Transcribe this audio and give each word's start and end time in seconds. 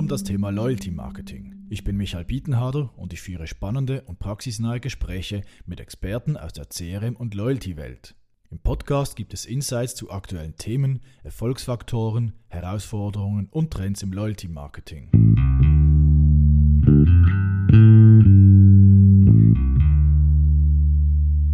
um 0.00 0.08
das 0.08 0.24
Thema 0.24 0.48
Loyalty 0.48 0.90
Marketing. 0.90 1.66
Ich 1.68 1.84
bin 1.84 1.98
Michael 1.98 2.24
Bietenharder 2.24 2.90
und 2.96 3.12
ich 3.12 3.20
führe 3.20 3.46
spannende 3.46 4.00
und 4.06 4.18
praxisnahe 4.18 4.80
Gespräche 4.80 5.42
mit 5.66 5.78
Experten 5.78 6.38
aus 6.38 6.54
der 6.54 6.64
CRM- 6.70 7.16
und 7.16 7.34
Loyalty-Welt. 7.34 8.14
Im 8.50 8.60
Podcast 8.60 9.14
gibt 9.14 9.34
es 9.34 9.44
Insights 9.44 9.94
zu 9.94 10.10
aktuellen 10.10 10.56
Themen, 10.56 11.00
Erfolgsfaktoren, 11.22 12.32
Herausforderungen 12.48 13.48
und 13.50 13.74
Trends 13.74 14.02
im 14.02 14.14
Loyalty 14.14 14.48
Marketing. 14.48 15.10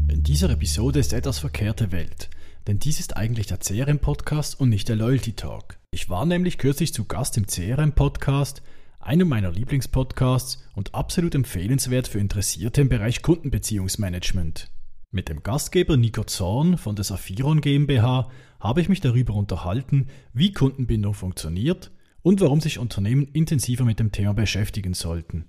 In 0.08 0.22
dieser 0.22 0.50
Episode 0.50 1.00
ist 1.00 1.12
etwas 1.12 1.40
verkehrte 1.40 1.90
Welt, 1.90 2.30
denn 2.66 2.78
dies 2.78 3.00
ist 3.00 3.16
eigentlich 3.16 3.46
der 3.46 3.58
CRM-Podcast 3.58 4.60
und 4.60 4.70
nicht 4.70 4.88
der 4.88 4.96
Loyalty 4.96 5.34
Talk. 5.34 5.78
Ich 5.92 6.08
war 6.10 6.26
nämlich 6.26 6.58
kürzlich 6.58 6.92
zu 6.92 7.04
Gast 7.04 7.36
im 7.36 7.46
CRM-Podcast, 7.46 8.62
einem 8.98 9.28
meiner 9.28 9.52
Lieblingspodcasts 9.52 10.64
und 10.74 10.94
absolut 10.94 11.34
empfehlenswert 11.34 12.08
für 12.08 12.18
Interessierte 12.18 12.80
im 12.80 12.88
Bereich 12.88 13.22
Kundenbeziehungsmanagement. 13.22 14.70
Mit 15.12 15.28
dem 15.28 15.42
Gastgeber 15.44 15.96
Nico 15.96 16.24
Zorn 16.24 16.76
von 16.76 16.96
der 16.96 17.04
Saphiron 17.04 17.60
GmbH 17.60 18.28
habe 18.58 18.80
ich 18.80 18.88
mich 18.88 19.00
darüber 19.00 19.34
unterhalten, 19.34 20.08
wie 20.32 20.52
Kundenbindung 20.52 21.14
funktioniert 21.14 21.92
und 22.22 22.40
warum 22.40 22.60
sich 22.60 22.80
Unternehmen 22.80 23.28
intensiver 23.28 23.84
mit 23.84 24.00
dem 24.00 24.10
Thema 24.10 24.34
beschäftigen 24.34 24.94
sollten. 24.94 25.44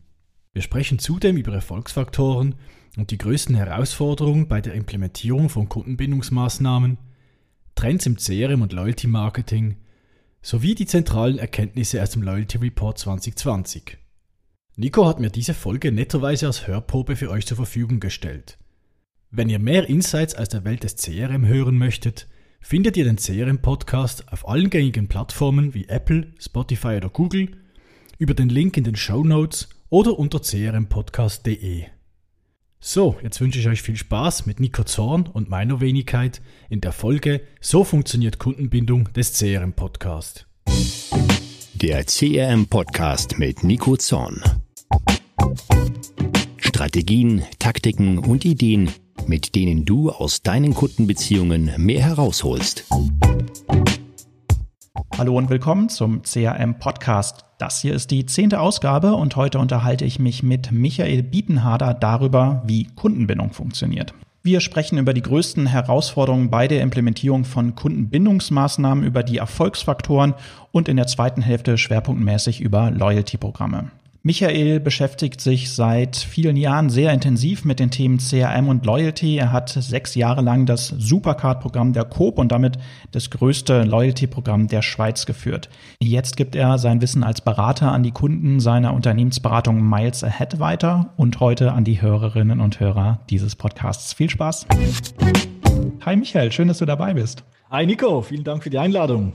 Wir 0.53 0.61
sprechen 0.61 0.99
zudem 0.99 1.37
über 1.37 1.53
Erfolgsfaktoren 1.53 2.55
und 2.97 3.11
die 3.11 3.17
größten 3.17 3.55
Herausforderungen 3.55 4.47
bei 4.47 4.61
der 4.61 4.73
Implementierung 4.73 5.49
von 5.49 5.69
Kundenbindungsmaßnahmen, 5.69 6.97
Trends 7.77 8.07
im 8.07 8.17
CRM 8.17 8.63
und 8.63 8.73
Loyalty 8.73 9.05
Marketing 9.05 9.75
sowie 10.41 10.73
die 10.73 10.87
zentralen 10.87 11.37
Erkenntnisse 11.37 12.01
aus 12.01 12.09
dem 12.09 12.23
Loyalty 12.23 12.57
Report 12.57 12.97
2020. 12.97 13.99
Nico 14.75 15.05
hat 15.05 15.19
mir 15.19 15.29
diese 15.29 15.53
Folge 15.53 15.91
netterweise 15.91 16.47
als 16.47 16.65
Hörprobe 16.65 17.15
für 17.15 17.29
euch 17.29 17.45
zur 17.45 17.57
Verfügung 17.57 17.99
gestellt. 17.99 18.57
Wenn 19.29 19.47
ihr 19.47 19.59
mehr 19.59 19.87
Insights 19.87 20.33
aus 20.33 20.49
der 20.49 20.65
Welt 20.65 20.83
des 20.83 20.95
CRM 20.95 21.45
hören 21.45 21.77
möchtet, 21.77 22.27
findet 22.61 22.97
ihr 22.97 23.03
den 23.03 23.17
CRM-Podcast 23.17 24.33
auf 24.33 24.47
allen 24.47 24.71
gängigen 24.71 25.07
Plattformen 25.07 25.75
wie 25.75 25.87
Apple, 25.87 26.33
Spotify 26.39 26.97
oder 26.97 27.09
Google, 27.09 27.51
über 28.17 28.33
den 28.33 28.49
Link 28.49 28.75
in 28.77 28.85
den 28.85 28.95
Show 28.95 29.23
Notes 29.23 29.69
oder 29.89 30.17
unter 30.17 30.39
crmpodcast.de. 30.39 31.85
So, 32.79 33.15
jetzt 33.23 33.41
wünsche 33.41 33.57
ich 33.59 33.67
euch 33.67 33.81
viel 33.81 33.95
Spaß 33.95 34.45
mit 34.45 34.59
Nico 34.59 34.83
Zorn 34.83 35.25
und 35.25 35.49
meiner 35.49 35.81
Wenigkeit 35.81 36.41
in 36.69 36.79
der 36.79 36.91
Folge 36.91 37.41
So 37.59 37.83
funktioniert 37.83 38.37
Kundenbindung 38.37 39.11
des 39.13 39.33
CRM 39.33 39.73
Podcast. 39.73 40.47
Der 41.73 42.03
CRM 42.05 42.67
Podcast 42.67 43.39
mit 43.39 43.63
Nico 43.63 43.97
Zorn. 43.97 44.43
Strategien, 46.57 47.43
Taktiken 47.57 48.19
und 48.19 48.45
Ideen, 48.45 48.91
mit 49.25 49.55
denen 49.55 49.83
du 49.83 50.11
aus 50.11 50.43
deinen 50.43 50.75
Kundenbeziehungen 50.75 51.73
mehr 51.77 52.03
herausholst. 52.03 52.85
Hallo 55.17 55.35
und 55.35 55.49
willkommen 55.49 55.89
zum 55.89 56.21
CRM 56.21 56.77
Podcast. 56.77 57.43
Das 57.57 57.81
hier 57.81 57.95
ist 57.95 58.11
die 58.11 58.27
zehnte 58.27 58.59
Ausgabe 58.59 59.15
und 59.15 59.35
heute 59.35 59.57
unterhalte 59.57 60.05
ich 60.05 60.19
mich 60.19 60.43
mit 60.43 60.71
Michael 60.71 61.23
Bietenharder 61.23 61.95
darüber, 61.95 62.61
wie 62.67 62.85
Kundenbindung 62.95 63.51
funktioniert. 63.51 64.13
Wir 64.43 64.59
sprechen 64.59 64.99
über 64.99 65.15
die 65.15 65.23
größten 65.23 65.65
Herausforderungen 65.65 66.51
bei 66.51 66.67
der 66.67 66.83
Implementierung 66.83 67.45
von 67.45 67.73
Kundenbindungsmaßnahmen, 67.73 69.03
über 69.03 69.23
die 69.23 69.39
Erfolgsfaktoren 69.39 70.35
und 70.71 70.87
in 70.87 70.97
der 70.97 71.07
zweiten 71.07 71.41
Hälfte 71.41 71.79
schwerpunktmäßig 71.79 72.61
über 72.61 72.91
Loyalty-Programme. 72.91 73.89
Michael 74.27 74.81
beschäftigt 74.81 75.39
sich 75.39 75.71
seit 75.71 76.17
vielen 76.17 76.57
Jahren 76.57 76.89
sehr 76.89 77.13
intensiv 77.13 77.63
mit 77.63 77.79
den 77.79 77.91
Themen 77.91 78.17
CRM 78.17 78.67
und 78.67 78.85
Loyalty. 78.85 79.37
Er 79.37 79.53
hat 79.53 79.69
sechs 79.69 80.15
Jahre 80.15 80.41
lang 80.41 80.65
das 80.65 80.89
Supercard-Programm 80.89 81.93
der 81.93 82.03
Coop 82.03 82.37
und 82.37 82.51
damit 82.51 82.77
das 83.11 83.29
größte 83.29 83.83
Loyalty-Programm 83.83 84.67
der 84.67 84.81
Schweiz 84.81 85.25
geführt. 85.25 85.69
Jetzt 86.01 86.35
gibt 86.35 86.57
er 86.57 86.77
sein 86.77 86.99
Wissen 86.99 87.23
als 87.23 87.39
Berater 87.39 87.93
an 87.93 88.03
die 88.03 88.11
Kunden 88.11 88.59
seiner 88.59 88.93
Unternehmensberatung 88.93 89.81
Miles 89.81 90.25
Ahead 90.25 90.59
weiter 90.59 91.13
und 91.15 91.39
heute 91.39 91.71
an 91.71 91.85
die 91.85 92.01
Hörerinnen 92.01 92.59
und 92.59 92.81
Hörer 92.81 93.21
dieses 93.29 93.55
Podcasts. 93.55 94.11
Viel 94.11 94.29
Spaß! 94.29 94.67
Hi 96.05 96.17
Michael, 96.17 96.51
schön, 96.51 96.67
dass 96.67 96.79
du 96.79 96.85
dabei 96.85 97.13
bist. 97.13 97.45
Hi 97.71 97.85
Nico, 97.85 98.21
vielen 98.21 98.43
Dank 98.43 98.61
für 98.61 98.69
die 98.69 98.77
Einladung. 98.77 99.31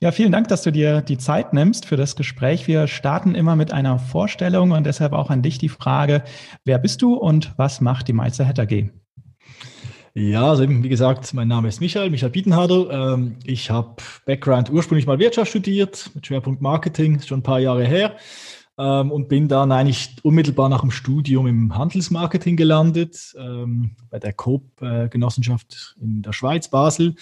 Ja, 0.00 0.10
vielen 0.10 0.32
Dank, 0.32 0.48
dass 0.48 0.62
du 0.62 0.72
dir 0.72 1.02
die 1.02 1.18
Zeit 1.18 1.52
nimmst 1.52 1.86
für 1.86 1.96
das 1.96 2.16
Gespräch. 2.16 2.66
Wir 2.66 2.88
starten 2.88 3.34
immer 3.34 3.54
mit 3.54 3.72
einer 3.72 3.98
Vorstellung 3.98 4.72
und 4.72 4.84
deshalb 4.84 5.12
auch 5.12 5.30
an 5.30 5.42
dich 5.42 5.58
die 5.58 5.68
Frage, 5.68 6.24
wer 6.64 6.78
bist 6.78 7.00
du 7.00 7.14
und 7.14 7.52
was 7.56 7.80
macht 7.80 8.08
die 8.08 8.12
Meister 8.12 8.46
Hatter 8.46 8.66
G? 8.66 8.90
Ja, 10.14 10.50
also 10.50 10.64
eben, 10.64 10.82
wie 10.82 10.88
gesagt, 10.88 11.32
mein 11.34 11.48
Name 11.48 11.68
ist 11.68 11.80
Michael, 11.80 12.10
Michael 12.10 12.30
Bietenharder. 12.30 13.14
Ähm, 13.14 13.36
ich 13.44 13.70
habe 13.70 13.96
Background 14.26 14.70
ursprünglich 14.70 15.06
mal 15.06 15.18
Wirtschaft 15.18 15.50
studiert, 15.50 16.10
mit 16.14 16.26
Schwerpunkt 16.26 16.60
Marketing, 16.60 17.20
schon 17.20 17.40
ein 17.40 17.42
paar 17.42 17.58
Jahre 17.60 17.84
her. 17.84 18.16
Ähm, 18.76 19.12
und 19.12 19.28
bin 19.28 19.46
dann 19.46 19.70
eigentlich 19.70 20.16
unmittelbar 20.22 20.68
nach 20.68 20.80
dem 20.80 20.90
Studium 20.90 21.46
im 21.46 21.76
Handelsmarketing 21.76 22.56
gelandet, 22.56 23.34
ähm, 23.38 23.96
bei 24.10 24.18
der 24.18 24.32
Coop-Genossenschaft 24.32 25.96
in 26.00 26.22
der 26.22 26.32
Schweiz, 26.32 26.68
Basel. 26.68 27.14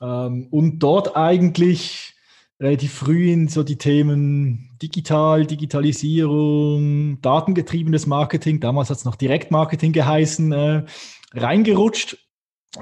Und 0.00 0.78
dort 0.80 1.16
eigentlich 1.16 2.14
relativ 2.60 2.92
früh 2.92 3.32
in 3.32 3.48
so 3.48 3.62
die 3.62 3.76
Themen 3.76 4.70
digital, 4.80 5.46
Digitalisierung, 5.46 7.20
datengetriebenes 7.20 8.06
Marketing, 8.06 8.60
damals 8.60 8.90
hat 8.90 8.98
es 8.98 9.04
noch 9.04 9.16
Direktmarketing 9.16 9.92
geheißen, 9.92 10.52
äh, 10.52 10.84
reingerutscht. 11.32 12.16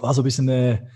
War 0.01 0.15
so 0.15 0.23
ein 0.23 0.25
bisschen 0.25 0.49
eine 0.49 0.91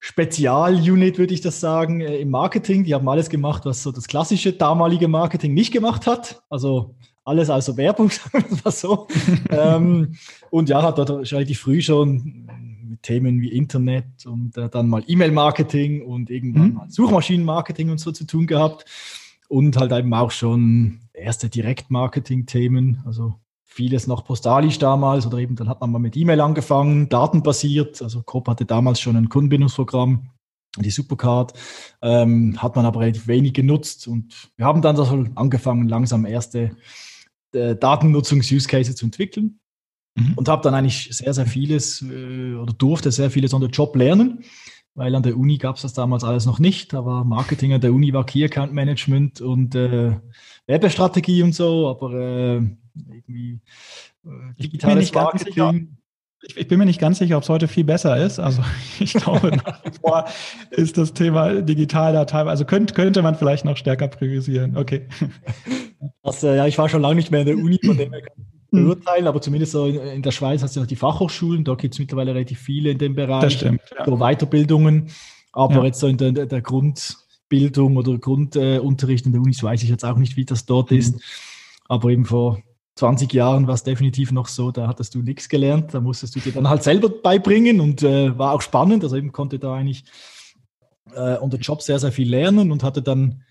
Spezialunit, 0.00 1.18
würde 1.18 1.32
ich 1.32 1.40
das 1.40 1.60
sagen, 1.60 2.00
äh, 2.00 2.18
im 2.18 2.30
Marketing. 2.30 2.84
Die 2.84 2.94
haben 2.94 3.08
alles 3.08 3.30
gemacht, 3.30 3.64
was 3.64 3.82
so 3.82 3.90
das 3.90 4.06
klassische 4.06 4.52
damalige 4.52 5.08
Marketing 5.08 5.54
nicht 5.54 5.72
gemacht 5.72 6.06
hat. 6.06 6.42
Also 6.50 6.94
alles 7.24 7.48
außer 7.50 7.76
Werbung, 7.76 8.10
sagen 8.10 8.44
wir 8.48 8.58
mal 8.64 8.70
so. 8.70 9.08
ähm, 9.50 10.14
und 10.50 10.68
ja, 10.68 10.82
hat 10.82 10.98
dort 10.98 11.10
relativ 11.32 11.60
früh 11.60 11.80
schon 11.80 12.48
mit 12.94 13.02
Themen 13.02 13.40
wie 13.40 13.48
Internet 13.48 14.24
und 14.24 14.56
äh, 14.56 14.68
dann 14.68 14.88
mal 14.88 15.02
E-Mail-Marketing 15.06 16.02
und 16.02 16.30
irgendwann 16.30 16.68
mhm. 16.68 16.74
mal 16.74 16.90
Suchmaschinenmarketing 16.90 17.90
und 17.90 17.98
so 17.98 18.12
zu 18.12 18.24
tun 18.24 18.46
gehabt. 18.46 18.84
Und 19.48 19.76
halt 19.76 19.92
eben 19.92 20.14
auch 20.14 20.30
schon 20.30 21.00
erste 21.12 21.48
Direktmarketing-Themen, 21.48 23.02
also 23.04 23.34
vieles 23.64 24.06
noch 24.06 24.24
postalisch 24.24 24.78
damals 24.78 25.26
oder 25.26 25.38
eben 25.38 25.56
dann 25.56 25.68
hat 25.68 25.80
man 25.80 25.90
mal 25.90 25.98
mit 25.98 26.16
E-Mail 26.16 26.40
angefangen, 26.40 27.08
datenbasiert. 27.08 28.00
Also 28.00 28.22
Coop 28.22 28.48
hatte 28.48 28.64
damals 28.64 29.00
schon 29.00 29.16
ein 29.16 29.28
Kundenbindungsprogramm, 29.28 30.30
die 30.78 30.90
Supercard, 30.90 31.52
ähm, 32.00 32.62
hat 32.62 32.76
man 32.76 32.86
aber 32.86 33.00
relativ 33.00 33.26
wenig 33.26 33.52
genutzt 33.52 34.06
und 34.06 34.50
wir 34.56 34.66
haben 34.66 34.82
dann 34.82 34.96
also 34.96 35.24
angefangen, 35.34 35.88
langsam 35.88 36.24
erste 36.24 36.76
äh, 37.52 37.76
Datennutzungs-Use-Cases 37.76 38.96
zu 38.96 39.04
entwickeln. 39.04 39.58
Mhm. 40.14 40.34
Und 40.36 40.48
habe 40.48 40.62
dann 40.62 40.74
eigentlich 40.74 41.08
sehr, 41.10 41.34
sehr 41.34 41.46
vieles 41.46 42.02
äh, 42.02 42.54
oder 42.54 42.72
durfte 42.72 43.10
sehr 43.10 43.30
vieles 43.30 43.52
an 43.52 43.60
der 43.60 43.70
Job 43.70 43.96
lernen, 43.96 44.44
weil 44.94 45.14
an 45.14 45.24
der 45.24 45.36
Uni 45.36 45.58
gab 45.58 45.76
es 45.76 45.82
das 45.82 45.92
damals 45.92 46.22
alles 46.22 46.46
noch 46.46 46.60
nicht. 46.60 46.92
Da 46.92 47.04
war 47.04 47.24
Marketing 47.24 47.72
an 47.72 47.80
der 47.80 47.92
Uni, 47.92 48.12
war 48.12 48.24
Key 48.24 48.44
Account 48.44 48.72
Management 48.72 49.40
und 49.40 49.74
äh, 49.74 50.12
Werbestrategie 50.66 51.42
und 51.42 51.54
so, 51.54 51.88
aber 51.88 52.12
äh, 52.14 52.62
irgendwie 53.08 53.60
äh, 54.24 54.62
digitales 54.62 55.08
ich 55.08 55.14
Marketing. 55.14 55.96
Ich, 56.42 56.56
ich, 56.58 56.68
bin 56.68 56.78
mir 56.78 56.84
nicht 56.84 57.00
ganz 57.00 57.18
sicher, 57.18 57.38
ob 57.38 57.42
es 57.42 57.48
heute 57.48 57.66
viel 57.66 57.84
besser 57.84 58.16
ist. 58.16 58.38
Also 58.38 58.62
ich 59.00 59.14
glaube, 59.14 59.48
nach 59.64 59.84
wie 59.84 59.98
vor 60.00 60.26
ist 60.70 60.96
das 60.96 61.12
Thema 61.12 61.60
digital 61.60 62.12
da 62.12 62.24
teilweise, 62.24 62.50
also 62.50 62.64
könnte, 62.66 62.94
könnte 62.94 63.22
man 63.22 63.34
vielleicht 63.34 63.64
noch 63.64 63.76
stärker 63.76 64.06
priorisieren. 64.06 64.76
Okay. 64.76 65.08
Das, 66.22 66.44
äh, 66.44 66.56
ja, 66.56 66.66
ich 66.66 66.78
war 66.78 66.88
schon 66.88 67.02
lange 67.02 67.16
nicht 67.16 67.32
mehr 67.32 67.40
in 67.40 67.46
der 67.46 67.56
Uni, 67.56 67.80
von 67.84 67.96
dem 67.96 68.12
her 68.12 68.22
kann 68.22 68.36
hm. 68.36 68.53
Beurteilen, 68.74 69.26
aber 69.26 69.40
zumindest 69.40 69.72
so 69.72 69.86
in, 69.86 69.96
in 69.96 70.22
der 70.22 70.30
Schweiz 70.30 70.62
hast 70.62 70.76
du 70.76 70.80
noch 70.80 70.86
die 70.86 70.96
Fachhochschulen, 70.96 71.64
da 71.64 71.74
gibt 71.74 71.94
es 71.94 71.98
mittlerweile 72.00 72.34
relativ 72.34 72.58
viele 72.60 72.90
in 72.90 72.98
dem 72.98 73.14
Bereich. 73.14 73.42
Das 73.42 73.52
stimmt. 73.54 73.80
Ja. 73.96 74.04
So 74.04 74.16
Weiterbildungen, 74.18 75.10
aber 75.52 75.76
ja. 75.76 75.84
jetzt 75.84 76.00
so 76.00 76.06
in 76.06 76.16
der, 76.16 76.32
der 76.32 76.60
Grundbildung 76.62 77.96
oder 77.96 78.18
Grundunterricht 78.18 79.24
äh, 79.24 79.28
in 79.28 79.32
der 79.32 79.40
Uni 79.40 79.54
weiß 79.60 79.82
ich 79.82 79.88
jetzt 79.88 80.04
auch 80.04 80.16
nicht, 80.16 80.36
wie 80.36 80.44
das 80.44 80.66
dort 80.66 80.90
mhm. 80.90 80.98
ist. 80.98 81.20
Aber 81.88 82.10
eben 82.10 82.24
vor 82.24 82.62
20 82.96 83.32
Jahren 83.32 83.66
war 83.66 83.74
es 83.74 83.82
definitiv 83.82 84.30
noch 84.30 84.46
so, 84.46 84.70
da 84.70 84.86
hattest 84.86 85.14
du 85.14 85.22
nichts 85.22 85.48
gelernt, 85.48 85.92
da 85.92 86.00
musstest 86.00 86.36
du 86.36 86.40
dir 86.40 86.52
dann 86.52 86.68
halt 86.68 86.82
selber 86.82 87.08
beibringen 87.08 87.80
und 87.80 88.02
äh, 88.02 88.36
war 88.38 88.52
auch 88.52 88.62
spannend. 88.62 89.02
Also 89.02 89.16
eben 89.16 89.32
konnte 89.32 89.58
da 89.58 89.74
eigentlich 89.74 90.04
äh, 91.14 91.36
unter 91.38 91.58
Job 91.58 91.82
sehr, 91.82 91.98
sehr 91.98 92.12
viel 92.12 92.28
lernen 92.28 92.70
und 92.70 92.82
hatte 92.82 93.02
dann 93.02 93.42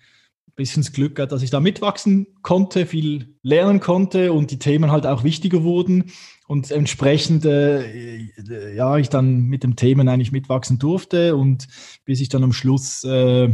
bisschen 0.56 0.84
das 0.84 0.94
Glück 0.94 1.16
gehabt, 1.16 1.32
dass 1.32 1.42
ich 1.42 1.50
da 1.50 1.60
mitwachsen 1.60 2.28
konnte, 2.42 2.86
viel 2.86 3.36
lernen 3.42 3.80
konnte 3.80 4.34
und 4.34 4.52
die 4.52 4.60
Themen 4.60 4.92
halt 4.92 5.06
auch 5.06 5.24
wichtiger 5.24 5.64
wurden 5.64 6.12
und 6.48 6.72
entsprechend 6.72 7.46
äh, 7.46 8.76
ja 8.76 8.98
ich 8.98 9.10
dann 9.10 9.44
mit 9.44 9.64
den 9.64 9.76
Themen 9.76 10.08
eigentlich 10.08 10.32
mitwachsen 10.32 10.80
durfte 10.80 11.36
und 11.36 11.68
bis 12.06 12.22
ich 12.22 12.30
dann 12.30 12.44
am 12.44 12.54
Schluss 12.54 13.04
äh, 13.04 13.46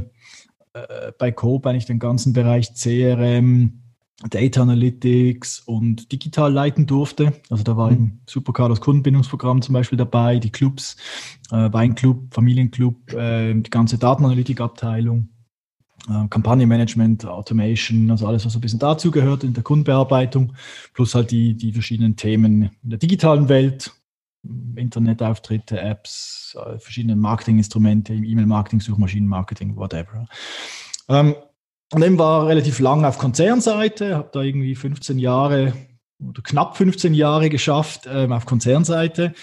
äh, 0.73 1.11
bei 1.17 1.31
Coop 1.31 1.65
eigentlich 1.65 1.85
den 1.85 1.99
ganzen 1.99 2.33
Bereich 2.33 2.73
CRM, 2.73 3.81
Data 4.29 4.61
Analytics 4.61 5.61
und 5.61 6.11
digital 6.11 6.51
leiten 6.51 6.85
durfte. 6.85 7.33
Also 7.49 7.63
da 7.63 7.77
war 7.77 7.89
mhm. 7.91 7.97
im 7.97 8.19
Supercar 8.27 8.69
das 8.69 8.81
Kundenbindungsprogramm 8.81 9.61
zum 9.61 9.73
Beispiel 9.73 9.97
dabei, 9.97 10.39
die 10.39 10.51
Clubs, 10.51 10.97
äh, 11.51 11.71
Weinclub, 11.71 12.33
Familienclub, 12.33 13.13
äh, 13.13 13.53
die 13.53 13.69
ganze 13.69 13.97
Datenanalytikabteilung, 13.97 15.19
äh, 15.19 15.38
Kampagnenmanagement, 16.29 17.25
Automation, 17.25 18.09
also 18.09 18.27
alles, 18.27 18.45
was 18.45 18.55
ein 18.55 18.61
bisschen 18.61 18.79
dazugehört 18.79 19.43
in 19.43 19.53
der 19.53 19.63
Kundenbearbeitung, 19.63 20.53
plus 20.93 21.13
halt 21.13 21.31
die, 21.31 21.55
die 21.55 21.71
verschiedenen 21.71 22.15
Themen 22.15 22.71
in 22.83 22.89
der 22.89 22.99
digitalen 22.99 23.47
Welt, 23.49 23.91
Internetauftritte, 24.75 25.79
Apps, 25.79 26.57
äh, 26.59 26.79
verschiedene 26.79 27.15
Marketinginstrumente, 27.15 28.13
E-Mail-Marketing, 28.13 28.79
Suchmaschinenmarketing, 28.79 29.75
whatever. 29.75 30.25
Ähm, 31.09 31.35
und 31.91 32.01
dann 32.01 32.17
war 32.17 32.47
relativ 32.47 32.79
lang 32.79 33.05
auf 33.05 33.17
Konzernseite, 33.17 34.15
habe 34.15 34.29
da 34.31 34.41
irgendwie 34.41 34.75
15 34.75 35.19
Jahre 35.19 35.73
oder 36.23 36.41
knapp 36.41 36.77
15 36.77 37.13
Jahre 37.13 37.49
geschafft 37.49 38.07
ähm, 38.11 38.31
auf 38.31 38.45
Konzernseite 38.45 39.33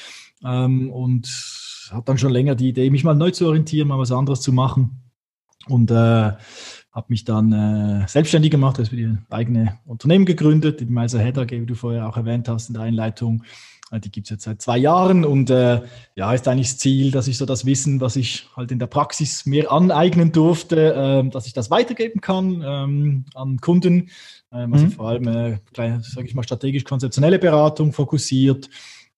ähm, 0.45 0.91
und 0.91 1.29
habe 1.91 2.05
dann 2.05 2.19
schon 2.19 2.33
länger 2.33 2.55
die 2.55 2.69
Idee, 2.69 2.91
mich 2.91 3.05
mal 3.05 3.15
neu 3.15 3.31
zu 3.31 3.47
orientieren, 3.47 3.89
mal 3.89 3.99
was 3.99 4.13
anderes 4.13 4.41
zu 4.41 4.53
machen 4.53 5.06
und 5.69 5.91
äh, 5.91 5.95
habe 6.97 7.07
mich 7.09 7.25
dann 7.25 7.53
äh, 7.53 8.09
selbstständig 8.09 8.51
gemacht, 8.51 8.79
also 8.79 8.97
die 8.97 9.17
eigene 9.29 9.79
Unternehmen 9.85 10.25
gegründet, 10.25 10.81
die 10.81 10.87
Meiser 10.87 11.21
Head 11.21 11.37
AG, 11.39 11.51
wie 11.51 11.67
du 11.67 11.75
vorher 11.75 12.09
auch 12.09 12.17
erwähnt 12.17 12.49
hast 12.49 12.69
in 12.69 12.75
der 12.75 12.85
Einleitung. 12.85 13.43
Äh, 13.91 14.01
die 14.01 14.11
gibt 14.11 14.27
es 14.27 14.31
jetzt 14.31 14.45
seit 14.45 14.63
zwei 14.63 14.79
Jahren 14.79 15.25
und 15.25 15.51
äh, 15.51 15.83
ja, 16.15 16.33
ist 16.33 16.49
eigentlich 16.49 16.71
das 16.71 16.79
Ziel, 16.79 17.11
dass 17.11 17.29
ich 17.29 17.37
so 17.37 17.47
das 17.47 17.67
Wissen, 17.67 18.01
was 18.01 18.17
ich 18.17 18.49
halt 18.57 18.73
in 18.73 18.79
der 18.79 18.87
Praxis 18.87 19.47
mir 19.47 19.71
aneignen 19.71 20.33
durfte, 20.33 20.95
äh, 20.95 21.29
dass 21.29 21.47
ich 21.47 21.53
das 21.53 21.71
weitergeben 21.71 22.21
kann 22.21 22.63
ähm, 22.65 23.25
an 23.35 23.59
Kunden. 23.59 24.09
Ähm, 24.53 24.73
also 24.73 24.87
mhm. 24.87 24.91
vor 24.93 25.09
allem, 25.09 25.29
äh, 25.29 25.59
sage 25.75 26.27
ich 26.27 26.35
mal, 26.35 26.43
strategisch-konzeptionelle 26.45 27.39
Beratung 27.39 27.93
fokussiert, 27.93 28.71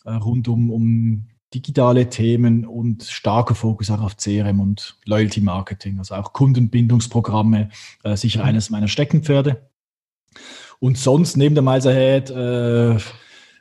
äh, 0.04 0.12
rund 0.12 0.48
um, 0.48 0.70
um 0.70 1.26
digitale 1.54 2.10
Themen 2.10 2.66
und 2.66 3.04
starker 3.04 3.54
Fokus 3.54 3.90
auch 3.90 4.02
auf 4.02 4.16
CRM 4.16 4.60
und 4.60 4.96
Loyalty 5.06 5.40
Marketing, 5.40 5.98
also 5.98 6.14
auch 6.14 6.32
Kundenbindungsprogramme, 6.32 7.70
äh, 8.04 8.16
sicher 8.16 8.40
mhm. 8.40 8.48
eines 8.48 8.70
meiner 8.70 8.88
Steckenpferde. 8.88 9.68
Und 10.78 10.98
sonst 10.98 11.36
neben 11.36 11.54
der 11.54 11.64
Miles 11.64 11.86
Ahead 11.86 12.30
äh, 12.30 12.98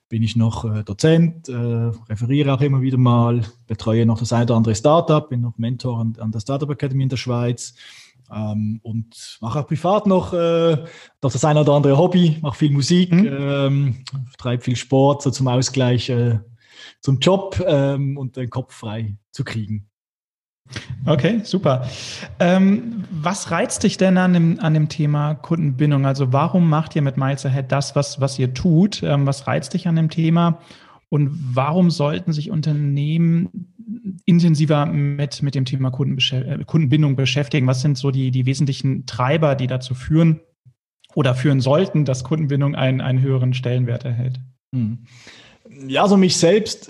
bin 0.10 0.24
ich 0.24 0.36
noch 0.36 0.66
äh, 0.66 0.84
Dozent, 0.84 1.50
äh, 1.50 1.54
referiere 1.54 2.54
auch 2.54 2.62
immer 2.62 2.81
wieder 2.81 2.98
mal, 2.98 3.42
betreue 3.68 4.06
noch 4.06 4.19
das 4.19 4.33
eine 4.33 4.44
oder 4.44 4.56
andere 4.56 4.75
Startup, 4.75 5.28
bin 5.28 5.42
noch 5.42 5.57
Mentor 5.57 6.00
an, 6.00 6.16
an 6.19 6.31
der 6.31 6.40
Startup 6.40 6.69
Academy 6.69 7.04
in 7.04 7.10
der 7.10 7.18
Schweiz 7.18 7.74
ähm, 8.33 8.80
und 8.83 9.38
mache 9.42 9.60
auch 9.60 9.68
privat 9.68 10.07
noch, 10.07 10.33
äh, 10.33 10.78
noch 11.22 11.31
das 11.31 11.44
eine 11.44 11.62
oder 11.62 11.74
andere 11.74 11.98
Hobby, 11.98 12.38
mache 12.42 12.57
viel 12.57 12.72
Musik, 12.72 13.12
mhm. 13.12 13.28
ähm, 13.30 14.04
treibe 14.38 14.63
viel 14.63 14.75
Sport, 14.75 15.24
so 15.24 15.31
zum 15.31 15.48
Ausgleich 15.48 16.10
äh, 16.10 16.40
zum 17.02 17.20
Job 17.20 17.64
ähm, 17.66 18.18
und 18.18 18.36
den 18.36 18.50
Kopf 18.50 18.74
frei 18.74 19.18
zu 19.32 19.44
kriegen. 19.44 19.90
Okay, 21.06 21.42
super. 21.44 21.88
Ähm, 22.40 23.06
was 23.10 23.52
reizt 23.52 23.84
dich 23.84 23.98
denn 23.98 24.18
an 24.18 24.34
dem, 24.34 24.60
an 24.60 24.74
dem 24.74 24.90
Thema 24.90 25.36
Kundenbindung? 25.36 26.06
Also 26.06 26.34
warum 26.34 26.70
macht 26.70 26.96
ihr 26.96 27.02
mit 27.02 27.18
Miles 27.18 27.46
Ahead 27.46 27.72
das, 27.72 27.96
was, 27.96 28.20
was 28.20 28.38
ihr 28.38 28.54
tut? 28.54 29.02
Ähm, 29.04 29.26
was 29.26 29.48
reizt 29.48 29.74
dich 29.74 29.88
an 29.88 29.96
dem 29.96 30.10
Thema? 30.10 30.60
Und 31.10 31.56
warum 31.56 31.90
sollten 31.90 32.34
sich 32.34 32.52
Unternehmen 32.52 34.20
intensiver 34.26 34.86
mit, 34.86 35.42
mit 35.42 35.56
dem 35.56 35.64
Thema 35.64 35.90
äh, 35.90 36.64
Kundenbindung 36.66 37.16
beschäftigen? 37.16 37.68
Was 37.68 37.82
sind 37.82 37.98
so 37.98 38.12
die, 38.12 38.32
die 38.32 38.46
wesentlichen 38.46 39.06
Treiber, 39.06 39.56
die 39.56 39.68
dazu 39.68 39.96
führen 39.96 40.42
oder 41.16 41.34
führen 41.34 41.62
sollten, 41.62 42.04
dass 42.04 42.26
Kundenbindung 42.26 42.76
einen, 42.76 43.00
einen 43.00 43.22
höheren 43.22 43.54
Stellenwert 43.54 44.04
erhält? 44.04 44.42
Hm. 44.74 45.06
Ja, 45.88 46.04
also 46.04 46.18
mich 46.18 46.38
selbst 46.38 46.90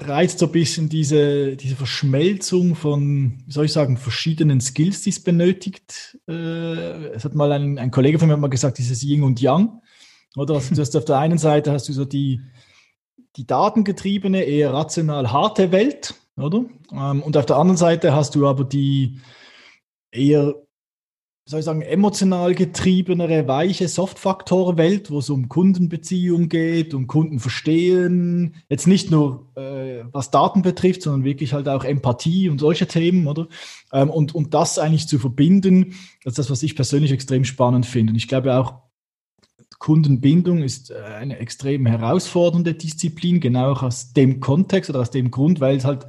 reizt 0.00 0.38
so 0.38 0.46
ein 0.46 0.52
bisschen 0.52 0.88
diese, 0.88 1.56
diese 1.56 1.76
Verschmelzung 1.76 2.74
von, 2.74 3.42
wie 3.46 3.52
soll 3.52 3.66
ich 3.66 3.72
sagen, 3.72 3.96
verschiedenen 3.96 4.60
Skills, 4.60 5.02
die 5.02 5.10
es 5.10 5.22
benötigt. 5.22 6.18
Äh, 6.28 7.06
es 7.14 7.24
hat 7.24 7.34
mal 7.34 7.52
ein, 7.52 7.78
ein 7.78 7.90
Kollege 7.90 8.18
von 8.18 8.28
mir 8.28 8.36
mal 8.36 8.48
gesagt, 8.48 8.78
dieses 8.78 9.02
Yin 9.02 9.22
und 9.22 9.40
Yang. 9.40 9.80
Oder 10.36 10.54
also, 10.54 10.74
du 10.74 10.80
hast 10.80 10.96
auf 10.96 11.04
der 11.04 11.18
einen 11.18 11.38
Seite 11.38 11.72
hast 11.72 11.88
du 11.88 11.92
so 11.92 12.04
die, 12.04 12.40
die 13.36 13.46
datengetriebene, 13.46 14.42
eher 14.42 14.72
rational 14.72 15.32
harte 15.32 15.72
Welt, 15.72 16.14
oder? 16.36 16.64
Ähm, 16.92 17.22
und 17.22 17.36
auf 17.36 17.46
der 17.46 17.56
anderen 17.56 17.76
Seite 17.76 18.14
hast 18.14 18.34
du 18.34 18.46
aber 18.46 18.64
die 18.64 19.20
eher 20.10 20.54
soll 21.44 21.58
ich 21.58 21.64
sagen, 21.64 21.82
emotional 21.82 22.54
getriebenere, 22.54 23.48
weiche 23.48 23.88
Softfaktor-Welt, 23.88 25.10
wo 25.10 25.18
es 25.18 25.28
um 25.28 25.48
Kundenbeziehung 25.48 26.48
geht, 26.48 26.94
um 26.94 27.08
Kunden 27.08 27.40
verstehen. 27.40 28.54
Jetzt 28.68 28.86
nicht 28.86 29.10
nur, 29.10 29.48
äh, 29.56 30.04
was 30.12 30.30
Daten 30.30 30.62
betrifft, 30.62 31.02
sondern 31.02 31.24
wirklich 31.24 31.52
halt 31.52 31.68
auch 31.68 31.84
Empathie 31.84 32.48
und 32.48 32.58
solche 32.58 32.86
Themen, 32.86 33.26
oder? 33.26 33.48
Ähm, 33.92 34.08
und, 34.08 34.34
und 34.34 34.54
das 34.54 34.78
eigentlich 34.78 35.08
zu 35.08 35.18
verbinden, 35.18 35.94
das 36.22 36.32
ist 36.32 36.38
das, 36.38 36.50
was 36.50 36.62
ich 36.62 36.76
persönlich 36.76 37.10
extrem 37.10 37.44
spannend 37.44 37.86
finde. 37.86 38.12
Und 38.12 38.16
ich 38.16 38.28
glaube 38.28 38.56
auch, 38.56 38.82
Kundenbindung 39.80 40.62
ist 40.62 40.92
äh, 40.92 40.94
eine 40.94 41.38
extrem 41.38 41.86
herausfordernde 41.86 42.74
Disziplin, 42.74 43.40
genau 43.40 43.72
auch 43.72 43.82
aus 43.82 44.12
dem 44.12 44.38
Kontext 44.38 44.90
oder 44.90 45.00
aus 45.00 45.10
dem 45.10 45.32
Grund, 45.32 45.58
weil 45.58 45.76
es 45.76 45.84
halt 45.84 46.06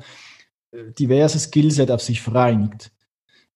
äh, 0.71 0.91
diverse 0.91 1.39
Skillset 1.39 1.89
auf 1.89 2.01
sich 2.01 2.21
vereinigt. 2.21 2.91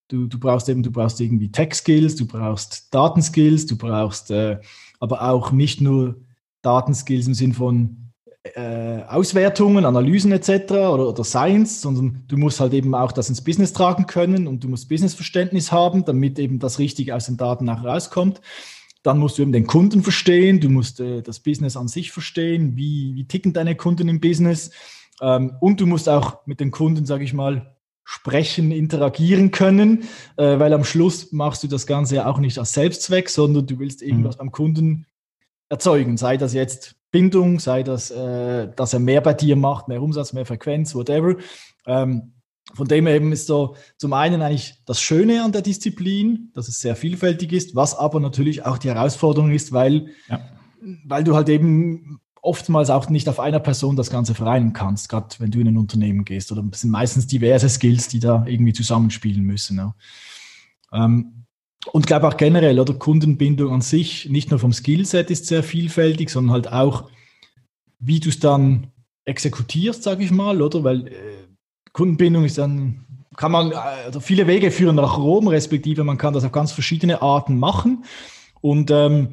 Du, 0.08 0.28
du 0.28 0.40
brauchst 0.40 0.70
eben, 0.70 0.84
du 0.84 0.92
brauchst 0.92 1.20
irgendwie 1.20 1.52
Tech-Skills, 1.52 2.16
du 2.16 2.26
brauchst 2.26 2.94
Datenskills, 2.94 3.66
du 3.66 3.78
brauchst 3.78 4.32
äh, 4.32 4.58
aber 5.00 5.22
auch 5.22 5.52
nicht 5.52 5.82
nur 5.82 6.16
Datenskills 6.62 7.28
im 7.28 7.34
Sinn 7.34 7.54
von 7.54 8.08
äh, 8.56 9.04
Auswertungen, 9.08 9.86
Analysen 9.86 10.32
etc. 10.32 10.72
Oder, 10.72 11.10
oder 11.10 11.24
Science, 11.24 11.82
sondern 11.82 12.24
du 12.28 12.38
musst 12.38 12.60
halt 12.60 12.74
eben 12.74 12.96
auch 12.96 13.12
das 13.12 13.30
ins 13.30 13.44
Business 13.44 13.74
tragen 13.74 14.08
können 14.08 14.48
und 14.48 14.64
du 14.64 14.70
musst 14.70 14.90
Businessverständnis 14.90 15.72
haben, 15.72 16.06
damit 16.06 16.40
eben 16.40 16.60
das 16.60 16.80
Richtige 16.80 17.16
aus 17.16 17.26
den 17.26 17.38
Daten 17.38 17.66
nachher 17.66 17.90
rauskommt. 17.90 18.42
Dann 19.04 19.20
musst 19.20 19.38
du 19.38 19.42
eben 19.42 19.52
den 19.52 19.68
Kunden 19.68 20.04
verstehen, 20.04 20.60
du 20.60 20.70
musst 20.70 21.00
äh, 21.00 21.22
das 21.22 21.40
Business 21.40 21.78
an 21.78 21.88
sich 21.88 22.12
verstehen, 22.12 22.76
wie, 22.76 23.16
wie 23.16 23.26
ticken 23.26 23.54
deine 23.54 23.76
Kunden 23.76 24.08
im 24.08 24.20
Business. 24.20 24.72
Ähm, 25.22 25.54
und 25.60 25.80
du 25.80 25.86
musst 25.86 26.10
auch 26.10 26.46
mit 26.46 26.60
den 26.60 26.72
Kunden, 26.72 27.06
sage 27.06 27.24
ich 27.24 27.34
mal, 27.34 27.77
sprechen, 28.10 28.72
interagieren 28.72 29.52
können, 29.52 30.06
äh, 30.38 30.60
weil 30.60 30.72
am 30.72 30.86
Schluss 30.86 31.34
machst 31.34 31.64
du 31.64 31.68
das 31.68 31.86
Ganze 31.86 32.16
ja 32.16 32.26
auch 32.26 32.40
nicht 32.40 32.58
als 32.58 32.72
Selbstzweck, 32.72 33.28
sondern 33.28 33.68
du 33.68 33.80
willst 33.80 34.02
irgendwas 34.02 34.36
mhm. 34.36 34.40
beim 34.40 34.52
Kunden 34.54 35.06
erzeugen. 35.68 36.16
Sei 36.16 36.38
das 36.38 36.54
jetzt 36.54 36.96
Bindung, 37.12 37.60
sei 37.60 37.84
das, 37.84 38.10
äh, 38.10 38.70
dass 38.74 38.94
er 38.94 39.00
mehr 39.00 39.20
bei 39.20 39.34
dir 39.34 39.58
macht, 39.58 39.90
mehr 39.90 40.02
Umsatz, 40.02 40.32
mehr 40.32 40.46
Frequenz, 40.46 40.96
whatever. 40.96 41.36
Ähm, 41.86 42.32
von 42.74 42.88
dem 42.88 43.08
eben 43.08 43.34
ist 43.34 43.48
so 43.48 43.76
zum 43.98 44.14
einen 44.14 44.42
eigentlich 44.42 44.82
das 44.86 45.02
Schöne 45.02 45.44
an 45.44 45.52
der 45.52 45.62
Disziplin, 45.62 46.52
dass 46.54 46.70
es 46.70 46.80
sehr 46.80 46.96
vielfältig 46.96 47.52
ist, 47.52 47.76
was 47.76 47.94
aber 47.94 48.22
natürlich 48.22 48.66
auch 48.66 48.78
die 48.78 48.88
Herausforderung 48.88 49.52
ist, 49.52 49.74
weil, 49.74 50.08
ja. 50.30 50.40
weil 51.06 51.26
du 51.26 51.36
halt 51.36 51.50
eben 51.50 52.22
oftmals 52.48 52.90
auch 52.90 53.10
nicht 53.10 53.28
auf 53.30 53.40
einer 53.40 53.60
Person 53.60 53.96
das 53.96 54.10
Ganze 54.10 54.34
vereinen 54.34 54.74
kannst, 54.74 55.10
gerade 55.10 55.28
wenn 55.40 55.52
du 55.52 55.60
in 55.60 55.68
ein 55.68 55.78
Unternehmen 55.78 56.26
gehst. 56.26 56.52
Oder 56.52 56.64
es 56.72 56.82
sind 56.82 56.92
meistens 56.92 57.28
diverse 57.28 57.70
Skills, 57.70 58.08
die 58.08 58.20
da 58.20 58.46
irgendwie 58.48 58.74
zusammenspielen 58.74 59.44
müssen. 59.44 59.78
Ja. 59.78 59.96
Ähm, 60.94 61.46
und 61.92 62.08
glaube 62.08 62.28
auch 62.28 62.38
generell, 62.38 62.80
oder 62.80 62.94
Kundenbindung 62.94 63.74
an 63.74 63.82
sich, 63.82 64.30
nicht 64.30 64.50
nur 64.50 64.60
vom 64.60 64.74
Skillset 64.74 65.30
ist 65.30 65.46
sehr 65.46 65.64
vielfältig, 65.64 66.30
sondern 66.30 66.54
halt 66.54 66.72
auch, 66.72 67.10
wie 68.00 68.20
du 68.20 68.30
es 68.30 68.40
dann 68.40 68.88
exekutierst, 69.26 70.04
sage 70.04 70.24
ich 70.24 70.32
mal, 70.32 70.62
oder? 70.62 70.84
Weil 70.84 71.08
äh, 71.08 71.12
Kundenbindung 71.94 72.46
ist 72.46 72.58
dann, 72.58 73.06
kann 73.36 73.52
man, 73.52 73.74
also 73.74 74.20
viele 74.20 74.48
Wege 74.48 74.72
führen 74.72 74.96
nach 74.96 75.18
Rom, 75.18 75.48
respektive 75.48 76.04
man 76.04 76.18
kann 76.18 76.34
das 76.34 76.44
auf 76.44 76.52
ganz 76.52 76.72
verschiedene 76.72 77.22
Arten 77.22 77.60
machen. 77.60 78.06
Und 78.62 78.90
ähm, 78.92 79.30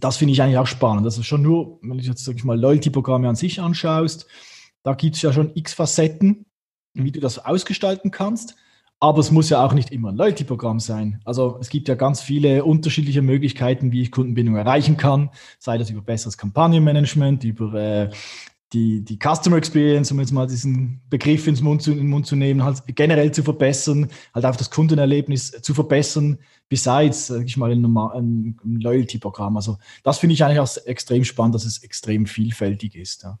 das 0.00 0.16
finde 0.16 0.32
ich 0.32 0.42
eigentlich 0.42 0.58
auch 0.58 0.66
spannend. 0.66 1.06
Ist 1.06 1.24
schon 1.24 1.42
nur, 1.42 1.78
wenn 1.82 1.98
du 1.98 2.04
jetzt, 2.04 2.24
sag 2.24 2.36
ich 2.36 2.44
mal, 2.44 2.58
Loyalty-Programme 2.58 3.28
an 3.28 3.36
sich 3.36 3.60
anschaust, 3.60 4.26
da 4.82 4.94
gibt 4.94 5.16
es 5.16 5.22
ja 5.22 5.32
schon 5.32 5.52
x 5.54 5.74
Facetten, 5.74 6.46
wie 6.94 7.12
du 7.12 7.20
das 7.20 7.44
ausgestalten 7.44 8.10
kannst. 8.10 8.56
Aber 8.98 9.18
es 9.18 9.30
muss 9.30 9.50
ja 9.50 9.64
auch 9.64 9.74
nicht 9.74 9.90
immer 9.90 10.10
ein 10.10 10.16
Loyalty-Programm 10.16 10.80
sein. 10.80 11.20
Also 11.24 11.58
es 11.60 11.68
gibt 11.68 11.86
ja 11.88 11.94
ganz 11.94 12.22
viele 12.22 12.64
unterschiedliche 12.64 13.20
Möglichkeiten, 13.20 13.92
wie 13.92 14.00
ich 14.00 14.10
Kundenbindung 14.10 14.56
erreichen 14.56 14.96
kann. 14.96 15.30
Sei 15.58 15.76
das 15.76 15.90
über 15.90 16.00
besseres 16.00 16.38
Kampagnenmanagement, 16.38 17.44
über 17.44 17.74
äh, 17.74 18.10
die, 18.72 19.04
die 19.04 19.18
Customer 19.18 19.56
Experience, 19.56 20.10
um 20.10 20.18
jetzt 20.18 20.32
mal 20.32 20.46
diesen 20.46 21.02
Begriff 21.10 21.46
ins 21.46 21.60
Mund 21.60 21.82
zu, 21.82 21.92
in 21.92 21.98
den 21.98 22.08
Mund 22.08 22.26
zu 22.26 22.36
nehmen, 22.36 22.64
halt 22.64 22.82
generell 22.86 23.30
zu 23.32 23.42
verbessern, 23.42 24.08
halt 24.34 24.46
auch 24.46 24.56
das 24.56 24.70
Kundenerlebnis 24.70 25.52
zu 25.62 25.74
verbessern, 25.74 26.38
besides, 26.68 27.28
sag 27.28 27.44
ich 27.44 27.56
mal, 27.56 27.72
ein, 27.72 27.84
ein, 27.84 28.80
Loyalty-Programm. 28.80 29.56
Also 29.56 29.78
das 30.02 30.18
finde 30.18 30.34
ich 30.34 30.44
eigentlich 30.44 30.60
auch 30.60 30.86
extrem 30.86 31.24
spannend, 31.24 31.54
dass 31.54 31.64
es 31.64 31.82
extrem 31.82 32.26
vielfältig 32.26 32.94
ist. 32.96 33.22
Ja. 33.22 33.38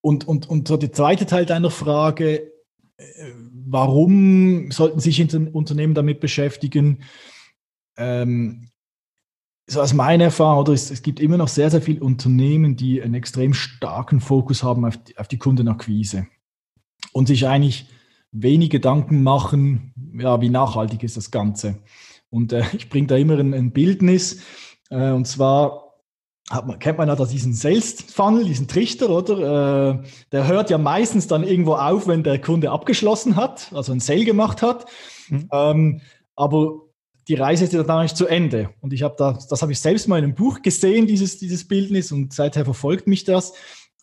Und, 0.00 0.26
und, 0.26 0.48
und 0.48 0.68
so 0.68 0.76
der 0.76 0.92
zweite 0.92 1.26
Teil 1.26 1.46
deiner 1.46 1.70
Frage, 1.70 2.52
äh, 2.96 3.04
warum 3.66 4.70
sollten 4.70 5.00
sich 5.00 5.20
Unternehmen 5.52 5.94
damit 5.94 6.20
beschäftigen? 6.20 7.02
Ähm, 7.96 8.68
so 9.68 9.80
aus 9.80 9.94
meiner 9.94 10.24
Erfahrung, 10.24 10.60
oder 10.60 10.72
es, 10.72 10.90
es, 10.90 11.02
gibt 11.02 11.18
immer 11.18 11.36
noch 11.36 11.48
sehr, 11.48 11.70
sehr 11.70 11.82
viele 11.82 12.00
Unternehmen, 12.00 12.76
die 12.76 13.02
einen 13.02 13.14
extrem 13.14 13.52
starken 13.52 14.20
Fokus 14.20 14.62
haben 14.62 14.84
auf 14.84 14.96
die, 14.96 15.18
auf 15.18 15.26
die 15.26 15.38
Kundenakquise 15.38 16.28
und 17.12 17.26
sich 17.26 17.46
eigentlich 17.48 17.88
wenig 18.30 18.70
Gedanken 18.70 19.22
machen, 19.22 19.92
ja, 20.14 20.40
wie 20.40 20.50
nachhaltig 20.50 21.02
ist 21.02 21.16
das 21.16 21.30
Ganze. 21.30 21.78
Und 22.30 22.52
äh, 22.52 22.64
ich 22.72 22.88
bringe 22.88 23.06
da 23.06 23.16
immer 23.16 23.38
ein, 23.38 23.54
ein 23.54 23.72
Bildnis, 23.72 24.42
äh, 24.90 25.10
und 25.10 25.26
zwar 25.26 25.86
man, 26.50 26.78
kennt 26.78 26.98
man 26.98 27.08
ja 27.08 27.16
da 27.16 27.24
diesen 27.24 27.52
Sales 27.52 28.02
Funnel, 28.02 28.44
diesen 28.44 28.68
Trichter, 28.68 29.10
oder? 29.10 29.98
Äh, 30.00 30.08
der 30.32 30.46
hört 30.46 30.70
ja 30.70 30.78
meistens 30.78 31.26
dann 31.26 31.42
irgendwo 31.42 31.74
auf, 31.74 32.06
wenn 32.06 32.22
der 32.22 32.40
Kunde 32.40 32.70
abgeschlossen 32.70 33.36
hat, 33.36 33.72
also 33.74 33.92
ein 33.92 34.00
Sale 34.00 34.24
gemacht 34.24 34.62
hat. 34.62 34.86
Mhm. 35.28 35.48
Ähm, 35.52 36.00
aber 36.36 36.82
die 37.28 37.34
Reise 37.34 37.64
ist 37.64 37.72
ja 37.72 37.82
dann 37.82 38.02
nicht 38.02 38.16
zu 38.16 38.26
Ende. 38.26 38.70
Und 38.80 38.92
ich 38.92 39.02
habe 39.02 39.16
da, 39.18 39.36
das 39.48 39.60
habe 39.60 39.72
ich 39.72 39.80
selbst 39.80 40.06
mal 40.06 40.18
in 40.18 40.24
einem 40.24 40.34
Buch 40.34 40.62
gesehen, 40.62 41.06
dieses, 41.06 41.38
dieses 41.38 41.66
Bildnis, 41.66 42.12
und 42.12 42.32
seither 42.32 42.64
verfolgt 42.64 43.08
mich 43.08 43.24
das. 43.24 43.52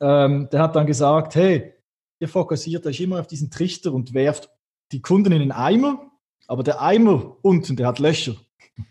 Ähm, 0.02 0.50
der 0.52 0.62
hat 0.62 0.76
dann 0.76 0.86
gesagt, 0.86 1.36
hey, 1.36 1.74
ihr 2.20 2.28
fokussiert 2.28 2.86
euch 2.86 3.00
immer 3.00 3.22
auf 3.22 3.28
diesen 3.28 3.52
Trichter 3.52 3.94
und 3.94 4.14
werft 4.14 4.50
die 4.92 5.02
Kunden 5.02 5.32
in 5.32 5.40
den 5.40 5.52
Eimer, 5.52 6.12
aber 6.48 6.64
der 6.64 6.82
Eimer 6.82 7.38
unten, 7.42 7.76
der 7.76 7.88
hat 7.88 8.00
Löcher. 8.00 8.36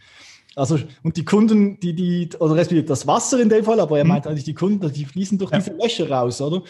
Also, 0.54 0.78
und 1.02 1.16
die 1.16 1.25
Kunden, 1.25 1.80
die, 1.80 1.94
die, 1.94 2.28
oder 2.38 2.56
respektive 2.56 2.87
das 2.87 3.06
Wasser 3.06 3.40
in 3.40 3.49
dem 3.49 3.64
Fall, 3.64 3.80
aber 3.80 3.96
er 3.96 4.04
mhm. 4.04 4.11
meint 4.11 4.26
eigentlich 4.26 4.44
die 4.44 4.52
Kunden, 4.52 4.92
die 4.92 5.06
fließen 5.06 5.38
durch 5.38 5.50
ja. 5.50 5.56
diese 5.56 5.72
Löcher 5.72 6.11
raus, 6.11 6.42
oder? 6.42 6.62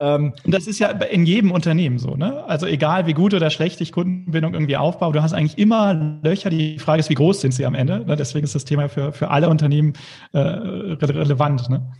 Ähm, 0.00 0.32
und 0.44 0.54
das 0.54 0.66
ist 0.66 0.78
ja 0.78 0.90
in 0.90 1.26
jedem 1.26 1.50
Unternehmen 1.50 1.98
so, 1.98 2.14
ne? 2.14 2.44
Also 2.44 2.66
egal 2.66 3.06
wie 3.06 3.14
gut 3.14 3.34
oder 3.34 3.50
schlecht 3.50 3.80
ich 3.80 3.90
Kundenbindung 3.90 4.54
irgendwie 4.54 4.76
aufbaue, 4.76 5.12
du 5.12 5.22
hast 5.22 5.32
eigentlich 5.32 5.58
immer 5.58 6.20
Löcher. 6.22 6.50
Die 6.50 6.78
Frage 6.78 7.00
ist, 7.00 7.10
wie 7.10 7.14
groß 7.14 7.40
sind 7.40 7.52
sie 7.52 7.66
am 7.66 7.74
Ende? 7.74 8.04
Ne? 8.06 8.16
Deswegen 8.16 8.44
ist 8.44 8.54
das 8.54 8.64
Thema 8.64 8.88
für, 8.88 9.12
für 9.12 9.30
alle 9.30 9.48
Unternehmen 9.48 9.94
äh, 10.32 10.38
relevant, 10.38 11.68
ne? 11.68 11.92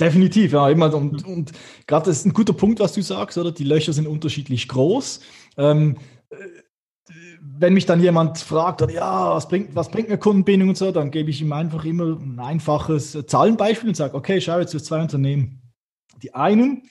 Definitiv, 0.00 0.52
ja, 0.52 0.68
immer. 0.68 0.92
Und, 0.92 1.24
und 1.24 1.52
gerade 1.86 2.06
das 2.06 2.18
ist 2.18 2.26
ein 2.26 2.32
guter 2.32 2.52
Punkt, 2.52 2.80
was 2.80 2.92
du 2.92 3.02
sagst, 3.02 3.38
oder? 3.38 3.52
Die 3.52 3.64
Löcher 3.64 3.92
sind 3.92 4.08
unterschiedlich 4.08 4.66
groß. 4.66 5.20
Ähm, 5.58 5.96
wenn 7.40 7.74
mich 7.74 7.86
dann 7.86 8.02
jemand 8.02 8.38
fragt, 8.38 8.90
ja, 8.90 9.34
was 9.34 9.48
bringt, 9.48 9.74
was 9.74 9.90
bringt 9.90 10.08
mir 10.08 10.18
Kundenbindung 10.18 10.70
und 10.70 10.78
so, 10.78 10.90
dann 10.90 11.10
gebe 11.10 11.30
ich 11.30 11.40
ihm 11.40 11.52
einfach 11.52 11.84
immer 11.84 12.18
ein 12.20 12.40
einfaches 12.40 13.16
Zahlenbeispiel 13.26 13.90
und 13.90 13.94
sage, 13.94 14.14
okay, 14.14 14.40
schau 14.40 14.58
jetzt 14.58 14.72
für 14.72 14.82
zwei 14.82 15.00
Unternehmen. 15.00 15.62
Die 16.22 16.34
einen, 16.34 16.82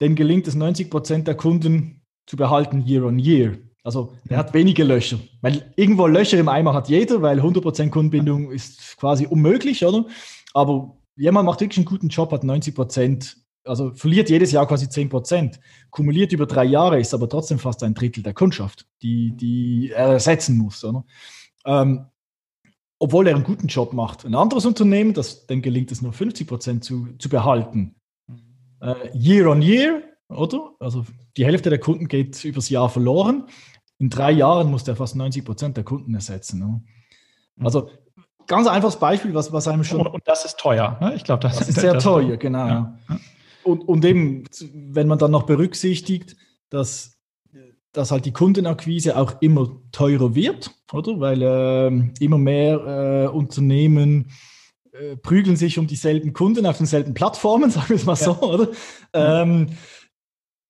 denen 0.00 0.16
gelingt 0.16 0.48
es 0.48 0.54
90 0.54 0.90
Prozent 0.90 1.28
der 1.28 1.36
Kunden 1.36 2.02
zu 2.26 2.36
behalten 2.36 2.84
year 2.86 3.04
on 3.04 3.18
year. 3.18 3.58
Also 3.84 4.12
er 4.28 4.38
hat 4.38 4.52
wenige 4.52 4.82
Löcher. 4.82 5.18
Weil 5.42 5.72
irgendwo 5.76 6.08
Löcher 6.08 6.38
im 6.38 6.48
Eimer 6.48 6.74
hat 6.74 6.88
jeder, 6.88 7.22
weil 7.22 7.36
100 7.36 7.62
Prozent 7.62 7.92
Kundenbindung 7.92 8.50
ist 8.50 8.96
quasi 8.96 9.26
unmöglich, 9.26 9.84
oder? 9.84 10.06
Aber 10.54 10.98
jemand 11.14 11.46
macht 11.46 11.60
wirklich 11.60 11.78
einen 11.78 11.86
guten 11.86 12.08
Job, 12.08 12.32
hat 12.32 12.42
90 12.42 12.74
Prozent 12.74 13.36
also 13.66 13.92
verliert 13.92 14.30
jedes 14.30 14.52
Jahr 14.52 14.66
quasi 14.66 14.88
10 14.88 15.08
Prozent. 15.08 15.60
Kumuliert 15.90 16.32
über 16.32 16.46
drei 16.46 16.64
Jahre 16.64 17.00
ist 17.00 17.14
aber 17.14 17.28
trotzdem 17.28 17.58
fast 17.58 17.82
ein 17.82 17.94
Drittel 17.94 18.22
der 18.22 18.34
Kundschaft, 18.34 18.86
die, 19.02 19.32
die 19.36 19.90
er 19.94 20.12
ersetzen 20.12 20.56
muss. 20.56 20.84
Ähm, 21.64 22.06
obwohl 22.98 23.26
er 23.26 23.34
einen 23.34 23.44
guten 23.44 23.66
Job 23.66 23.92
macht. 23.92 24.24
Ein 24.24 24.34
anderes 24.34 24.64
Unternehmen, 24.64 25.12
das, 25.12 25.46
dem 25.46 25.60
gelingt 25.60 25.92
es 25.92 26.00
nur 26.00 26.12
50 26.12 26.46
Prozent 26.46 26.84
zu, 26.84 27.08
zu 27.18 27.28
behalten. 27.28 27.96
Äh, 28.80 28.94
year 29.14 29.50
on 29.50 29.60
year, 29.60 30.02
oder? 30.28 30.70
Also 30.80 31.04
die 31.36 31.44
Hälfte 31.44 31.68
der 31.68 31.78
Kunden 31.78 32.08
geht 32.08 32.42
übers 32.44 32.70
Jahr 32.70 32.88
verloren. 32.88 33.46
In 33.98 34.10
drei 34.10 34.30
Jahren 34.30 34.70
muss 34.70 34.84
der 34.84 34.96
fast 34.96 35.16
90 35.16 35.44
Prozent 35.44 35.76
der 35.76 35.84
Kunden 35.84 36.14
ersetzen. 36.14 36.60
Ne? 36.60 36.82
Also 37.60 37.90
ganz 38.46 38.66
einfaches 38.66 38.96
Beispiel, 38.96 39.34
was, 39.34 39.52
was 39.52 39.68
einem 39.68 39.84
schon. 39.84 40.00
Und, 40.00 40.08
und 40.08 40.22
das 40.26 40.44
ist 40.44 40.58
teuer. 40.58 40.98
Ne? 41.00 41.14
Ich 41.14 41.24
glaube, 41.24 41.42
das, 41.42 41.58
das, 41.58 41.68
ist 41.68 41.80
sehr 41.80 41.94
das 41.94 42.04
teuer, 42.04 42.36
genau. 42.36 42.66
Ja 42.66 42.98
und, 43.66 43.80
und 43.88 44.04
eben, 44.04 44.44
wenn 44.72 45.08
man 45.08 45.18
dann 45.18 45.32
noch 45.32 45.44
berücksichtigt, 45.44 46.36
dass, 46.70 47.18
dass 47.92 48.10
halt 48.10 48.24
die 48.24 48.32
Kundenakquise 48.32 49.16
auch 49.16 49.40
immer 49.40 49.80
teurer 49.92 50.34
wird, 50.34 50.70
oder? 50.92 51.18
Weil 51.20 51.42
äh, 51.42 52.24
immer 52.24 52.38
mehr 52.38 53.26
äh, 53.26 53.28
Unternehmen 53.28 54.30
äh, 54.92 55.16
prügeln 55.16 55.56
sich 55.56 55.78
um 55.78 55.86
dieselben 55.86 56.32
Kunden 56.32 56.64
auf 56.66 56.78
denselben 56.78 57.14
Plattformen, 57.14 57.70
sagen 57.72 57.88
wir 57.88 57.96
es 57.96 58.06
mal 58.06 58.16
ja. 58.16 58.24
so, 58.24 58.40
oder? 58.40 58.68
Ähm, 59.12 59.68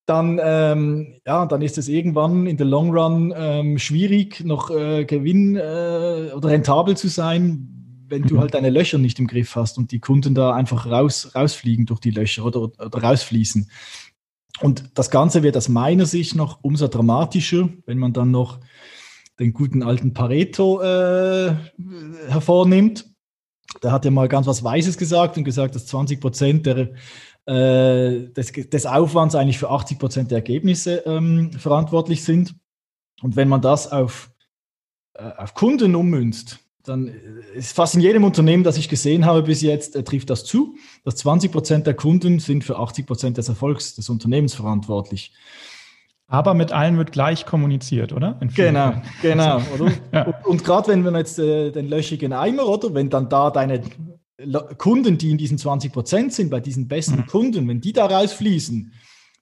dann, 0.07 0.41
ähm, 0.41 1.15
ja, 1.27 1.47
dann 1.47 1.63
ist 1.63 1.79
es 1.79 1.89
irgendwann 1.89 2.47
in 2.47 2.57
der 2.57 2.67
Long 2.67 2.97
Run 2.97 3.35
ähm, 3.37 3.79
schwierig, 3.79 4.45
noch 4.45 4.71
äh, 4.71 5.05
Gewinn 5.05 5.57
äh, 5.57 6.31
oder 6.33 6.49
rentabel 6.49 6.97
zu 6.97 7.09
sein, 7.09 7.77
wenn 8.09 8.23
du 8.23 8.37
mhm. 8.37 8.41
halt 8.41 8.55
deine 8.55 8.71
Löcher 8.71 8.99
nicht 8.99 9.19
im 9.19 9.27
Griff 9.27 9.57
hast 9.57 9.79
und 9.79 9.93
die 9.93 10.01
Kunden 10.01 10.35
da 10.35 10.55
einfach 10.55 10.87
raus, 10.87 11.33
rausfliegen 11.35 11.87
durch 11.87 12.01
die 12.01 12.11
Löcher 12.11 12.45
oder, 12.45 12.63
oder 12.63 13.03
rausfließen. 13.03 13.71
Und 14.61 14.91
das 14.95 15.11
Ganze 15.11 15.43
wird 15.43 15.57
aus 15.57 15.69
meiner 15.69 16.07
Sicht 16.07 16.35
noch 16.35 16.63
umso 16.63 16.89
dramatischer, 16.89 17.69
wenn 17.85 17.99
man 17.99 18.13
dann 18.13 18.31
noch 18.31 18.59
den 19.39 19.53
guten 19.53 19.83
alten 19.83 20.15
Pareto 20.15 20.81
äh, 20.81 21.55
hervornimmt. 22.29 23.11
Der 23.83 23.93
hat 23.93 24.05
ja 24.05 24.11
mal 24.11 24.29
ganz 24.29 24.47
was 24.47 24.65
Weises 24.65 24.97
gesagt 24.97 25.37
und 25.37 25.45
gesagt, 25.45 25.75
dass 25.75 25.87
20 25.87 26.21
Prozent 26.21 26.67
der, 26.67 26.93
äh, 27.47 28.29
des, 28.31 28.53
des, 28.53 28.87
Aufwands 28.87 29.35
eigentlich 29.35 29.59
für 29.59 29.71
80 29.71 29.99
Prozent 29.99 30.31
der 30.31 30.39
Ergebnisse 30.39 31.03
ähm, 31.05 31.53
verantwortlich 31.53 32.25
sind. 32.25 32.55
Und 33.21 33.37
wenn 33.37 33.49
man 33.49 33.61
das 33.61 33.93
auf, 33.93 34.31
äh, 35.15 35.31
auf 35.37 35.53
Kunden 35.53 35.95
ummünzt, 35.95 36.66
dann 36.87 37.13
ist 37.55 37.75
fast 37.75 37.95
in 37.95 38.01
jedem 38.01 38.25
Unternehmen, 38.25 38.65
das 38.65 38.77
ich 38.77 38.89
gesehen 38.89 39.27
habe 39.27 39.43
bis 39.43 39.63
jetzt, 39.63 39.97
äh, 39.97 40.03
trifft 40.03 40.31
das 40.31 40.45
zu, 40.45 40.77
dass 41.05 41.17
20 41.17 41.53
Prozent 41.53 41.87
der 41.87 41.95
Kunden 41.95 42.39
sind 42.39 42.65
für 42.65 42.79
80 42.79 43.07
Prozent 43.07 43.37
des 43.39 43.49
Erfolgs 43.49 43.95
des 43.95 44.09
Unternehmens 44.09 44.55
verantwortlich. 44.55 45.33
Aber 46.29 46.55
mit 46.55 46.73
allen 46.73 46.99
wird 46.99 47.13
gleich 47.13 47.47
kommuniziert, 47.47 48.13
oder? 48.13 48.41
Genau, 48.55 48.95
genau. 49.23 49.61
Oder? 49.75 49.93
ja. 50.13 50.23
Und, 50.25 50.47
und 50.47 50.65
gerade 50.65 50.89
wenn 50.89 51.05
wir 51.05 51.17
jetzt 51.17 51.39
äh, 51.39 51.71
den 51.71 51.89
löchigen 51.89 52.33
Eimer, 52.33 52.67
oder? 52.67 52.95
Wenn 52.95 53.11
dann 53.11 53.29
da 53.29 53.51
deine 53.51 53.83
Kunden, 54.77 55.19
die 55.19 55.31
in 55.31 55.39
diesen 55.39 55.57
20 55.57 55.93
Prozent 55.93 56.33
sind, 56.33 56.51
bei 56.51 56.61
diesen 56.61 56.89
besten 56.89 57.19
mhm. 57.19 57.27
Kunden, 57.27 57.69
wenn 57.69 57.81
die 57.81 57.93
da 57.93 58.07
rausfließen, 58.07 58.93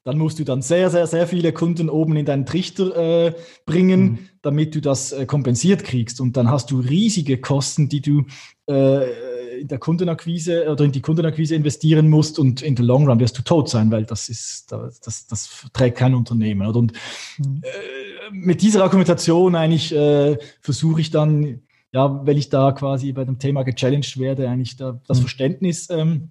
dann 0.05 0.19
musst 0.19 0.39
du 0.39 0.45
dann 0.45 0.61
sehr, 0.61 0.91
sehr, 0.91 1.07
sehr 1.07 1.27
viele 1.27 1.53
Kunden 1.53 1.89
oben 1.89 2.17
in 2.17 2.27
deinen 2.27 2.45
Trichter 2.45 3.27
äh, 3.27 3.35
bringen, 3.65 4.03
mhm. 4.03 4.19
damit 4.43 4.75
du 4.75 4.81
das 4.81 5.13
äh, 5.13 5.25
kompensiert 5.25 5.83
kriegst. 5.83 6.21
Und 6.21 6.37
dann 6.37 6.51
hast 6.51 6.71
du 6.71 6.79
riesige 6.79 7.39
Kosten, 7.39 7.89
die 7.89 8.03
du 8.03 8.25
äh, 8.69 9.61
in 9.61 9.69
der 9.69 9.79
Kundenakquise 9.79 10.71
oder 10.71 10.85
in 10.85 10.93
die 10.93 11.01
Kundenakquise 11.01 11.55
investieren 11.55 12.11
musst 12.11 12.39
und 12.39 12.61
in 12.61 12.75
der 12.75 12.85
Long 12.85 13.09
Run 13.09 13.19
wirst 13.19 13.39
du 13.39 13.43
tot 13.43 13.71
sein, 13.71 13.91
weil 13.91 14.05
das 14.05 14.29
ist, 14.29 14.71
das, 14.73 15.01
das, 15.01 15.27
das 15.27 15.67
trägt 15.73 15.97
kein 15.97 16.15
Unternehmen. 16.15 16.67
Oder? 16.67 16.79
Und 16.79 16.93
mhm. 17.39 17.63
Äh, 17.63 18.31
mit 18.31 18.61
dieser 18.61 18.83
Argumentation 18.83 19.55
eigentlich 19.55 19.95
äh, 19.95 20.37
versuche 20.61 21.01
ich 21.01 21.11
dann, 21.11 21.63
ja, 21.93 22.27
wenn 22.27 22.37
ich 22.37 22.51
da 22.51 22.73
quasi 22.73 23.13
bei 23.13 23.25
dem 23.25 23.39
Thema 23.39 23.63
gechallenged 23.63 24.19
werde, 24.19 24.51
eigentlich 24.51 24.77
da, 24.77 25.01
das 25.07 25.19
mhm. 25.19 25.23
Verständnis 25.23 25.89
ähm, 25.89 26.31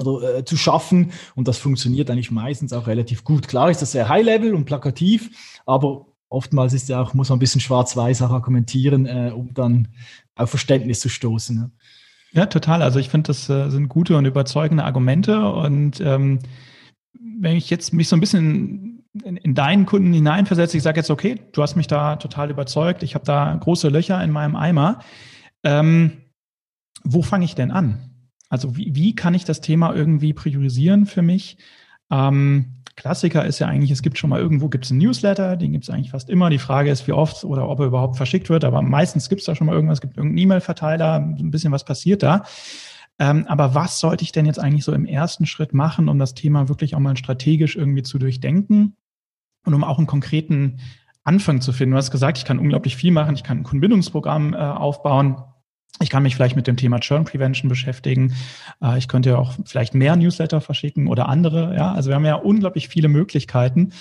oder, 0.00 0.38
äh, 0.38 0.44
zu 0.44 0.56
schaffen. 0.56 1.12
Und 1.34 1.48
das 1.48 1.58
funktioniert 1.58 2.10
eigentlich 2.10 2.30
meistens 2.30 2.72
auch 2.72 2.86
relativ 2.86 3.24
gut. 3.24 3.48
Klar 3.48 3.70
ist 3.70 3.82
das 3.82 3.92
sehr 3.92 4.08
High-Level 4.08 4.54
und 4.54 4.64
plakativ, 4.64 5.30
aber 5.66 6.06
oftmals 6.28 6.72
ist 6.72 6.88
ja 6.88 7.00
auch, 7.00 7.14
muss 7.14 7.28
man 7.28 7.36
ein 7.36 7.40
bisschen 7.40 7.60
schwarz-weiß 7.60 8.22
auch 8.22 8.30
argumentieren, 8.30 9.06
äh, 9.06 9.32
um 9.34 9.54
dann 9.54 9.88
auf 10.34 10.50
Verständnis 10.50 11.00
zu 11.00 11.08
stoßen. 11.08 11.56
Ne? 11.56 11.70
Ja, 12.32 12.46
total. 12.46 12.82
Also 12.82 12.98
ich 12.98 13.08
finde, 13.08 13.28
das 13.28 13.48
äh, 13.48 13.70
sind 13.70 13.88
gute 13.88 14.16
und 14.16 14.24
überzeugende 14.24 14.84
Argumente. 14.84 15.48
Und 15.48 16.00
ähm, 16.00 16.40
wenn 17.40 17.56
ich 17.56 17.70
jetzt 17.70 17.92
mich 17.92 18.08
so 18.08 18.16
ein 18.16 18.20
bisschen 18.20 19.04
in, 19.22 19.36
in 19.36 19.54
deinen 19.54 19.86
Kunden 19.86 20.12
hineinversetze, 20.12 20.76
ich 20.76 20.82
sage 20.82 20.98
jetzt, 20.98 21.10
okay, 21.10 21.40
du 21.52 21.62
hast 21.62 21.76
mich 21.76 21.86
da 21.86 22.16
total 22.16 22.50
überzeugt, 22.50 23.04
ich 23.04 23.14
habe 23.14 23.24
da 23.24 23.54
große 23.54 23.88
Löcher 23.88 24.22
in 24.22 24.32
meinem 24.32 24.56
Eimer. 24.56 24.98
Ähm, 25.62 26.22
wo 27.04 27.22
fange 27.22 27.44
ich 27.44 27.54
denn 27.54 27.70
an? 27.70 28.13
Also 28.54 28.76
wie, 28.76 28.94
wie 28.94 29.16
kann 29.16 29.34
ich 29.34 29.44
das 29.44 29.60
Thema 29.60 29.92
irgendwie 29.92 30.32
priorisieren 30.32 31.06
für 31.06 31.22
mich? 31.22 31.58
Ähm, 32.08 32.76
Klassiker 32.94 33.44
ist 33.44 33.58
ja 33.58 33.66
eigentlich, 33.66 33.90
es 33.90 34.00
gibt 34.00 34.16
schon 34.16 34.30
mal 34.30 34.38
irgendwo 34.40 34.68
gibt 34.68 34.84
es 34.84 34.92
einen 34.92 35.00
Newsletter, 35.00 35.56
den 35.56 35.72
gibt 35.72 35.82
es 35.82 35.90
eigentlich 35.90 36.12
fast 36.12 36.30
immer. 36.30 36.50
Die 36.50 36.60
Frage 36.60 36.88
ist, 36.88 37.08
wie 37.08 37.12
oft 37.12 37.42
oder 37.42 37.68
ob 37.68 37.80
er 37.80 37.86
überhaupt 37.86 38.16
verschickt 38.16 38.50
wird, 38.50 38.62
aber 38.62 38.80
meistens 38.80 39.28
gibt 39.28 39.40
es 39.40 39.46
da 39.46 39.56
schon 39.56 39.66
mal 39.66 39.72
irgendwas, 39.72 39.96
es 39.96 40.02
gibt 40.02 40.16
irgendeinen 40.16 40.38
E-Mail-Verteiler, 40.38 41.16
ein 41.16 41.50
bisschen 41.50 41.72
was 41.72 41.84
passiert 41.84 42.22
da. 42.22 42.44
Ähm, 43.18 43.44
aber 43.48 43.74
was 43.74 43.98
sollte 43.98 44.22
ich 44.22 44.30
denn 44.30 44.46
jetzt 44.46 44.60
eigentlich 44.60 44.84
so 44.84 44.92
im 44.92 45.04
ersten 45.04 45.46
Schritt 45.46 45.74
machen, 45.74 46.08
um 46.08 46.20
das 46.20 46.34
Thema 46.34 46.68
wirklich 46.68 46.94
auch 46.94 47.00
mal 47.00 47.16
strategisch 47.16 47.74
irgendwie 47.74 48.04
zu 48.04 48.20
durchdenken 48.20 48.94
und 49.66 49.74
um 49.74 49.82
auch 49.82 49.98
einen 49.98 50.06
konkreten 50.06 50.78
Anfang 51.24 51.60
zu 51.60 51.72
finden? 51.72 51.94
Du 51.94 51.96
hast 51.96 52.12
gesagt, 52.12 52.38
ich 52.38 52.44
kann 52.44 52.60
unglaublich 52.60 52.94
viel 52.94 53.10
machen, 53.10 53.34
ich 53.34 53.42
kann 53.42 53.58
ein 53.58 53.64
Kundenbindungsprogramm 53.64 54.54
äh, 54.54 54.58
aufbauen. 54.58 55.42
Ich 56.00 56.10
kann 56.10 56.24
mich 56.24 56.34
vielleicht 56.34 56.56
mit 56.56 56.66
dem 56.66 56.76
Thema 56.76 56.98
Churn 57.00 57.24
Prevention 57.24 57.68
beschäftigen. 57.68 58.34
Äh, 58.82 58.98
ich 58.98 59.08
könnte 59.08 59.38
auch 59.38 59.54
vielleicht 59.64 59.94
mehr 59.94 60.16
Newsletter 60.16 60.60
verschicken 60.60 61.08
oder 61.08 61.28
andere. 61.28 61.74
Ja, 61.76 61.92
also 61.92 62.10
wir 62.10 62.16
haben 62.16 62.24
ja 62.24 62.34
unglaublich 62.34 62.88
viele 62.88 63.08
Möglichkeiten. 63.08 63.92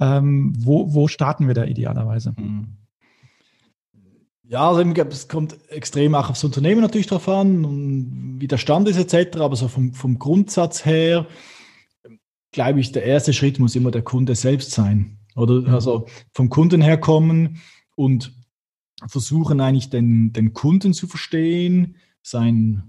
Ähm, 0.00 0.52
wo, 0.58 0.92
wo 0.94 1.08
starten 1.08 1.46
wir 1.46 1.54
da 1.54 1.64
idealerweise? 1.64 2.34
Mhm. 2.36 2.76
Ja, 4.44 4.70
also 4.70 4.80
es 4.82 5.28
kommt 5.28 5.58
extrem 5.70 6.14
auch 6.14 6.30
aufs 6.30 6.44
Unternehmen 6.44 6.80
natürlich 6.80 7.06
drauf 7.06 7.28
an 7.28 7.66
und 7.66 8.36
wie 8.38 8.48
der 8.48 8.56
Stand 8.56 8.88
ist 8.88 8.96
etc. 8.96 9.38
Aber 9.40 9.56
so 9.56 9.68
vom, 9.68 9.92
vom 9.92 10.18
Grundsatz 10.18 10.86
her, 10.86 11.26
glaube 12.52 12.80
ich, 12.80 12.92
der 12.92 13.04
erste 13.04 13.34
Schritt 13.34 13.58
muss 13.58 13.76
immer 13.76 13.90
der 13.90 14.00
Kunde 14.00 14.34
selbst 14.34 14.70
sein. 14.70 15.18
Oder 15.36 15.60
mhm. 15.60 15.74
also 15.74 16.06
vom 16.32 16.48
Kunden 16.48 16.80
her 16.80 16.98
kommen 16.98 17.60
und 17.94 18.37
versuchen 19.06 19.60
eigentlich 19.60 19.90
den, 19.90 20.32
den 20.32 20.54
Kunden 20.54 20.92
zu 20.92 21.06
verstehen, 21.06 21.96
sein, 22.22 22.82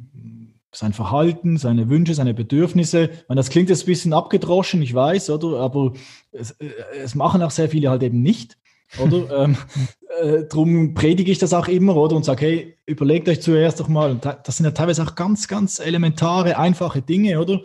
sein 0.73 0.93
Verhalten, 0.93 1.57
seine 1.57 1.89
Wünsche, 1.89 2.13
seine 2.13 2.33
Bedürfnisse. 2.33 3.09
meine, 3.27 3.39
das 3.39 3.49
klingt 3.49 3.69
jetzt 3.69 3.83
ein 3.83 3.87
bisschen 3.87 4.13
abgedroschen, 4.13 4.81
ich 4.81 4.93
weiß, 4.93 5.29
oder? 5.29 5.59
Aber 5.59 5.93
es, 6.31 6.51
äh, 6.51 6.69
es 7.01 7.15
machen 7.15 7.41
auch 7.41 7.51
sehr 7.51 7.69
viele 7.69 7.89
halt 7.89 8.03
eben 8.03 8.21
nicht. 8.21 8.57
Oder? 8.97 9.43
ähm, 9.43 9.57
äh, 10.21 10.43
drum 10.43 10.93
predige 10.93 11.31
ich 11.31 11.37
das 11.37 11.53
auch 11.53 11.67
immer, 11.67 11.95
oder? 11.95 12.15
Und 12.15 12.25
sage, 12.25 12.45
hey, 12.45 12.77
überlegt 12.85 13.29
euch 13.29 13.41
zuerst 13.41 13.79
doch 13.79 13.87
mal, 13.87 14.11
und 14.11 14.25
das 14.25 14.57
sind 14.57 14.65
ja 14.65 14.71
teilweise 14.71 15.03
auch 15.03 15.15
ganz, 15.15 15.47
ganz 15.47 15.79
elementare, 15.79 16.57
einfache 16.57 17.01
Dinge, 17.01 17.39
oder? 17.39 17.61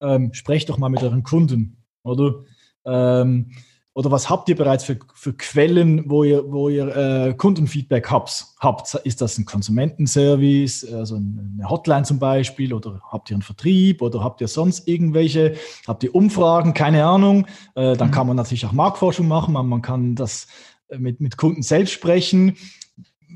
Ähm, 0.00 0.34
sprecht 0.34 0.68
doch 0.68 0.78
mal 0.78 0.88
mit 0.88 1.02
euren 1.02 1.22
Kunden, 1.22 1.76
oder? 2.02 2.44
Ähm, 2.84 3.52
oder 3.94 4.10
was 4.10 4.28
habt 4.28 4.48
ihr 4.48 4.56
bereits 4.56 4.82
für, 4.82 4.98
für 5.14 5.32
Quellen, 5.34 6.10
wo 6.10 6.24
ihr, 6.24 6.50
wo 6.50 6.68
ihr 6.68 6.96
äh, 6.96 7.34
Kundenfeedback 7.34 8.10
habt, 8.10 8.44
habt? 8.58 8.94
Ist 9.04 9.20
das 9.20 9.38
ein 9.38 9.44
Konsumentenservice, 9.44 10.92
also 10.92 11.14
eine 11.14 11.70
Hotline 11.70 12.02
zum 12.02 12.18
Beispiel, 12.18 12.74
oder 12.74 13.00
habt 13.12 13.30
ihr 13.30 13.36
einen 13.36 13.42
Vertrieb, 13.42 14.02
oder 14.02 14.22
habt 14.22 14.40
ihr 14.40 14.48
sonst 14.48 14.88
irgendwelche, 14.88 15.54
habt 15.86 16.02
ihr 16.02 16.12
Umfragen, 16.12 16.74
keine 16.74 17.06
Ahnung. 17.06 17.46
Äh, 17.76 17.96
dann 17.96 18.08
mhm. 18.08 18.12
kann 18.12 18.26
man 18.26 18.36
natürlich 18.36 18.66
auch 18.66 18.72
Marktforschung 18.72 19.28
machen, 19.28 19.54
man, 19.54 19.68
man 19.68 19.80
kann 19.80 20.16
das 20.16 20.48
äh, 20.88 20.98
mit, 20.98 21.20
mit 21.20 21.36
Kunden 21.36 21.62
selbst 21.62 21.92
sprechen. 21.92 22.56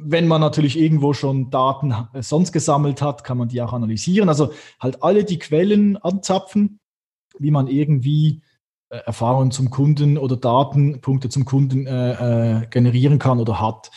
Wenn 0.00 0.26
man 0.26 0.40
natürlich 0.40 0.76
irgendwo 0.76 1.12
schon 1.12 1.50
Daten 1.50 1.94
äh, 2.12 2.20
sonst 2.20 2.50
gesammelt 2.50 3.00
hat, 3.00 3.22
kann 3.22 3.38
man 3.38 3.48
die 3.48 3.62
auch 3.62 3.72
analysieren. 3.72 4.28
Also 4.28 4.50
halt 4.80 5.04
alle 5.04 5.22
die 5.22 5.38
Quellen 5.38 5.96
anzapfen, 5.98 6.80
wie 7.38 7.52
man 7.52 7.68
irgendwie 7.68 8.42
Erfahrungen 8.90 9.50
zum 9.50 9.70
Kunden 9.70 10.16
oder 10.16 10.36
Datenpunkte 10.36 11.28
zum 11.28 11.44
Kunden 11.44 11.86
äh, 11.86 12.62
äh, 12.62 12.66
generieren 12.68 13.18
kann 13.18 13.38
oder 13.38 13.60
hat. 13.60 13.90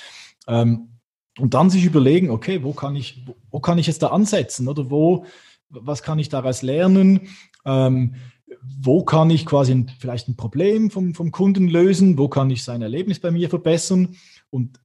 Ähm, 0.47 0.99
und 1.39 1.53
dann 1.53 1.69
sich 1.69 1.85
überlegen, 1.85 2.29
okay, 2.29 2.63
wo 2.63 2.73
kann 2.73 2.95
ich, 2.95 3.25
wo, 3.25 3.35
wo, 3.49 3.59
kann 3.59 3.77
ich 3.77 3.87
jetzt 3.87 4.03
da 4.03 4.07
ansetzen 4.07 4.67
oder 4.67 4.89
wo, 4.89 5.25
was 5.69 6.03
kann 6.03 6.19
ich 6.19 6.27
daraus 6.27 6.61
lernen? 6.61 7.29
Ähm, 7.65 8.15
wo 8.61 9.03
kann 9.03 9.29
ich 9.29 9.45
quasi 9.45 9.71
ein, 9.71 9.91
vielleicht 9.99 10.27
ein 10.27 10.35
Problem 10.35 10.91
vom, 10.91 11.15
vom 11.15 11.31
Kunden 11.31 11.69
lösen? 11.69 12.17
Wo 12.17 12.27
kann 12.27 12.49
ich 12.49 12.63
sein 12.63 12.81
Erlebnis 12.81 13.19
bei 13.19 13.31
mir 13.31 13.49
verbessern? 13.49 14.17
Und, 14.49 14.81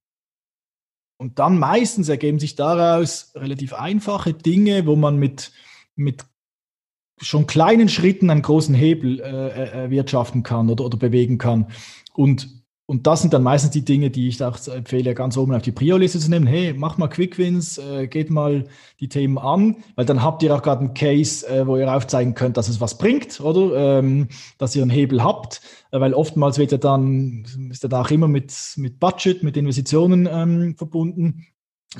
und 1.16 1.40
dann 1.40 1.58
meistens 1.58 2.08
ergeben 2.08 2.38
sich 2.38 2.54
daraus 2.54 3.32
relativ 3.34 3.72
einfache 3.72 4.34
Dinge, 4.34 4.86
wo 4.86 4.94
man 4.94 5.16
mit, 5.16 5.50
mit 5.96 6.24
schon 7.20 7.46
kleinen 7.46 7.88
Schritten 7.88 8.30
einen 8.30 8.42
großen 8.42 8.74
Hebel 8.74 9.20
äh, 9.20 9.70
erwirtschaften 9.70 10.42
kann 10.42 10.68
oder, 10.68 10.84
oder 10.84 10.98
bewegen 10.98 11.38
kann. 11.38 11.66
Und, 12.14 12.62
und 12.84 13.06
das 13.06 13.22
sind 13.22 13.32
dann 13.32 13.42
meistens 13.42 13.70
die 13.70 13.84
Dinge, 13.84 14.10
die 14.10 14.28
ich 14.28 14.42
auch 14.44 14.58
empfehle, 14.68 15.14
ganz 15.14 15.36
oben 15.36 15.54
auf 15.54 15.62
die 15.62 15.72
Prio-Liste 15.72 16.18
zu 16.18 16.30
nehmen. 16.30 16.46
Hey, 16.46 16.74
mach 16.76 16.98
mal 16.98 17.08
Quick 17.08 17.38
Wins, 17.38 17.78
äh, 17.78 18.06
geht 18.06 18.30
mal 18.30 18.64
die 19.00 19.08
Themen 19.08 19.38
an, 19.38 19.76
weil 19.96 20.04
dann 20.04 20.22
habt 20.22 20.42
ihr 20.42 20.54
auch 20.54 20.62
gerade 20.62 20.80
einen 20.80 20.94
Case, 20.94 21.48
äh, 21.48 21.66
wo 21.66 21.76
ihr 21.76 21.92
aufzeigen 21.92 22.34
könnt, 22.34 22.56
dass 22.56 22.68
es 22.68 22.80
was 22.80 22.98
bringt, 22.98 23.40
oder? 23.40 23.98
Ähm, 23.98 24.28
dass 24.58 24.76
ihr 24.76 24.82
einen 24.82 24.90
Hebel 24.90 25.24
habt, 25.24 25.62
äh, 25.90 26.00
weil 26.00 26.14
oftmals 26.14 26.58
wird 26.58 26.72
ja 26.72 26.78
dann, 26.78 27.46
ist 27.70 27.82
ja 27.82 27.88
da 27.88 28.02
auch 28.02 28.10
immer 28.10 28.28
mit, 28.28 28.52
mit 28.76 29.00
Budget, 29.00 29.42
mit 29.42 29.56
Investitionen 29.56 30.28
ähm, 30.30 30.76
verbunden 30.76 31.46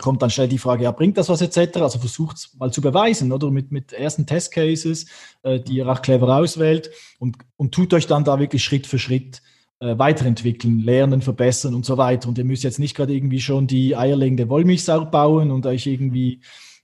kommt 0.01 0.23
dann 0.23 0.31
schnell 0.31 0.49
die 0.49 0.59
Frage, 0.59 0.85
ja, 0.85 0.91
bringt 0.91 1.17
das 1.17 1.29
was 1.29 1.41
etc.? 1.41 1.79
Also 1.79 1.99
versucht 1.99 2.37
es 2.37 2.55
mal 2.59 2.73
zu 2.73 2.81
beweisen, 2.81 3.33
oder 3.33 3.51
mit, 3.51 3.73
mit 3.73 3.93
ersten 3.93 4.27
Testcases, 4.27 5.07
äh, 5.43 5.61
die 5.61 5.77
ihr 5.77 5.89
auch 5.89 6.03
clever 6.03 6.37
auswählt 6.37 6.91
und, 7.19 7.37
und 7.57 7.73
tut 7.73 7.95
euch 7.95 8.07
dann 8.07 8.25
da 8.25 8.39
wirklich 8.39 8.63
Schritt 8.63 8.87
für 8.87 8.99
Schritt 8.99 9.43
äh, 9.81 9.99
weiterentwickeln, 9.99 10.81
lernen, 10.81 11.23
verbessern 11.23 11.75
und 11.75 11.87
so 11.87 11.97
weiter. 11.97 12.29
Und 12.29 12.39
ihr 12.39 12.45
müsst 12.45 12.65
jetzt 12.65 12.79
nicht 12.79 12.97
gerade 12.97 13.15
irgendwie 13.15 13.41
schon 13.41 13.67
die 13.67 13.97
eierlegende 13.97 14.49
Wollmilchsau 14.49 15.07
bauen 15.07 15.51
und 15.51 15.67
euch 15.67 15.87
irgendwie, 15.87 16.41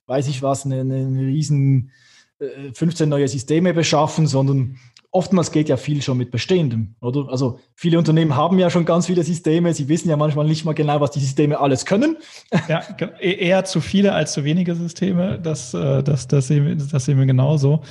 weiß 0.07 0.29
ich 0.29 0.43
was, 0.43 0.65
eine, 0.65 0.81
eine 0.81 1.27
riesen 1.27 1.91
15 2.75 3.07
äh, 3.07 3.09
neue 3.09 3.29
Systeme 3.29 3.73
beschaffen, 3.75 4.27
sondern 4.27 4.79
oftmals 5.13 5.53
geht 5.53 5.69
ja 5.69 5.77
viel 5.77 6.01
schon 6.01 6.17
mit 6.17 6.31
Bestehendem, 6.31 6.95
oder? 7.01 7.29
Also 7.29 7.61
viele 7.75 7.99
Unternehmen 7.99 8.35
haben 8.35 8.59
ja 8.59 8.71
schon 8.71 8.87
ganz 8.87 9.07
viele 9.07 9.23
Systeme, 9.23 9.73
sie 9.75 9.89
wissen 9.89 10.09
ja 10.09 10.17
manchmal 10.17 10.47
nicht 10.47 10.65
mal 10.65 10.73
genau, 10.73 11.01
was 11.01 11.11
die 11.13 11.21
Systeme 11.21 11.61
alles 11.61 11.87
können. 11.87 12.17
Ja, 12.69 12.83
e-, 13.21 13.35
eher 13.35 13.65
zu 13.65 13.81
viele 13.81 14.13
als 14.13 14.33
zu 14.33 14.45
wenige 14.45 14.75
Systeme, 14.75 15.39
das, 15.39 15.75
äh, 15.75 16.03
das, 16.03 16.29
das, 16.29 16.47
sehen, 16.47 16.65
wir, 16.65 16.77
das 16.77 17.05
sehen 17.05 17.19
wir 17.19 17.27
genauso. 17.27 17.83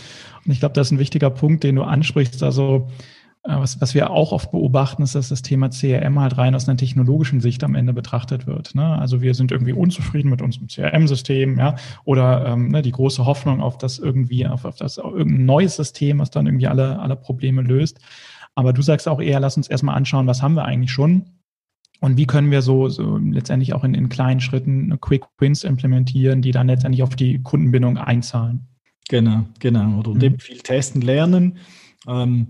Und 0.46 0.52
ich 0.52 0.60
glaube, 0.60 0.74
das 0.74 0.88
ist 0.88 0.92
ein 0.92 1.00
wichtiger 1.00 1.30
Punkt, 1.30 1.64
den 1.64 1.76
du 1.76 1.84
ansprichst. 1.84 2.42
Also 2.42 2.88
was, 3.44 3.82
was 3.82 3.96
wir 3.96 4.12
auch 4.12 4.32
oft 4.32 4.52
beobachten, 4.52 5.02
ist, 5.02 5.16
dass 5.16 5.30
das 5.30 5.42
Thema 5.42 5.70
CRM 5.70 6.20
halt 6.20 6.38
rein 6.38 6.54
aus 6.54 6.68
einer 6.68 6.78
technologischen 6.78 7.42
Sicht 7.42 7.64
am 7.64 7.74
Ende 7.74 7.92
betrachtet 7.92 8.46
wird. 8.46 8.76
Ne? 8.76 8.86
Also 9.00 9.22
wir 9.22 9.34
sind 9.34 9.52
irgendwie 9.52 9.74
unzufrieden 9.74 10.30
mit 10.30 10.42
unserem 10.42 10.68
CRM-System, 10.68 11.58
ja, 11.58 11.76
oder 12.06 12.46
ähm, 12.46 12.70
ne, 12.70 12.82
die 12.84 12.92
große 12.92 13.26
Hoffnung 13.26 13.62
auf 13.62 13.78
das 13.80 13.98
irgendwie, 13.98 14.46
auf, 14.46 14.66
auf 14.66 14.76
das 14.76 15.00
auf 15.00 15.14
irgendein 15.16 15.46
neues 15.46 15.76
System, 15.76 16.20
was 16.20 16.30
dann 16.30 16.46
irgendwie 16.46 16.68
alle, 16.68 17.00
alle 17.00 17.16
Probleme 17.16 17.64
löst. 17.64 18.00
Aber 18.54 18.74
du 18.74 18.82
sagst 18.82 19.08
auch 19.08 19.22
eher, 19.22 19.40
lass 19.40 19.58
uns 19.58 19.68
erstmal 19.68 19.96
anschauen, 19.96 20.28
was 20.28 20.44
haben 20.44 20.54
wir 20.54 20.66
eigentlich 20.66 20.92
schon 20.92 21.26
und 22.00 22.18
wie 22.18 22.28
können 22.28 22.52
wir 22.52 22.62
so, 22.62 22.90
so 22.90 23.18
letztendlich 23.18 23.74
auch 23.74 23.84
in, 23.84 23.96
in 23.96 24.10
kleinen 24.10 24.40
Schritten 24.40 25.00
Quick 25.00 25.24
Wins 25.40 25.64
implementieren, 25.64 26.42
die 26.42 26.52
dann 26.52 26.68
letztendlich 26.68 27.02
auf 27.02 27.16
die 27.16 27.42
Kundenbindung 27.42 27.98
einzahlen. 27.98 28.68
Genau, 29.10 29.46
genau. 29.60 30.00
Oder 30.00 30.30
mhm. 30.30 30.40
viel 30.40 30.60
testen, 30.60 31.02
lernen. 31.02 31.58
Ähm, 32.08 32.48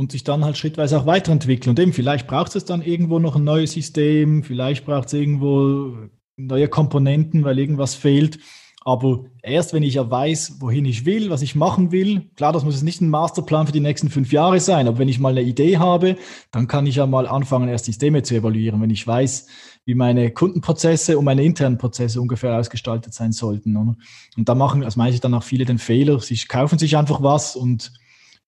und 0.00 0.12
sich 0.12 0.24
dann 0.24 0.46
halt 0.46 0.56
schrittweise 0.56 0.98
auch 0.98 1.04
weiterentwickeln. 1.04 1.70
Und 1.70 1.78
eben, 1.78 1.92
vielleicht 1.92 2.26
braucht 2.26 2.56
es 2.56 2.64
dann 2.64 2.80
irgendwo 2.80 3.18
noch 3.18 3.36
ein 3.36 3.44
neues 3.44 3.72
System, 3.72 4.42
vielleicht 4.42 4.86
braucht 4.86 5.08
es 5.08 5.12
irgendwo 5.12 5.94
neue 6.38 6.68
Komponenten, 6.68 7.44
weil 7.44 7.58
irgendwas 7.58 7.94
fehlt. 7.94 8.38
Aber 8.82 9.24
erst 9.42 9.74
wenn 9.74 9.82
ich 9.82 9.94
ja 9.94 10.10
weiß, 10.10 10.56
wohin 10.60 10.86
ich 10.86 11.04
will, 11.04 11.28
was 11.28 11.42
ich 11.42 11.54
machen 11.54 11.92
will, 11.92 12.30
klar, 12.34 12.54
das 12.54 12.64
muss 12.64 12.76
jetzt 12.76 12.82
nicht 12.82 13.02
ein 13.02 13.10
Masterplan 13.10 13.66
für 13.66 13.74
die 13.74 13.80
nächsten 13.80 14.08
fünf 14.08 14.32
Jahre 14.32 14.58
sein, 14.58 14.88
aber 14.88 14.96
wenn 14.96 15.08
ich 15.08 15.20
mal 15.20 15.32
eine 15.36 15.42
Idee 15.42 15.76
habe, 15.76 16.16
dann 16.50 16.66
kann 16.66 16.86
ich 16.86 16.96
ja 16.96 17.04
mal 17.04 17.28
anfangen, 17.28 17.68
erst 17.68 17.84
Systeme 17.84 18.22
zu 18.22 18.34
evaluieren, 18.34 18.80
wenn 18.80 18.88
ich 18.88 19.06
weiß, 19.06 19.48
wie 19.84 19.94
meine 19.94 20.30
Kundenprozesse 20.30 21.18
und 21.18 21.26
meine 21.26 21.44
internen 21.44 21.76
Prozesse 21.76 22.22
ungefähr 22.22 22.56
ausgestaltet 22.56 23.12
sein 23.12 23.32
sollten. 23.32 23.76
Oder? 23.76 23.96
Und 24.38 24.48
da 24.48 24.54
machen, 24.54 24.80
das 24.80 24.96
meine 24.96 25.12
ich 25.14 25.20
dann 25.20 25.34
auch 25.34 25.42
viele 25.42 25.66
den 25.66 25.78
Fehler, 25.78 26.20
sie 26.20 26.38
kaufen 26.48 26.78
sich 26.78 26.96
einfach 26.96 27.22
was 27.22 27.54
und 27.54 27.92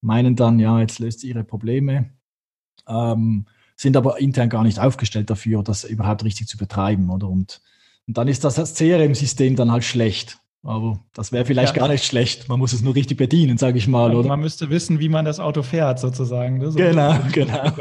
meinen 0.02 0.36
dann, 0.36 0.58
ja, 0.58 0.80
jetzt 0.80 0.98
löst 0.98 1.20
sie 1.20 1.28
ihre 1.28 1.44
Probleme, 1.44 2.10
ähm, 2.86 3.46
sind 3.76 3.96
aber 3.96 4.20
intern 4.20 4.50
gar 4.50 4.64
nicht 4.64 4.78
aufgestellt 4.78 5.30
dafür, 5.30 5.62
das 5.62 5.84
überhaupt 5.84 6.24
richtig 6.24 6.48
zu 6.48 6.58
betreiben, 6.58 7.08
oder? 7.10 7.28
Und, 7.28 7.62
und 8.06 8.18
dann 8.18 8.28
ist 8.28 8.44
das, 8.44 8.56
das 8.56 8.74
CRM-System 8.74 9.56
dann 9.56 9.72
halt 9.72 9.84
schlecht. 9.84 10.41
Aber 10.64 11.00
das 11.12 11.32
wäre 11.32 11.44
vielleicht 11.44 11.74
ja. 11.74 11.80
gar 11.80 11.88
nicht 11.88 12.04
schlecht. 12.04 12.48
Man 12.48 12.60
muss 12.60 12.72
es 12.72 12.82
nur 12.82 12.94
richtig 12.94 13.18
bedienen, 13.18 13.58
sage 13.58 13.78
ich 13.78 13.88
mal, 13.88 14.14
oder? 14.14 14.28
Man 14.28 14.38
müsste 14.38 14.70
wissen, 14.70 15.00
wie 15.00 15.08
man 15.08 15.24
das 15.24 15.40
Auto 15.40 15.62
fährt, 15.62 15.98
sozusagen. 15.98 16.58
Ne? 16.58 16.70
So 16.70 16.78
genau, 16.78 17.16
genau. 17.32 17.72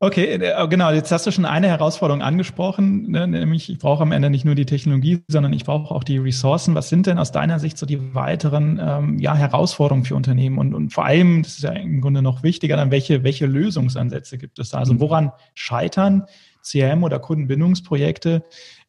Okay, 0.00 0.24
äh, 0.24 0.66
genau. 0.66 0.90
Jetzt 0.90 1.12
hast 1.12 1.24
du 1.24 1.30
schon 1.30 1.44
eine 1.44 1.68
Herausforderung 1.68 2.20
angesprochen, 2.20 3.12
ne? 3.12 3.28
nämlich 3.28 3.70
ich 3.70 3.78
brauche 3.78 4.02
am 4.02 4.10
Ende 4.10 4.28
nicht 4.28 4.44
nur 4.44 4.56
die 4.56 4.66
Technologie, 4.66 5.22
sondern 5.28 5.52
ich 5.52 5.64
brauche 5.64 5.94
auch 5.94 6.02
die 6.02 6.18
Ressourcen. 6.18 6.74
Was 6.74 6.88
sind 6.88 7.06
denn 7.06 7.20
aus 7.20 7.30
deiner 7.30 7.60
Sicht 7.60 7.78
so 7.78 7.86
die 7.86 8.12
weiteren 8.12 8.80
ähm, 8.82 9.18
ja, 9.20 9.36
Herausforderungen 9.36 10.04
für 10.04 10.16
Unternehmen? 10.16 10.58
Und, 10.58 10.74
und 10.74 10.92
vor 10.92 11.04
allem, 11.04 11.44
das 11.44 11.58
ist 11.58 11.62
ja 11.62 11.70
im 11.70 12.00
Grunde 12.00 12.22
noch 12.22 12.42
wichtiger, 12.42 12.76
dann 12.76 12.90
welche, 12.90 13.22
welche 13.22 13.46
Lösungsansätze 13.46 14.36
gibt 14.36 14.58
es 14.58 14.70
da? 14.70 14.78
Also 14.78 14.94
mhm. 14.94 15.00
woran 15.00 15.32
scheitern 15.54 16.24
CRM 16.62 17.04
oder 17.04 17.18
Kundenbindungsprojekte 17.18 18.42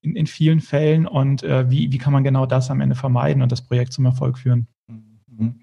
in, 0.03 0.15
in 0.15 0.27
vielen 0.27 0.59
Fällen 0.59 1.07
und 1.07 1.43
äh, 1.43 1.69
wie, 1.69 1.91
wie 1.91 1.97
kann 1.97 2.13
man 2.13 2.23
genau 2.23 2.45
das 2.45 2.69
am 2.69 2.81
Ende 2.81 2.95
vermeiden 2.95 3.41
und 3.41 3.51
das 3.51 3.65
Projekt 3.65 3.93
zum 3.93 4.05
Erfolg 4.05 4.37
führen? 4.37 4.67
Mhm. 4.87 5.61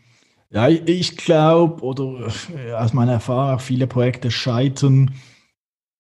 Ja, 0.51 0.69
ich 0.69 1.17
glaube, 1.17 1.83
oder 1.85 2.29
äh, 2.57 2.73
aus 2.73 2.93
meiner 2.93 3.13
Erfahrung, 3.13 3.61
viele 3.61 3.87
Projekte 3.87 4.31
scheitern 4.31 5.13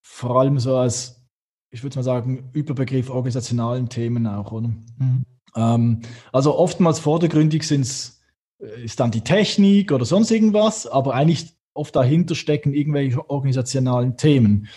vor 0.02 0.40
allem 0.40 0.58
so 0.58 0.76
als, 0.76 1.24
ich 1.70 1.82
würde 1.82 1.96
mal 1.96 2.02
sagen, 2.02 2.50
Überbegriff 2.52 3.10
organisationalen 3.10 3.88
Themen 3.88 4.26
auch, 4.26 4.50
oder? 4.50 4.68
Mhm. 4.68 5.24
Ähm, 5.54 6.00
also 6.32 6.58
oftmals 6.58 6.98
vordergründig 6.98 7.62
sind's, 7.62 8.20
äh, 8.60 8.84
ist 8.84 8.98
dann 8.98 9.12
die 9.12 9.22
Technik 9.22 9.92
oder 9.92 10.04
sonst 10.04 10.30
irgendwas, 10.30 10.86
aber 10.86 11.14
eigentlich 11.14 11.54
oft 11.74 11.94
dahinter 11.94 12.34
stecken 12.34 12.74
irgendwelche 12.74 13.30
organisationalen 13.30 14.16
Themen. 14.16 14.68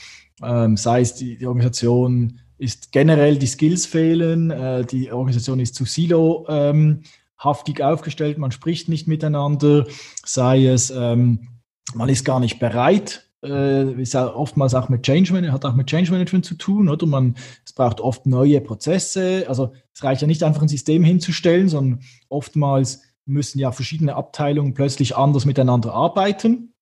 Ähm, 0.41 0.78
sei 0.78 1.02
es 1.02 1.15
die, 1.15 1.38
die 1.38 1.47
Organisation 1.47 2.39
ist 2.58 2.92
generell 2.92 3.38
die 3.38 3.48
Skills 3.48 3.86
fehlen, 3.86 4.52
äh, 4.52 4.86
die 4.86 5.12
Organisation 5.12 5.60
ist 5.60 5.76
zu 5.76 5.86
silohaftig 5.86 7.80
ähm, 7.80 7.86
aufgestellt, 7.86 8.38
man 8.38 8.52
spricht 8.52 8.89
nicht 8.89 9.08
miteinander, 9.08 9.86
sei 10.26 10.68
es, 10.68 10.89
ähm, 10.92 11.48
man 11.94 12.10
ist 12.10 12.26
gar 12.26 12.39
nicht 12.39 12.60
bereit, 12.60 13.24
äh, 13.44 14.02
ist 14.02 14.13
ja 14.13 14.34
oftmals 14.34 14.74
auch 14.74 14.89
mit 14.89 15.04
Change 15.04 15.34
Management, 15.34 15.54
hat 15.54 15.66
auch 15.66 15.76
mit 15.76 15.88
Change 15.88 16.12
Management 16.12 16.46
zu 16.46 16.56
tun, 16.56 16.89
oder? 16.89 17.06
Man, 17.06 17.36
es 17.66 17.74
braucht 17.74 18.00
oft 18.00 18.26
neue 18.26 18.62
Prozesse. 18.62 19.46
Also 19.48 19.74
es 19.94 20.04
reicht 20.04 20.22
ja 20.22 20.28
nicht 20.28 20.44
einfach 20.44 20.62
ein 20.62 20.70
System 20.70 21.04
hinzustellen, 21.04 21.70
sondern 21.70 22.02
oftmals 22.30 23.02
müssen 23.26 23.60
ja 23.60 23.72
verschiedene 23.72 24.16
Abteilungen 24.16 24.74
plötzlich 24.74 25.16
anders 25.16 25.46
miteinander 25.46 25.94
arbeiten. 25.94 26.72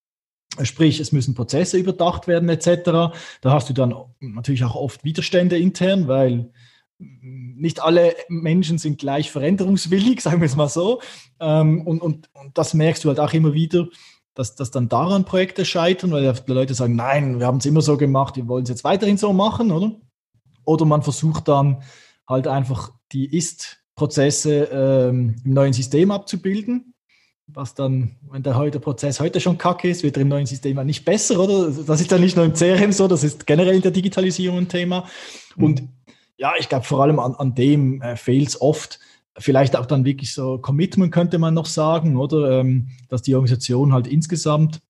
Sprich, 0.63 0.99
es 0.99 1.11
müssen 1.11 1.33
Prozesse 1.33 1.77
überdacht 1.77 2.27
werden, 2.27 2.49
etc. 2.49 3.13
Da 3.41 3.51
hast 3.51 3.69
du 3.69 3.73
dann 3.73 3.95
natürlich 4.19 4.63
auch 4.63 4.75
oft 4.75 5.03
Widerstände 5.03 5.57
intern, 5.57 6.07
weil 6.07 6.51
nicht 7.01 7.81
alle 7.81 8.15
Menschen 8.29 8.77
sind 8.77 8.99
gleich 8.99 9.31
veränderungswillig, 9.31 10.21
sagen 10.21 10.41
wir 10.41 10.45
es 10.45 10.55
mal 10.55 10.69
so. 10.69 11.01
Ähm, 11.39 11.85
und, 11.87 12.01
und, 12.01 12.29
und 12.33 12.57
das 12.57 12.73
merkst 12.73 13.03
du 13.03 13.09
halt 13.09 13.19
auch 13.19 13.33
immer 13.33 13.53
wieder, 13.53 13.87
dass, 14.33 14.55
dass 14.55 14.71
dann 14.71 14.89
daran 14.89 15.25
Projekte 15.25 15.65
scheitern, 15.65 16.11
weil 16.11 16.33
die 16.33 16.51
Leute 16.51 16.73
sagen, 16.73 16.95
nein, 16.95 17.39
wir 17.39 17.47
haben 17.47 17.57
es 17.57 17.65
immer 17.65 17.81
so 17.81 17.97
gemacht, 17.97 18.35
wir 18.35 18.47
wollen 18.47 18.63
es 18.63 18.69
jetzt 18.69 18.83
weiterhin 18.83 19.17
so 19.17 19.33
machen, 19.33 19.71
oder? 19.71 19.95
Oder 20.63 20.85
man 20.85 21.01
versucht 21.01 21.47
dann 21.47 21.81
halt 22.27 22.47
einfach 22.47 22.93
die 23.11 23.35
Ist-Prozesse 23.35 24.69
ähm, 24.71 25.35
im 25.43 25.53
neuen 25.53 25.73
System 25.73 26.11
abzubilden, 26.11 26.90
was 27.53 27.75
dann, 27.75 28.15
wenn 28.29 28.43
der, 28.43 28.55
heute, 28.55 28.79
Prozess 28.79 29.19
heute 29.19 29.39
schon 29.39 29.57
kacke 29.57 29.89
ist, 29.89 30.03
wird 30.03 30.17
er 30.17 30.21
im 30.21 30.29
neuen 30.29 30.45
System 30.45 30.77
ja 30.77 30.83
nicht 30.83 31.05
besser, 31.05 31.39
oder? 31.39 31.69
Das 31.69 32.01
ist 32.01 32.11
dann 32.11 32.21
nicht 32.21 32.35
nur 32.35 32.45
im 32.45 32.53
CRM 32.53 32.91
so, 32.91 33.07
das 33.07 33.23
ist 33.23 33.45
generell 33.47 33.75
in 33.75 33.81
der 33.81 33.91
Digitalisierung 33.91 34.59
ein 34.59 34.69
Thema. 34.69 35.07
Mhm. 35.55 35.63
Und 35.63 35.83
ja, 36.37 36.53
ich 36.59 36.69
glaube, 36.69 36.85
vor 36.85 37.01
allem 37.01 37.19
an, 37.19 37.35
an 37.35 37.55
dem 37.55 38.01
äh, 38.01 38.15
fehlt 38.15 38.49
es 38.49 38.61
oft, 38.61 38.99
vielleicht 39.37 39.75
auch 39.75 39.85
dann 39.85 40.05
wirklich 40.05 40.33
so 40.33 40.57
Commitment 40.57 41.11
könnte 41.11 41.39
man 41.39 41.53
noch 41.53 41.65
sagen, 41.65 42.17
oder 42.17 42.59
ähm, 42.59 42.89
dass 43.09 43.21
die 43.21 43.35
Organisation 43.35 43.93
halt 43.93 44.07
insgesamt 44.07 44.81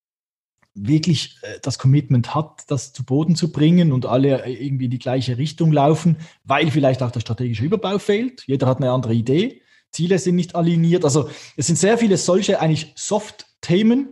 wirklich 0.74 1.38
äh, 1.42 1.60
das 1.62 1.78
Commitment 1.78 2.34
hat, 2.34 2.64
das 2.68 2.94
zu 2.94 3.04
Boden 3.04 3.36
zu 3.36 3.52
bringen 3.52 3.92
und 3.92 4.06
alle 4.06 4.44
äh, 4.44 4.54
irgendwie 4.54 4.86
in 4.86 4.92
die 4.92 5.00
gleiche 5.00 5.38
Richtung 5.38 5.72
laufen, 5.72 6.18
weil 6.44 6.72
vielleicht 6.72 7.04
auch 7.04 7.12
der 7.12 7.20
strategische 7.20 7.66
Überbau 7.66 8.00
fehlt. 8.00 8.44
Jeder 8.48 8.68
hat 8.68 8.78
eine 8.78 8.92
andere 8.92 9.14
Idee, 9.14 9.62
Ziele 9.92 10.20
sind 10.20 10.36
nicht 10.36 10.56
aligniert. 10.56 11.04
Also 11.04 11.30
es 11.58 11.68
sind 11.68 11.78
sehr 11.78 11.98
viele 11.98 12.18
solche 12.18 12.60
eigentlich 12.60 12.94
Soft-Themen, 12.96 14.10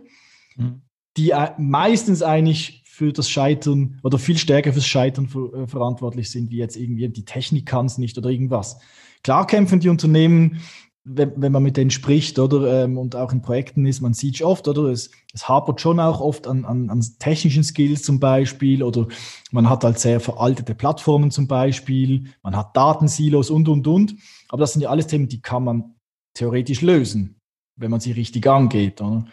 mhm. 0.56 0.82
die 1.16 1.30
äh, 1.30 1.50
meistens 1.58 2.22
eigentlich 2.22 2.82
für 2.84 3.12
das 3.12 3.30
Scheitern 3.30 3.98
oder 4.02 4.18
viel 4.18 4.36
stärker 4.36 4.72
fürs 4.72 4.86
Scheitern 4.86 5.26
ver 5.26 5.66
verantwortlich 5.66 6.30
sind, 6.30 6.50
wie 6.50 6.58
jetzt 6.58 6.76
irgendwie 6.76 7.08
die 7.08 7.24
Technik 7.24 7.66
kann 7.66 7.86
es 7.86 7.96
nicht 7.96 8.18
oder 8.18 8.28
irgendwas. 8.28 8.78
Klar 9.22 9.46
kämpfen 9.46 9.80
die 9.80 9.88
Unternehmen, 9.88 10.60
wenn, 11.04 11.32
wenn 11.36 11.52
man 11.52 11.62
mit 11.62 11.76
denen 11.76 11.90
spricht, 11.90 12.38
oder 12.38 12.84
ähm, 12.84 12.98
und 12.98 13.16
auch 13.16 13.32
in 13.32 13.42
Projekten 13.42 13.86
ist, 13.86 14.00
man 14.00 14.12
sieht 14.12 14.42
oft, 14.42 14.68
oder 14.68 14.84
es, 14.84 15.10
es 15.32 15.48
hapert 15.48 15.80
schon 15.80 15.98
auch 15.98 16.20
oft 16.20 16.46
an, 16.46 16.64
an, 16.64 16.90
an 16.90 17.04
technischen 17.18 17.64
Skills 17.64 18.02
zum 18.02 18.20
Beispiel, 18.20 18.82
oder 18.82 19.06
man 19.50 19.68
hat 19.68 19.84
halt 19.84 19.98
sehr 19.98 20.20
veraltete 20.20 20.74
Plattformen 20.74 21.30
zum 21.30 21.48
Beispiel, 21.48 22.24
man 22.42 22.56
hat 22.56 22.76
Datensilos 22.76 23.50
und 23.50 23.68
und 23.68 23.86
und. 23.86 24.14
Aber 24.48 24.60
das 24.60 24.74
sind 24.74 24.82
ja 24.82 24.90
alles 24.90 25.06
Themen, 25.06 25.28
die 25.28 25.40
kann 25.40 25.64
man 25.64 25.94
theoretisch 26.34 26.82
lösen, 26.82 27.40
wenn 27.76 27.90
man 27.90 28.00
sie 28.00 28.12
richtig 28.12 28.46
angeht. 28.46 29.00
Oder? 29.00 29.24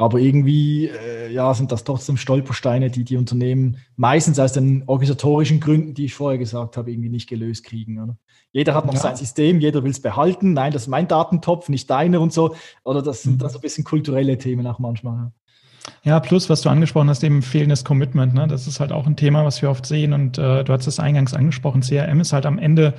Aber 0.00 0.18
irgendwie 0.18 0.86
äh, 0.86 1.30
ja, 1.30 1.52
sind 1.52 1.70
das 1.72 1.84
trotzdem 1.84 2.16
Stolpersteine, 2.16 2.88
die 2.90 3.04
die 3.04 3.18
Unternehmen 3.18 3.76
meistens 3.96 4.38
aus 4.38 4.54
den 4.54 4.82
organisatorischen 4.86 5.60
Gründen, 5.60 5.92
die 5.92 6.06
ich 6.06 6.14
vorher 6.14 6.38
gesagt 6.38 6.78
habe, 6.78 6.90
irgendwie 6.90 7.10
nicht 7.10 7.28
gelöst 7.28 7.64
kriegen. 7.64 8.02
Oder? 8.02 8.16
Jeder 8.50 8.72
hat 8.72 8.86
noch 8.86 8.94
ja. 8.94 9.00
sein 9.00 9.16
System, 9.16 9.60
jeder 9.60 9.84
will 9.84 9.90
es 9.90 10.00
behalten. 10.00 10.54
Nein, 10.54 10.72
das 10.72 10.84
ist 10.84 10.88
mein 10.88 11.06
Datentopf, 11.06 11.68
nicht 11.68 11.90
deiner 11.90 12.22
und 12.22 12.32
so. 12.32 12.54
Oder 12.82 13.02
das 13.02 13.24
sind 13.24 13.34
mhm. 13.34 13.38
das 13.40 13.52
so 13.52 13.58
ein 13.58 13.60
bisschen 13.60 13.84
kulturelle 13.84 14.38
Themen 14.38 14.66
auch 14.66 14.78
manchmal. 14.78 15.16
Ja. 15.16 15.32
Ja, 16.02 16.20
plus, 16.20 16.48
was 16.48 16.62
du 16.62 16.70
angesprochen 16.70 17.10
hast, 17.10 17.22
eben 17.22 17.42
fehlendes 17.42 17.84
Commitment. 17.84 18.32
Ne? 18.32 18.48
Das 18.48 18.66
ist 18.66 18.80
halt 18.80 18.92
auch 18.92 19.06
ein 19.06 19.16
Thema, 19.16 19.44
was 19.44 19.60
wir 19.60 19.68
oft 19.68 19.84
sehen. 19.84 20.14
Und 20.14 20.38
äh, 20.38 20.64
du 20.64 20.72
hast 20.72 20.86
es 20.86 20.98
eingangs 20.98 21.34
angesprochen, 21.34 21.82
CRM 21.82 22.20
ist 22.20 22.32
halt 22.32 22.46
am 22.46 22.58
Ende 22.58 22.94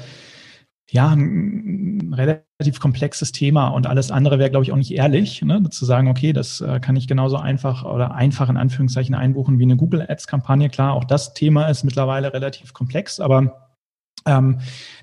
ja 0.91 1.09
ein 1.09 2.13
relativ 2.13 2.79
komplexes 2.79 3.31
Thema 3.31 3.69
und 3.69 3.87
alles 3.87 4.11
andere 4.11 4.39
wäre, 4.39 4.49
glaube 4.49 4.63
ich, 4.65 4.71
auch 4.71 4.77
nicht 4.77 4.91
ehrlich, 4.91 5.41
ne? 5.41 5.63
zu 5.69 5.85
sagen, 5.85 6.07
okay, 6.09 6.33
das 6.33 6.61
äh, 6.61 6.79
kann 6.79 6.95
ich 6.95 7.07
genauso 7.07 7.37
einfach 7.37 7.85
oder 7.85 8.13
einfach 8.13 8.49
in 8.49 8.57
Anführungszeichen 8.57 9.15
einbuchen 9.15 9.57
wie 9.57 9.63
eine 9.63 9.77
Google 9.77 10.05
Ads-Kampagne. 10.07 10.69
Klar, 10.69 10.93
auch 10.93 11.05
das 11.05 11.33
Thema 11.33 11.67
ist 11.67 11.83
mittlerweile 11.83 12.33
relativ 12.33 12.73
komplex, 12.73 13.19
aber 13.19 13.70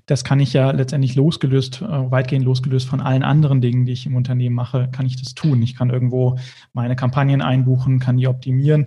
das 0.09 0.24
kann 0.24 0.40
ich 0.40 0.54
ja 0.54 0.70
letztendlich 0.70 1.16
losgelöst, 1.16 1.83
äh, 1.83 2.11
weitgehend 2.11 2.44
losgelöst 2.44 2.88
von 2.88 3.00
allen 3.00 3.22
anderen 3.22 3.61
Dingen, 3.61 3.85
die 3.85 3.92
ich 3.92 4.07
im 4.07 4.16
Unternehmen 4.16 4.54
mache, 4.54 4.88
kann 4.90 5.07
ich 5.07 5.16
das 5.16 5.35
tun. 5.35 5.62
Ich 5.62 5.76
kann 5.76 5.90
irgendwo 5.90 6.38
meine 6.72 6.96
Kampagnen 6.96 7.42
einbuchen, 7.42 7.98
kann 7.98 8.16
die 8.16 8.26
optimieren. 8.26 8.87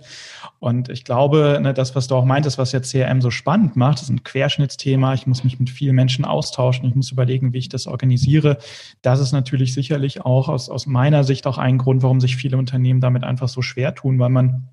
Und 0.58 0.88
ich 0.88 1.04
glaube, 1.04 1.60
ne, 1.62 1.74
das, 1.74 1.94
was 1.94 2.08
du 2.08 2.16
auch 2.16 2.24
meintest, 2.24 2.58
was 2.58 2.72
jetzt 2.72 2.90
CRM 2.90 3.20
so 3.20 3.30
spannend 3.30 3.76
macht, 3.76 4.02
ist 4.02 4.08
ein 4.08 4.24
Querschnittsthema. 4.24 5.14
Ich 5.14 5.26
muss 5.26 5.44
mich 5.44 5.60
mit 5.60 5.70
vielen 5.70 5.94
Menschen 5.94 6.24
austauschen. 6.24 6.88
Ich 6.88 6.94
muss 6.94 7.12
überlegen, 7.12 7.52
wie 7.52 7.58
ich 7.58 7.68
das 7.68 7.86
organisiere. 7.86 8.58
Das 9.00 9.20
ist 9.20 9.32
natürlich 9.32 9.74
sicherlich 9.74 10.22
auch 10.22 10.48
aus, 10.48 10.68
aus 10.68 10.86
meiner 10.86 11.22
Sicht 11.22 11.46
auch 11.46 11.58
ein 11.58 11.78
Grund, 11.78 12.02
warum 12.02 12.20
sich 12.20 12.36
viele 12.36 12.56
Unternehmen 12.56 13.00
damit 13.00 13.22
einfach 13.22 13.48
so 13.48 13.62
schwer 13.62 13.94
tun, 13.94 14.18
weil 14.18 14.30
man 14.30 14.68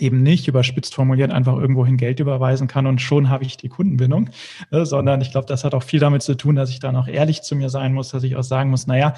eben 0.00 0.22
nicht 0.22 0.48
überspitzt 0.48 0.94
formuliert 0.94 1.30
einfach 1.30 1.56
irgendwohin 1.56 1.96
Geld 1.96 2.20
überweisen 2.20 2.68
kann 2.68 2.86
und 2.86 3.00
schon 3.00 3.28
habe 3.28 3.44
ich 3.44 3.56
die 3.56 3.68
Kundenbindung, 3.68 4.30
äh, 4.70 4.84
sondern 4.84 5.20
ich 5.20 5.30
glaube, 5.30 5.46
das 5.46 5.64
hat 5.64 5.74
auch 5.74 5.82
viel 5.82 6.00
damit 6.00 6.22
zu 6.22 6.36
tun, 6.36 6.56
dass 6.56 6.70
ich 6.70 6.80
dann 6.80 6.96
auch 6.96 7.08
ehrlich 7.08 7.42
zu 7.42 7.56
mir 7.56 7.68
sein 7.68 7.94
muss, 7.94 8.10
dass 8.10 8.22
ich 8.22 8.36
auch 8.36 8.42
sagen 8.42 8.70
muss, 8.70 8.86
naja, 8.86 9.14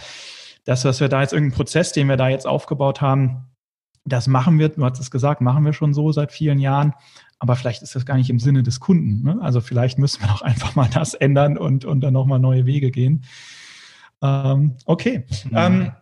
das, 0.65 0.85
was 0.85 1.01
wir 1.01 1.09
da 1.09 1.23
jetzt 1.23 1.33
irgendein 1.33 1.57
Prozess, 1.57 1.93
den 1.93 2.09
wir 2.09 2.17
da 2.17 2.29
jetzt 2.29 2.47
aufgebaut 2.47 3.01
haben, 3.01 3.47
das 4.05 4.27
machen 4.27 4.59
wir, 4.59 4.69
du 4.71 4.85
hast 4.85 5.01
es 5.01 5.11
gesagt, 5.11 5.41
machen 5.41 5.65
wir 5.65 5.73
schon 5.73 5.95
so 5.95 6.13
seit 6.13 6.33
vielen 6.33 6.59
Jahren, 6.59 6.95
aber 7.39 7.57
vielleicht 7.57 7.83
ist 7.83 7.95
das 7.95 8.07
gar 8.07 8.17
nicht 8.17 8.31
im 8.31 8.39
Sinne 8.39 8.63
des 8.63 8.81
Kunden. 8.81 9.25
Ne? 9.25 9.39
Also 9.41 9.61
vielleicht 9.61 9.99
müssen 9.99 10.23
wir 10.23 10.29
doch 10.29 10.43
einfach 10.43 10.75
mal 10.75 10.89
das 10.93 11.15
ändern 11.15 11.57
und, 11.57 11.85
und 11.85 12.01
dann 12.01 12.13
nochmal 12.13 12.39
neue 12.39 12.67
Wege 12.67 12.91
gehen. 12.91 13.25
Ähm, 14.23 14.77
okay. 14.85 15.25
Mhm. 15.45 15.51
Ähm, 15.55 15.93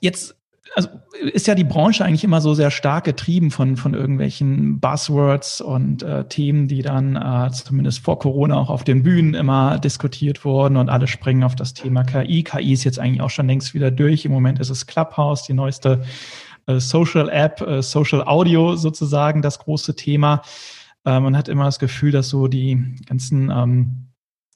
jetzt 0.00 0.37
also 0.74 0.88
ist 1.32 1.46
ja 1.46 1.54
die 1.54 1.64
Branche 1.64 2.04
eigentlich 2.04 2.24
immer 2.24 2.40
so 2.40 2.54
sehr 2.54 2.70
stark 2.70 3.04
getrieben 3.04 3.50
von, 3.50 3.76
von 3.76 3.94
irgendwelchen 3.94 4.80
Buzzwords 4.80 5.60
und 5.60 6.02
äh, 6.02 6.24
Themen, 6.28 6.68
die 6.68 6.82
dann 6.82 7.16
äh, 7.16 7.50
zumindest 7.52 8.00
vor 8.00 8.18
Corona 8.18 8.56
auch 8.56 8.70
auf 8.70 8.84
den 8.84 9.02
Bühnen 9.02 9.34
immer 9.34 9.78
diskutiert 9.78 10.44
wurden 10.44 10.76
und 10.76 10.88
alle 10.88 11.06
springen 11.06 11.42
auf 11.42 11.56
das 11.56 11.74
Thema 11.74 12.04
KI. 12.04 12.42
KI 12.42 12.72
ist 12.72 12.84
jetzt 12.84 12.98
eigentlich 12.98 13.22
auch 13.22 13.30
schon 13.30 13.46
längst 13.46 13.74
wieder 13.74 13.90
durch. 13.90 14.24
Im 14.24 14.32
Moment 14.32 14.60
ist 14.60 14.70
es 14.70 14.86
Clubhouse, 14.86 15.42
die 15.42 15.54
neueste 15.54 16.02
äh, 16.66 16.78
Social 16.78 17.28
App, 17.28 17.60
äh, 17.60 17.82
Social 17.82 18.22
Audio 18.22 18.76
sozusagen, 18.76 19.42
das 19.42 19.58
große 19.58 19.96
Thema. 19.96 20.42
Äh, 21.04 21.18
man 21.20 21.36
hat 21.36 21.48
immer 21.48 21.64
das 21.64 21.78
Gefühl, 21.78 22.12
dass 22.12 22.28
so 22.28 22.48
die 22.48 22.96
ganzen 23.06 23.50
ähm, 23.50 24.07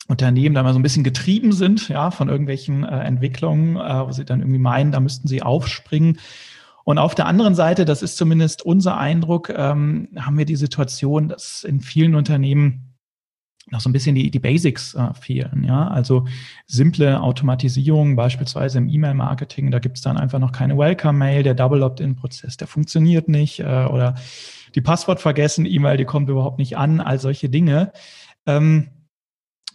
Unternehmen 0.08 0.54
da 0.54 0.62
mal 0.62 0.72
so 0.72 0.78
ein 0.78 0.82
bisschen 0.82 1.04
getrieben 1.04 1.52
sind, 1.52 1.88
ja, 1.88 2.10
von 2.10 2.28
irgendwelchen 2.28 2.84
äh, 2.84 3.00
Entwicklungen, 3.00 3.76
äh, 3.76 4.06
wo 4.06 4.12
sie 4.12 4.24
dann 4.24 4.40
irgendwie 4.40 4.58
meinen, 4.58 4.92
da 4.92 5.00
müssten 5.00 5.28
sie 5.28 5.42
aufspringen. 5.42 6.18
Und 6.84 6.98
auf 6.98 7.14
der 7.14 7.26
anderen 7.26 7.54
Seite, 7.54 7.84
das 7.84 8.02
ist 8.02 8.16
zumindest 8.16 8.62
unser 8.62 8.98
Eindruck, 8.98 9.50
ähm, 9.50 10.08
haben 10.18 10.38
wir 10.38 10.44
die 10.44 10.56
Situation, 10.56 11.28
dass 11.28 11.62
in 11.62 11.80
vielen 11.80 12.14
Unternehmen 12.16 12.92
noch 13.70 13.80
so 13.80 13.88
ein 13.88 13.92
bisschen 13.92 14.16
die, 14.16 14.30
die 14.30 14.40
Basics 14.40 14.94
äh, 14.94 15.14
fehlen. 15.14 15.64
Ja, 15.64 15.86
also 15.88 16.26
simple 16.66 17.20
Automatisierung, 17.20 18.16
beispielsweise 18.16 18.78
im 18.78 18.88
E-Mail-Marketing, 18.88 19.70
da 19.70 19.78
gibt 19.78 19.96
es 19.98 20.02
dann 20.02 20.16
einfach 20.16 20.40
noch 20.40 20.52
keine 20.52 20.76
Welcome-Mail, 20.76 21.44
der 21.44 21.54
Double 21.54 21.82
Opt-in-Prozess, 21.82 22.56
der 22.56 22.66
funktioniert 22.66 23.28
nicht 23.28 23.60
äh, 23.60 23.86
oder 23.86 24.16
die 24.74 24.80
Passwort 24.80 25.20
vergessen, 25.20 25.64
E-Mail, 25.64 25.96
die 25.96 26.04
kommt 26.04 26.28
überhaupt 26.28 26.58
nicht 26.58 26.76
an, 26.76 27.00
all 27.00 27.20
solche 27.20 27.48
Dinge. 27.48 27.92
Ähm, 28.46 28.88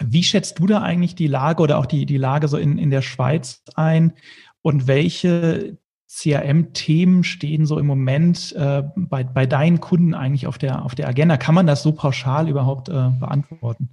wie 0.03 0.23
schätzt 0.23 0.59
du 0.59 0.67
da 0.67 0.81
eigentlich 0.81 1.15
die 1.15 1.27
Lage 1.27 1.63
oder 1.63 1.77
auch 1.77 1.85
die, 1.85 2.05
die 2.05 2.17
Lage 2.17 2.47
so 2.47 2.57
in, 2.57 2.77
in 2.77 2.89
der 2.89 3.01
Schweiz 3.01 3.63
ein? 3.75 4.13
Und 4.61 4.87
welche 4.87 5.77
CRM-Themen 6.09 7.23
stehen 7.23 7.65
so 7.65 7.77
im 7.79 7.85
Moment 7.85 8.53
äh, 8.53 8.83
bei, 8.95 9.23
bei 9.23 9.45
deinen 9.45 9.79
Kunden 9.79 10.13
eigentlich 10.13 10.47
auf 10.47 10.57
der, 10.57 10.83
auf 10.83 10.95
der 10.95 11.07
Agenda? 11.07 11.37
Kann 11.37 11.55
man 11.55 11.67
das 11.67 11.83
so 11.83 11.91
pauschal 11.91 12.47
überhaupt 12.49 12.89
äh, 12.89 13.09
beantworten? 13.19 13.89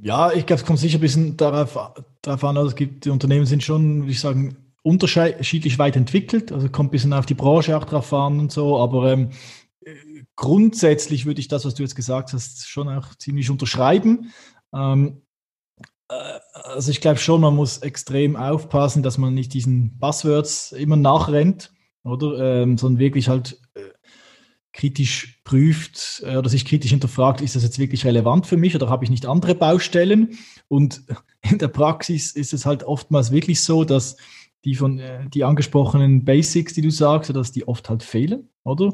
Ja, 0.00 0.32
ich 0.32 0.46
glaube, 0.46 0.60
es 0.60 0.66
kommt 0.66 0.78
sicher 0.78 0.98
ein 0.98 1.00
bisschen 1.00 1.36
darauf, 1.36 1.76
darauf 2.22 2.44
an, 2.44 2.56
also 2.56 2.68
es 2.68 2.76
gibt, 2.76 3.04
die 3.04 3.10
Unternehmen 3.10 3.46
sind 3.46 3.64
schon, 3.64 4.02
würde 4.02 4.12
ich 4.12 4.20
sagen, 4.20 4.56
unterschiedlich 4.82 5.78
weit 5.78 5.96
entwickelt, 5.96 6.52
also 6.52 6.68
kommt 6.68 6.88
ein 6.88 6.92
bisschen 6.92 7.12
auf 7.12 7.26
die 7.26 7.34
Branche 7.34 7.76
auch 7.76 7.84
drauf 7.84 8.12
an 8.12 8.38
und 8.38 8.52
so, 8.52 8.78
aber 8.78 9.12
ähm, 9.12 9.30
grundsätzlich 10.36 11.26
würde 11.26 11.40
ich 11.40 11.48
das, 11.48 11.64
was 11.64 11.74
du 11.74 11.82
jetzt 11.82 11.96
gesagt 11.96 12.32
hast, 12.32 12.68
schon 12.68 12.88
auch 12.88 13.14
ziemlich 13.16 13.50
unterschreiben. 13.50 14.32
Ähm, 14.74 15.22
äh, 16.08 16.38
also 16.52 16.90
ich 16.90 17.00
glaube 17.00 17.18
schon, 17.18 17.40
man 17.40 17.56
muss 17.56 17.78
extrem 17.78 18.36
aufpassen, 18.36 19.02
dass 19.02 19.18
man 19.18 19.34
nicht 19.34 19.54
diesen 19.54 19.98
Buzzwords 19.98 20.72
immer 20.72 20.96
nachrennt, 20.96 21.72
oder? 22.04 22.62
Ähm, 22.62 22.78
sondern 22.78 22.98
wirklich 22.98 23.28
halt 23.28 23.60
äh, 23.74 23.80
kritisch 24.72 25.40
prüft 25.44 26.22
äh, 26.24 26.36
oder 26.36 26.48
sich 26.48 26.64
kritisch 26.64 26.90
hinterfragt, 26.90 27.40
ist 27.40 27.56
das 27.56 27.62
jetzt 27.62 27.78
wirklich 27.78 28.04
relevant 28.04 28.46
für 28.46 28.56
mich 28.56 28.74
oder 28.74 28.88
habe 28.88 29.04
ich 29.04 29.10
nicht 29.10 29.26
andere 29.26 29.54
Baustellen? 29.54 30.38
Und 30.68 31.02
in 31.42 31.58
der 31.58 31.68
Praxis 31.68 32.32
ist 32.32 32.52
es 32.52 32.66
halt 32.66 32.84
oftmals 32.84 33.30
wirklich 33.30 33.62
so, 33.62 33.84
dass 33.84 34.16
die 34.64 34.74
von 34.74 34.98
äh, 34.98 35.28
die 35.28 35.44
angesprochenen 35.44 36.24
Basics, 36.24 36.74
die 36.74 36.82
du 36.82 36.90
sagst, 36.90 37.34
dass 37.34 37.52
die 37.52 37.66
oft 37.66 37.88
halt 37.88 38.02
fehlen. 38.02 38.48
oder? 38.64 38.92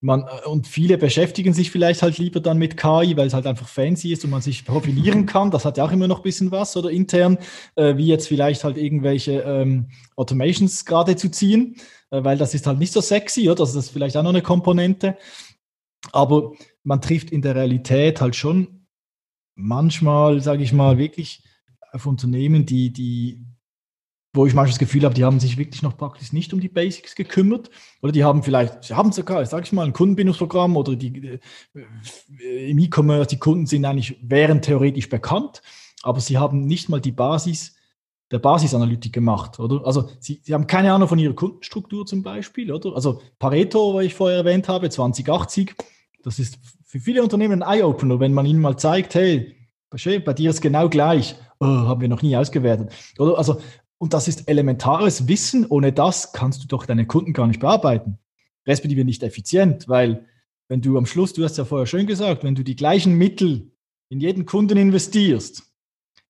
Man, 0.00 0.22
äh, 0.22 0.48
und 0.48 0.66
viele 0.66 0.98
beschäftigen 0.98 1.52
sich 1.52 1.70
vielleicht 1.70 2.02
halt 2.02 2.18
lieber 2.18 2.40
dann 2.40 2.58
mit 2.58 2.76
KI, 2.76 3.16
weil 3.16 3.26
es 3.26 3.34
halt 3.34 3.46
einfach 3.46 3.68
fancy 3.68 4.12
ist 4.12 4.24
und 4.24 4.30
man 4.30 4.42
sich 4.42 4.64
profilieren 4.64 5.26
kann. 5.26 5.50
Das 5.50 5.64
hat 5.64 5.78
ja 5.78 5.84
auch 5.84 5.92
immer 5.92 6.08
noch 6.08 6.18
ein 6.18 6.22
bisschen 6.22 6.50
was, 6.50 6.76
oder 6.76 6.90
intern, 6.90 7.38
äh, 7.76 7.96
wie 7.96 8.06
jetzt 8.06 8.28
vielleicht 8.28 8.64
halt 8.64 8.76
irgendwelche 8.76 9.40
ähm, 9.40 9.88
Automations 10.16 10.84
gerade 10.84 11.16
zu 11.16 11.30
ziehen, 11.30 11.76
äh, 12.10 12.22
weil 12.22 12.38
das 12.38 12.54
ist 12.54 12.66
halt 12.66 12.78
nicht 12.78 12.92
so 12.92 13.00
sexy, 13.00 13.48
oder? 13.48 13.56
Das 13.56 13.74
ist 13.74 13.90
vielleicht 13.90 14.16
auch 14.16 14.22
noch 14.22 14.30
eine 14.30 14.42
Komponente. 14.42 15.16
Aber 16.12 16.52
man 16.84 17.00
trifft 17.00 17.30
in 17.30 17.42
der 17.42 17.54
Realität 17.54 18.20
halt 18.20 18.36
schon 18.36 18.86
manchmal, 19.56 20.40
sage 20.40 20.62
ich 20.62 20.72
mal, 20.72 20.98
wirklich 20.98 21.42
auf 21.92 22.06
Unternehmen, 22.06 22.66
die, 22.66 22.92
die 22.92 23.45
wo 24.36 24.46
ich 24.46 24.54
manchmal 24.54 24.72
das 24.72 24.78
Gefühl 24.78 25.04
habe, 25.04 25.14
die 25.14 25.24
haben 25.24 25.40
sich 25.40 25.56
wirklich 25.56 25.82
noch 25.82 25.96
praktisch 25.96 26.32
nicht 26.32 26.52
um 26.52 26.60
die 26.60 26.68
Basics 26.68 27.14
gekümmert. 27.14 27.70
Oder 28.02 28.12
die 28.12 28.22
haben 28.22 28.42
vielleicht, 28.42 28.84
sie 28.84 28.94
haben 28.94 29.10
sogar, 29.10 29.44
sage 29.46 29.64
ich 29.64 29.72
mal, 29.72 29.86
ein 29.86 29.92
Kundenbindungsprogramm 29.92 30.76
oder 30.76 30.94
die, 30.94 31.40
äh, 31.74 32.70
im 32.70 32.78
E-Commerce, 32.78 33.28
die 33.28 33.38
Kunden 33.38 33.66
sind 33.66 33.84
eigentlich, 33.84 34.18
wären 34.22 34.62
theoretisch 34.62 35.08
bekannt, 35.08 35.62
aber 36.02 36.20
sie 36.20 36.38
haben 36.38 36.66
nicht 36.66 36.88
mal 36.88 37.00
die 37.00 37.12
Basis 37.12 37.74
der 38.30 38.38
Basisanalytik 38.38 39.12
gemacht, 39.12 39.58
oder? 39.60 39.86
Also 39.86 40.10
sie, 40.18 40.40
sie 40.42 40.52
haben 40.52 40.66
keine 40.66 40.92
Ahnung 40.92 41.08
von 41.08 41.18
ihrer 41.18 41.34
Kundenstruktur 41.34 42.04
zum 42.06 42.22
Beispiel, 42.22 42.72
oder? 42.72 42.94
Also 42.94 43.22
Pareto, 43.38 43.94
was 43.94 44.04
ich 44.04 44.14
vorher 44.14 44.38
erwähnt 44.38 44.68
habe, 44.68 44.90
2080, 44.90 45.74
das 46.22 46.38
ist 46.38 46.58
für 46.84 46.98
viele 46.98 47.22
Unternehmen 47.22 47.62
ein 47.62 47.78
Eye-Opener, 47.78 48.20
wenn 48.20 48.34
man 48.34 48.46
ihnen 48.46 48.60
mal 48.60 48.76
zeigt, 48.76 49.14
hey, 49.14 49.54
bei 49.90 50.32
dir 50.32 50.50
ist 50.50 50.60
genau 50.60 50.88
gleich, 50.88 51.36
oh, 51.60 51.66
haben 51.66 52.00
wir 52.00 52.08
noch 52.08 52.22
nie 52.22 52.36
ausgewertet. 52.36 52.92
Oder? 53.18 53.38
Also 53.38 53.60
und 53.98 54.12
das 54.12 54.28
ist 54.28 54.48
elementares 54.48 55.28
Wissen. 55.28 55.66
Ohne 55.66 55.92
das 55.92 56.32
kannst 56.32 56.62
du 56.62 56.66
doch 56.66 56.86
deine 56.86 57.06
Kunden 57.06 57.32
gar 57.32 57.46
nicht 57.46 57.60
bearbeiten. 57.60 58.18
Respektive 58.66 59.04
nicht 59.04 59.22
effizient, 59.22 59.88
weil 59.88 60.26
wenn 60.68 60.82
du 60.82 60.98
am 60.98 61.06
Schluss, 61.06 61.32
du 61.32 61.44
hast 61.44 61.58
ja 61.58 61.64
vorher 61.64 61.86
schön 61.86 62.06
gesagt, 62.06 62.42
wenn 62.42 62.54
du 62.54 62.64
die 62.64 62.76
gleichen 62.76 63.14
Mittel 63.14 63.70
in 64.08 64.20
jeden 64.20 64.46
Kunden 64.46 64.76
investierst, 64.76 65.62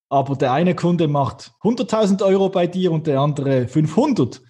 aber 0.08 0.36
der 0.36 0.52
eine 0.52 0.74
Kunde 0.74 1.08
macht 1.08 1.52
100.000 1.62 2.22
Euro 2.22 2.48
bei 2.48 2.66
dir 2.66 2.92
und 2.92 3.06
der 3.06 3.20
andere 3.20 3.66
500, 3.66 4.42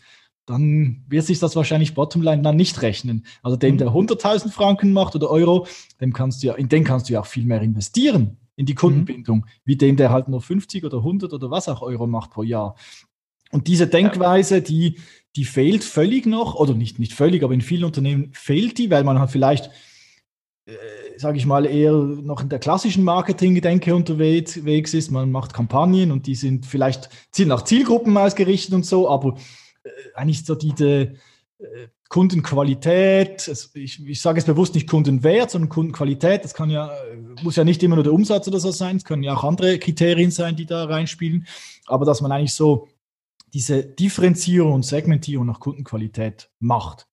dann 0.45 1.05
wird 1.09 1.25
sich 1.25 1.39
das 1.39 1.57
wahrscheinlich 1.57 1.95
Bottomline 1.95 2.43
dann 2.43 2.57
nicht 2.57 2.83
rechnen. 2.83 3.27
Also 3.43 3.57
dem, 3.57 3.75
mhm. 3.75 3.79
der 3.79 3.89
100.000 3.89 4.51
Franken 4.51 4.93
macht 4.93 5.15
oder 5.15 5.31
Euro, 5.31 5.67
dem 6.01 6.13
kannst 6.13 6.43
du 6.43 6.49
ja, 6.49 6.55
in 6.55 6.69
den 6.69 6.85
kannst 6.85 7.09
du 7.09 7.15
ja 7.15 7.21
auch 7.21 7.27
viel 7.27 7.45
mehr 7.45 7.63
investieren 7.63 8.37
in 8.55 8.65
die 8.65 8.75
Kundenbindung, 8.75 9.39
mhm. 9.39 9.45
wie 9.65 9.77
dem, 9.77 9.97
der 9.97 10.11
halt 10.11 10.29
nur 10.29 10.41
50 10.41 10.85
oder 10.85 10.99
100 10.99 11.33
oder 11.33 11.51
was 11.51 11.69
auch 11.69 11.83
Euro 11.83 12.07
macht 12.07 12.31
pro 12.31 12.43
Jahr. 12.43 12.77
Und 13.57 13.69
diese 13.69 13.87
Denkweise, 13.87 14.61
die, 14.61 14.99
die 15.35 15.47
fehlt 15.47 15.83
völlig 15.83 16.27
noch, 16.27 16.57
oder 16.57 16.75
nicht, 16.75 16.99
nicht 16.99 17.15
völlig, 17.15 17.43
aber 17.43 17.55
in 17.55 17.63
vielen 17.63 17.85
Unternehmen 17.85 18.29
fehlt 18.35 18.77
die, 18.77 18.91
weil 18.91 19.03
man 19.03 19.19
halt 19.19 19.31
vielleicht, 19.31 19.71
äh, 20.67 20.75
sage 21.17 21.39
ich 21.39 21.47
mal, 21.47 21.65
eher 21.65 21.93
noch 21.93 22.43
in 22.43 22.51
der 22.51 22.59
klassischen 22.59 23.03
Marketing-Denke 23.03 23.95
unterwegs 23.95 24.93
ist. 24.93 25.11
Man 25.11 25.33
macht 25.33 25.55
Kampagnen 25.55 26.13
und 26.13 26.27
die 26.27 26.35
sind 26.35 26.67
vielleicht 26.67 27.09
nach 27.39 27.65
Zielgruppen 27.65 28.15
ausgerichtet 28.19 28.75
und 28.75 28.85
so, 28.85 29.09
aber 29.09 29.39
äh, 29.85 29.89
eigentlich 30.15 30.45
so 30.45 30.55
diese 30.55 31.15
äh, 31.59 31.89
Kundenqualität, 32.11 33.51
ich, 33.73 34.07
ich 34.07 34.21
sage 34.21 34.39
es 34.39 34.45
bewusst 34.45 34.75
nicht 34.75 34.87
Kundenwert, 34.87 35.51
sondern 35.51 35.71
Kundenqualität, 35.71 36.45
das 36.45 36.53
kann 36.53 36.69
ja, 36.69 36.91
muss 37.43 37.57
ja 37.57 37.65
nicht 37.65 37.83
immer 37.83 37.95
nur 37.95 38.05
der 38.05 38.13
Umsatz 38.13 38.47
oder 38.49 38.61
so 38.61 38.71
sein, 38.71 38.97
es 38.97 39.05
können 39.05 39.23
ja 39.23 39.35
auch 39.35 39.45
andere 39.45 39.79
Kriterien 39.79 40.31
sein, 40.31 40.57
die 40.57 40.67
da 40.67 40.85
reinspielen, 40.85 41.47
aber 41.87 42.05
dass 42.05 42.21
man 42.21 42.33
eigentlich 42.33 42.53
so 42.53 42.89
diese 43.53 43.85
Differenzierung 43.85 44.73
und 44.73 44.85
Segmentierung 44.85 45.47
nach 45.47 45.61
Kundenqualität 45.61 46.51
macht. 46.59 47.07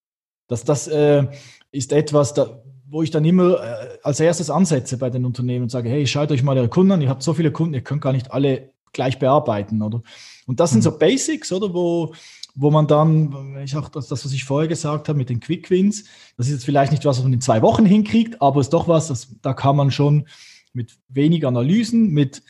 Das, 0.47 0.63
das 0.63 0.87
äh, 0.87 1.27
ist 1.71 1.93
etwas, 1.93 2.33
da, 2.33 2.63
wo 2.87 3.01
ich 3.01 3.11
dann 3.11 3.25
immer 3.25 3.63
äh, 3.63 3.97
als 4.03 4.19
erstes 4.19 4.49
ansetze 4.49 4.97
bei 4.97 5.09
den 5.09 5.25
Unternehmen 5.25 5.63
und 5.63 5.69
sage, 5.69 5.89
hey, 5.89 6.05
schaut 6.05 6.31
euch 6.31 6.43
mal 6.43 6.57
eure 6.57 6.69
Kunden 6.69 6.91
an, 6.91 7.01
ihr 7.01 7.09
habt 7.09 7.23
so 7.23 7.33
viele 7.33 7.51
Kunden, 7.51 7.73
ihr 7.73 7.81
könnt 7.81 8.01
gar 8.01 8.13
nicht 8.13 8.31
alle 8.31 8.73
gleich 8.93 9.19
bearbeiten, 9.19 9.81
oder? 9.81 10.03
Und 10.45 10.59
das 10.59 10.71
sind 10.71 10.79
mhm. 10.79 10.83
so 10.83 10.97
Basics, 10.97 11.51
oder, 11.51 11.73
wo, 11.73 12.13
wo 12.55 12.69
man 12.69 12.87
dann, 12.87 13.57
ich 13.63 13.75
auch 13.75 13.89
das, 13.89 14.07
das, 14.07 14.23
was 14.23 14.31
ich 14.31 14.43
vorher 14.43 14.67
gesagt 14.67 15.09
habe 15.09 15.17
mit 15.17 15.29
den 15.29 15.39
Quick 15.39 15.69
Wins, 15.69 16.05
das 16.37 16.47
ist 16.47 16.53
jetzt 16.53 16.65
vielleicht 16.65 16.91
nicht 16.91 17.05
was, 17.05 17.17
was 17.17 17.23
man 17.23 17.33
in 17.33 17.41
zwei 17.41 17.61
Wochen 17.61 17.85
hinkriegt, 17.85 18.41
aber 18.41 18.59
es 18.59 18.67
ist 18.67 18.73
doch 18.73 18.87
was, 18.87 19.07
das, 19.07 19.29
da 19.41 19.53
kann 19.53 19.75
man 19.75 19.89
schon 19.89 20.27
mit 20.73 20.97
wenig 21.09 21.45
Analysen, 21.45 22.09
mit 22.09 22.43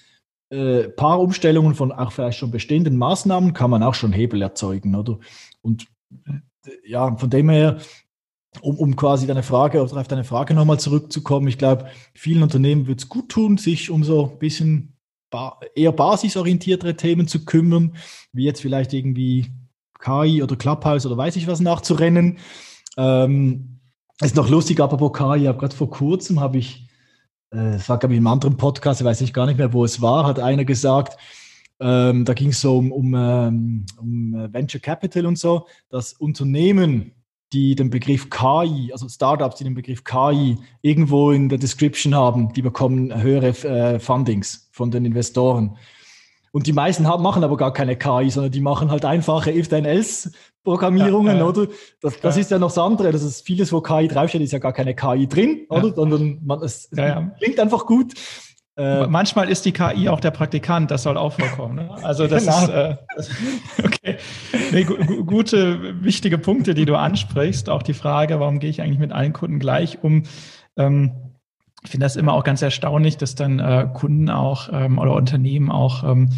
äh, 0.53 0.89
paar 0.89 1.19
Umstellungen 1.19 1.73
von 1.73 1.91
auch 1.91 2.11
vielleicht 2.11 2.37
schon 2.37 2.51
bestehenden 2.51 2.95
Maßnahmen 2.97 3.53
kann 3.53 3.71
man 3.71 3.81
auch 3.81 3.95
schon 3.95 4.13
Hebel 4.13 4.41
erzeugen, 4.41 4.93
oder? 4.95 5.17
Und 5.61 5.87
äh, 6.27 6.71
ja, 6.85 7.15
von 7.17 7.29
dem 7.29 7.49
her, 7.49 7.79
um, 8.61 8.77
um 8.77 8.95
quasi 8.95 9.25
deine 9.25 9.41
Frage 9.41 9.81
auf 9.81 10.07
deine 10.07 10.23
Frage 10.23 10.53
nochmal 10.53 10.79
zurückzukommen, 10.79 11.47
ich 11.47 11.57
glaube, 11.57 11.87
vielen 12.13 12.43
Unternehmen 12.43 12.85
wird 12.85 12.99
es 12.99 13.09
gut 13.09 13.29
tun, 13.29 13.57
sich 13.57 13.89
um 13.89 14.03
so 14.03 14.31
ein 14.31 14.37
bisschen 14.37 14.95
ba 15.31 15.59
eher 15.73 15.91
basisorientiertere 15.91 16.95
Themen 16.95 17.27
zu 17.27 17.45
kümmern, 17.45 17.95
wie 18.31 18.43
jetzt 18.43 18.61
vielleicht 18.61 18.93
irgendwie 18.93 19.47
KI 19.99 20.43
oder 20.43 20.55
Clubhouse 20.55 21.07
oder 21.07 21.17
weiß 21.17 21.35
ich 21.35 21.47
was 21.47 21.61
nachzurennen. 21.61 22.37
Ähm, 22.95 23.79
ist 24.21 24.35
noch 24.35 24.49
lustig, 24.49 24.79
apropos 24.79 25.13
KI, 25.13 25.45
gerade 25.45 25.75
vor 25.75 25.89
kurzem 25.89 26.39
habe 26.39 26.59
ich 26.59 26.87
es 27.53 27.87
war, 27.87 27.99
glaube 27.99 28.13
ich, 28.13 28.19
im 28.19 28.27
anderen 28.27 28.57
Podcast, 28.57 29.01
ich 29.01 29.05
weiß 29.05 29.21
nicht 29.21 29.33
gar 29.33 29.45
nicht 29.45 29.57
mehr, 29.57 29.73
wo 29.73 29.85
es 29.85 30.01
war, 30.01 30.25
hat 30.25 30.39
einer 30.39 30.65
gesagt, 30.65 31.17
ähm, 31.79 32.25
da 32.25 32.33
ging 32.33 32.49
es 32.49 32.61
so 32.61 32.77
um, 32.77 32.91
um, 32.91 33.13
ähm, 33.15 33.85
um 33.99 34.35
äh, 34.35 34.53
Venture 34.53 34.79
Capital 34.79 35.25
und 35.25 35.37
so, 35.37 35.67
dass 35.89 36.13
Unternehmen, 36.13 37.11
die 37.51 37.75
den 37.75 37.89
Begriff 37.89 38.29
KI, 38.29 38.91
also 38.91 39.07
Startups, 39.09 39.57
die 39.57 39.63
den 39.63 39.75
Begriff 39.75 40.03
KI 40.03 40.57
irgendwo 40.81 41.31
in 41.31 41.49
der 41.49 41.59
Description 41.59 42.15
haben, 42.15 42.51
die 42.53 42.61
bekommen 42.61 43.21
höhere 43.21 43.49
äh, 43.49 43.99
Fundings 43.99 44.69
von 44.71 44.91
den 44.91 45.05
Investoren. 45.05 45.77
Und 46.51 46.67
die 46.67 46.73
meisten 46.73 47.07
haben, 47.07 47.23
machen 47.23 47.43
aber 47.43 47.57
gar 47.57 47.73
keine 47.73 47.95
KI, 47.95 48.29
sondern 48.29 48.51
die 48.51 48.61
machen 48.61 48.91
halt 48.91 49.05
einfache 49.05 49.51
If-Then-Else-Programmierungen, 50.63 51.37
ja, 51.37 51.43
äh, 51.43 51.47
oder? 51.47 51.67
Das, 52.01 52.19
das 52.19 52.37
ist 52.37 52.51
ja 52.51 52.59
noch 52.59 52.69
das 52.69 52.77
andere. 52.77 53.11
Das 53.11 53.23
ist 53.23 53.45
vieles, 53.45 53.71
wo 53.71 53.81
KI 53.81 54.07
draufsteht, 54.07 54.41
ist 54.41 54.51
ja 54.51 54.59
gar 54.59 54.73
keine 54.73 54.95
KI 54.95 55.27
drin, 55.27 55.65
oder? 55.69 55.89
Ja. 55.89 55.93
Sondern 55.93 56.39
man, 56.43 56.61
es, 56.61 56.89
ja, 56.95 57.31
klingt 57.39 57.59
einfach 57.59 57.85
gut. 57.85 58.13
Äh, 58.75 59.05
Manchmal 59.05 59.49
ist 59.49 59.65
die 59.65 59.71
KI 59.71 60.09
auch 60.09 60.19
der 60.19 60.31
Praktikant, 60.31 60.89
das 60.89 61.03
soll 61.03 61.15
auch 61.15 61.33
vorkommen. 61.33 61.75
Ne? 61.75 61.91
Also 62.03 62.25
das 62.25 62.45
genau. 62.45 62.63
ist 62.63 62.69
äh, 62.69 62.97
okay. 63.83 64.17
Nee, 64.71 64.83
gu 64.83 65.23
gute, 65.25 66.03
wichtige 66.03 66.39
Punkte, 66.39 66.73
die 66.73 66.85
du 66.85 66.95
ansprichst. 66.95 67.69
Auch 67.69 67.83
die 67.83 67.93
Frage, 67.93 68.39
warum 68.39 68.59
gehe 68.59 68.71
ich 68.71 68.81
eigentlich 68.81 68.97
mit 68.97 69.11
allen 69.11 69.31
Kunden 69.31 69.59
gleich 69.59 70.03
um? 70.03 70.23
Ähm, 70.75 71.11
ich 71.83 71.91
finde 71.91 72.05
das 72.05 72.15
immer 72.15 72.33
auch 72.33 72.43
ganz 72.43 72.63
erstaunlich, 72.63 73.17
dass 73.17 73.35
dann 73.35 73.59
äh, 73.59 73.87
Kunden 73.93 74.31
auch 74.31 74.69
ähm, 74.71 74.97
oder 74.97 75.13
Unternehmen 75.13 75.69
auch 75.69 76.03
ähm, 76.03 76.29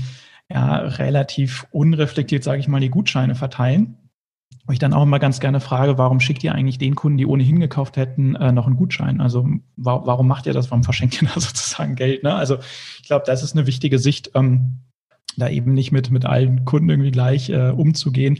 ja, 0.49 0.75
relativ 0.75 1.67
unreflektiert, 1.71 2.43
sage 2.43 2.59
ich 2.59 2.67
mal, 2.67 2.81
die 2.81 2.89
Gutscheine 2.89 3.35
verteilen. 3.35 4.04
Wo 4.67 4.73
ich 4.73 4.79
dann 4.79 4.93
auch 4.93 5.03
immer 5.03 5.19
ganz 5.19 5.39
gerne 5.39 5.59
frage, 5.59 5.99
warum 5.99 6.19
schickt 6.19 6.43
ihr 6.43 6.55
eigentlich 6.55 6.79
den 6.79 6.95
Kunden, 6.95 7.19
die 7.19 7.27
ohnehin 7.27 7.59
gekauft 7.59 7.97
hätten, 7.97 8.35
äh, 8.35 8.51
noch 8.51 8.65
einen 8.65 8.77
Gutschein? 8.77 9.21
Also 9.21 9.47
wa 9.75 10.01
warum 10.05 10.27
macht 10.27 10.47
ihr 10.47 10.53
das? 10.53 10.71
Warum 10.71 10.83
verschenkt 10.83 11.21
ihr 11.21 11.27
da 11.27 11.33
sozusagen 11.39 11.95
Geld? 11.95 12.23
Ne? 12.23 12.33
Also 12.33 12.57
ich 13.01 13.07
glaube, 13.07 13.25
das 13.27 13.43
ist 13.43 13.55
eine 13.55 13.67
wichtige 13.67 13.99
Sicht, 13.99 14.31
ähm, 14.33 14.79
da 15.37 15.49
eben 15.49 15.73
nicht 15.73 15.91
mit, 15.91 16.09
mit 16.11 16.25
allen 16.25 16.65
Kunden 16.65 16.89
irgendwie 16.89 17.11
gleich 17.11 17.49
äh, 17.49 17.69
umzugehen. 17.69 18.39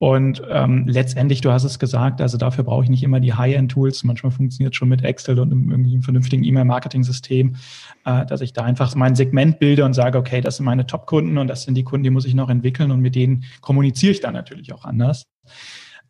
Und 0.00 0.42
ähm, 0.48 0.86
letztendlich, 0.86 1.40
du 1.40 1.50
hast 1.50 1.64
es 1.64 1.80
gesagt, 1.80 2.20
also 2.20 2.38
dafür 2.38 2.62
brauche 2.62 2.84
ich 2.84 2.90
nicht 2.90 3.02
immer 3.02 3.18
die 3.18 3.34
High-End-Tools. 3.34 4.04
Manchmal 4.04 4.30
funktioniert 4.30 4.72
es 4.72 4.76
schon 4.76 4.88
mit 4.88 5.02
Excel 5.02 5.40
und 5.40 5.50
einem, 5.50 5.70
irgendwie 5.72 5.92
einem 5.92 6.02
vernünftigen 6.02 6.44
E-Mail-Marketing-System, 6.44 7.56
äh, 8.04 8.24
dass 8.24 8.40
ich 8.40 8.52
da 8.52 8.62
einfach 8.62 8.94
mein 8.94 9.16
Segment 9.16 9.58
bilde 9.58 9.84
und 9.84 9.94
sage, 9.94 10.16
okay, 10.16 10.40
das 10.40 10.56
sind 10.56 10.66
meine 10.66 10.86
Top-Kunden 10.86 11.36
und 11.36 11.48
das 11.48 11.64
sind 11.64 11.74
die 11.74 11.82
Kunden, 11.82 12.04
die 12.04 12.10
muss 12.10 12.26
ich 12.26 12.34
noch 12.34 12.48
entwickeln 12.48 12.92
und 12.92 13.00
mit 13.00 13.16
denen 13.16 13.44
kommuniziere 13.60 14.12
ich 14.12 14.20
dann 14.20 14.34
natürlich 14.34 14.72
auch 14.72 14.84
anders. 14.84 15.24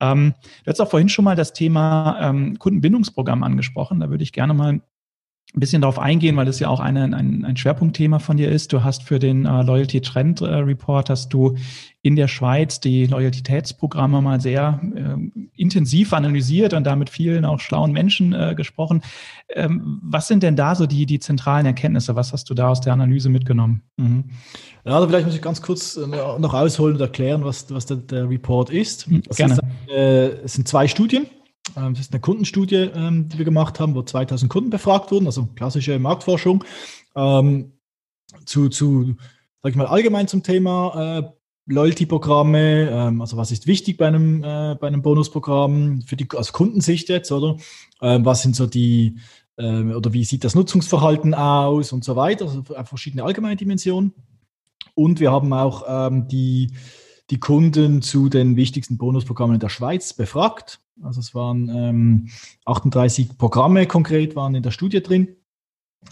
Ähm, 0.00 0.34
du 0.64 0.70
hast 0.70 0.80
auch 0.80 0.90
vorhin 0.90 1.08
schon 1.08 1.24
mal 1.24 1.36
das 1.36 1.52
Thema 1.52 2.18
ähm, 2.20 2.58
Kundenbindungsprogramm 2.58 3.42
angesprochen. 3.42 4.00
Da 4.00 4.10
würde 4.10 4.22
ich 4.22 4.32
gerne 4.32 4.54
mal 4.54 4.80
ein 5.54 5.60
bisschen 5.60 5.80
darauf 5.80 5.98
eingehen, 5.98 6.36
weil 6.36 6.44
das 6.44 6.60
ja 6.60 6.68
auch 6.68 6.80
eine, 6.80 7.04
ein, 7.04 7.44
ein 7.44 7.56
Schwerpunktthema 7.56 8.18
von 8.18 8.36
dir 8.36 8.50
ist. 8.50 8.72
Du 8.72 8.84
hast 8.84 9.02
für 9.02 9.18
den 9.18 9.46
äh, 9.46 9.62
Loyalty 9.62 10.02
Trend 10.02 10.42
äh, 10.42 10.44
Report 10.44 11.08
hast 11.08 11.32
du 11.32 11.56
in 12.02 12.16
der 12.16 12.28
Schweiz 12.28 12.80
die 12.80 13.06
Loyalitätsprogramme 13.06 14.20
mal 14.20 14.40
sehr 14.40 14.80
äh, 14.94 15.40
intensiv 15.54 16.12
analysiert 16.12 16.74
und 16.74 16.84
da 16.84 16.96
mit 16.96 17.08
vielen 17.08 17.46
auch 17.46 17.60
schlauen 17.60 17.92
Menschen 17.92 18.34
äh, 18.34 18.54
gesprochen. 18.54 19.02
Ähm, 19.48 20.00
was 20.02 20.28
sind 20.28 20.42
denn 20.42 20.54
da 20.54 20.74
so 20.74 20.86
die, 20.86 21.06
die 21.06 21.18
zentralen 21.18 21.64
Erkenntnisse? 21.64 22.14
Was 22.14 22.32
hast 22.34 22.50
du 22.50 22.54
da 22.54 22.68
aus 22.68 22.82
der 22.82 22.92
Analyse 22.92 23.30
mitgenommen? 23.30 23.82
Mhm. 23.96 24.24
Ja, 24.84 24.92
also 24.92 25.08
vielleicht 25.08 25.26
muss 25.26 25.34
ich 25.34 25.42
ganz 25.42 25.62
kurz 25.62 25.96
äh, 25.96 26.06
noch 26.06 26.54
ausholen 26.54 26.96
und 26.96 27.00
erklären, 27.00 27.42
was, 27.42 27.72
was 27.72 27.86
der, 27.86 27.96
der 27.96 28.28
Report 28.28 28.68
ist. 28.68 29.08
Mhm, 29.08 29.22
äh, 29.88 30.26
es 30.44 30.52
sind 30.52 30.68
zwei 30.68 30.88
Studien. 30.88 31.26
Ähm, 31.76 31.94
das 31.94 32.00
ist 32.00 32.12
eine 32.12 32.20
Kundenstudie, 32.20 32.90
ähm, 32.94 33.28
die 33.28 33.38
wir 33.38 33.44
gemacht 33.44 33.80
haben, 33.80 33.94
wo 33.94 34.02
2000 34.02 34.50
Kunden 34.50 34.70
befragt 34.70 35.10
wurden, 35.10 35.26
also 35.26 35.46
klassische 35.54 35.98
Marktforschung, 35.98 36.64
ähm, 37.14 37.72
zu, 38.44 38.68
zu 38.68 39.16
sag 39.62 39.70
ich 39.70 39.76
mal, 39.76 39.86
allgemein 39.86 40.28
zum 40.28 40.42
Thema 40.42 41.18
äh, 41.18 41.22
Loyalty-Programme, 41.66 42.90
ähm, 42.90 43.20
also 43.20 43.36
was 43.36 43.50
ist 43.50 43.66
wichtig 43.66 43.98
bei 43.98 44.06
einem, 44.06 44.42
äh, 44.42 44.76
bei 44.80 44.86
einem 44.86 45.02
Bonusprogramm 45.02 46.02
für 46.02 46.16
die 46.16 46.26
aus 46.34 46.52
Kundensicht 46.52 47.08
jetzt, 47.08 47.30
oder? 47.30 47.56
Ähm, 48.00 48.24
was 48.24 48.42
sind 48.42 48.56
so 48.56 48.66
die, 48.66 49.18
äh, 49.56 49.82
oder 49.82 50.12
wie 50.12 50.24
sieht 50.24 50.44
das 50.44 50.54
Nutzungsverhalten 50.54 51.34
aus 51.34 51.92
und 51.92 52.04
so 52.04 52.16
weiter, 52.16 52.46
also 52.46 52.62
verschiedene 52.84 53.24
allgemeine 53.24 53.56
Dimensionen. 53.56 54.14
Und 54.94 55.20
wir 55.20 55.30
haben 55.30 55.52
auch 55.52 55.84
ähm, 55.86 56.26
die, 56.26 56.72
die 57.30 57.40
Kunden 57.40 58.02
zu 58.02 58.28
den 58.28 58.56
wichtigsten 58.56 58.98
Bonusprogrammen 58.98 59.54
in 59.54 59.60
der 59.60 59.68
Schweiz 59.68 60.14
befragt. 60.14 60.80
Also 61.02 61.20
es 61.20 61.34
waren 61.34 61.68
ähm, 61.68 62.28
38 62.64 63.38
Programme 63.38 63.86
konkret 63.86 64.34
waren 64.34 64.54
in 64.54 64.62
der 64.62 64.70
Studie 64.70 65.02
drin, 65.02 65.36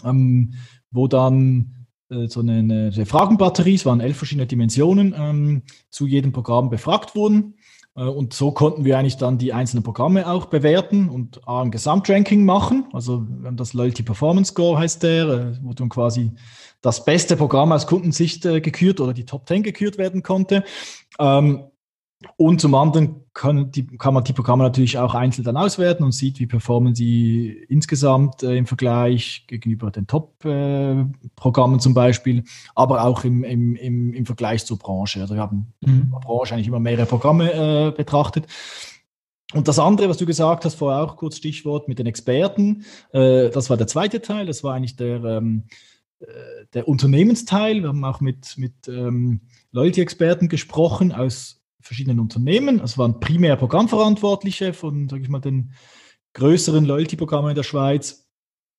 ähm, 0.03 0.53
wo 0.91 1.07
dann 1.07 1.76
so 2.09 2.39
eine, 2.39 2.59
eine, 2.59 3.05
Fragenbatterie, 3.05 3.75
es 3.75 3.85
waren 3.85 3.99
elf 3.99 4.17
verschiedene 4.17 4.47
Dimensionen, 4.47 5.13
ähm, 5.17 5.63
zu 5.89 6.07
jedem 6.07 6.31
Programm 6.31 6.69
befragt 6.69 7.15
wurden. 7.15 7.55
Äh, 7.97 8.03
und 8.03 8.33
so 8.33 8.51
konnten 8.51 8.85
wir 8.85 8.97
eigentlich 8.97 9.17
dann 9.17 9.37
die 9.37 9.51
einzelnen 9.51 9.83
Programme 9.83 10.29
auch 10.29 10.45
bewerten 10.45 11.09
und 11.09 11.45
ein 11.47 11.71
Gesamtranking 11.71 12.45
machen. 12.45 12.85
Also 12.93 13.27
wir 13.27 13.47
haben 13.47 13.57
das 13.57 13.73
Loyalty 13.73 14.03
Performance 14.03 14.51
Score 14.51 14.79
heißt 14.79 15.03
der, 15.03 15.27
äh, 15.27 15.57
wo 15.61 15.73
dann 15.73 15.89
quasi 15.89 16.31
das 16.81 17.03
beste 17.03 17.35
Programm 17.35 17.71
aus 17.71 17.87
Kundensicht 17.87 18.45
äh, 18.45 18.61
gekürt 18.61 19.01
oder 19.01 19.13
die 19.13 19.25
Top 19.25 19.47
10 19.47 19.63
gekürt 19.63 19.97
werden 19.97 20.23
konnte. 20.23 20.63
Ähm, 21.19 21.65
und 22.35 22.59
zum 22.59 22.73
anderen 22.73 23.27
kann, 23.33 23.69
die, 23.71 23.85
kann 23.85 24.13
man 24.15 24.23
die 24.23 24.33
Programme 24.33 24.63
natürlich 24.63 24.97
auch 24.97 25.13
einzeln 25.13 25.43
dann 25.43 25.55
auswerten 25.55 26.03
und 26.03 26.13
sieht, 26.13 26.39
wie 26.39 26.47
performen 26.47 26.95
sie 26.95 27.49
insgesamt 27.69 28.41
äh, 28.41 28.57
im 28.57 28.65
Vergleich 28.65 29.45
gegenüber 29.47 29.91
den 29.91 30.07
Top-Programmen 30.07 31.75
äh, 31.75 31.79
zum 31.79 31.93
Beispiel, 31.93 32.43
aber 32.73 33.03
auch 33.03 33.23
im, 33.23 33.43
im, 33.43 33.75
im, 33.75 34.13
im 34.13 34.25
Vergleich 34.25 34.65
zur 34.65 34.79
Branche. 34.79 35.21
Also 35.21 35.35
wir 35.35 35.41
haben 35.41 35.73
mhm. 35.81 35.89
in 35.89 36.11
der 36.11 36.19
Branche 36.19 36.55
eigentlich 36.55 36.67
immer 36.67 36.79
mehrere 36.79 37.05
Programme 37.05 37.53
äh, 37.53 37.91
betrachtet. 37.91 38.47
Und 39.53 39.67
das 39.67 39.77
andere, 39.77 40.09
was 40.09 40.17
du 40.17 40.25
gesagt 40.25 40.65
hast, 40.65 40.75
vorher 40.75 41.03
auch 41.03 41.17
kurz 41.17 41.37
Stichwort 41.37 41.87
mit 41.87 41.99
den 41.99 42.07
Experten, 42.07 42.83
äh, 43.11 43.49
das 43.51 43.69
war 43.69 43.77
der 43.77 43.87
zweite 43.87 44.21
Teil, 44.21 44.47
das 44.47 44.63
war 44.63 44.73
eigentlich 44.73 44.95
der, 44.95 45.23
ähm, 45.23 45.65
äh, 46.19 46.25
der 46.73 46.87
Unternehmensteil. 46.87 47.81
Wir 47.81 47.89
haben 47.89 48.03
auch 48.03 48.21
mit, 48.21 48.57
mit 48.57 48.87
ähm, 48.87 49.41
Loyalty-Experten 49.71 50.49
gesprochen 50.49 51.11
aus 51.11 51.61
verschiedenen 51.87 52.19
Unternehmen. 52.19 52.79
Es 52.79 52.97
waren 52.97 53.19
primär 53.19 53.55
Programmverantwortliche 53.55 54.73
von, 54.73 55.09
sage 55.09 55.23
ich 55.23 55.29
mal, 55.29 55.39
den 55.39 55.73
größeren 56.33 56.85
Loyalty-Programmen 56.85 57.49
in 57.49 57.55
der 57.55 57.63
Schweiz, 57.63 58.27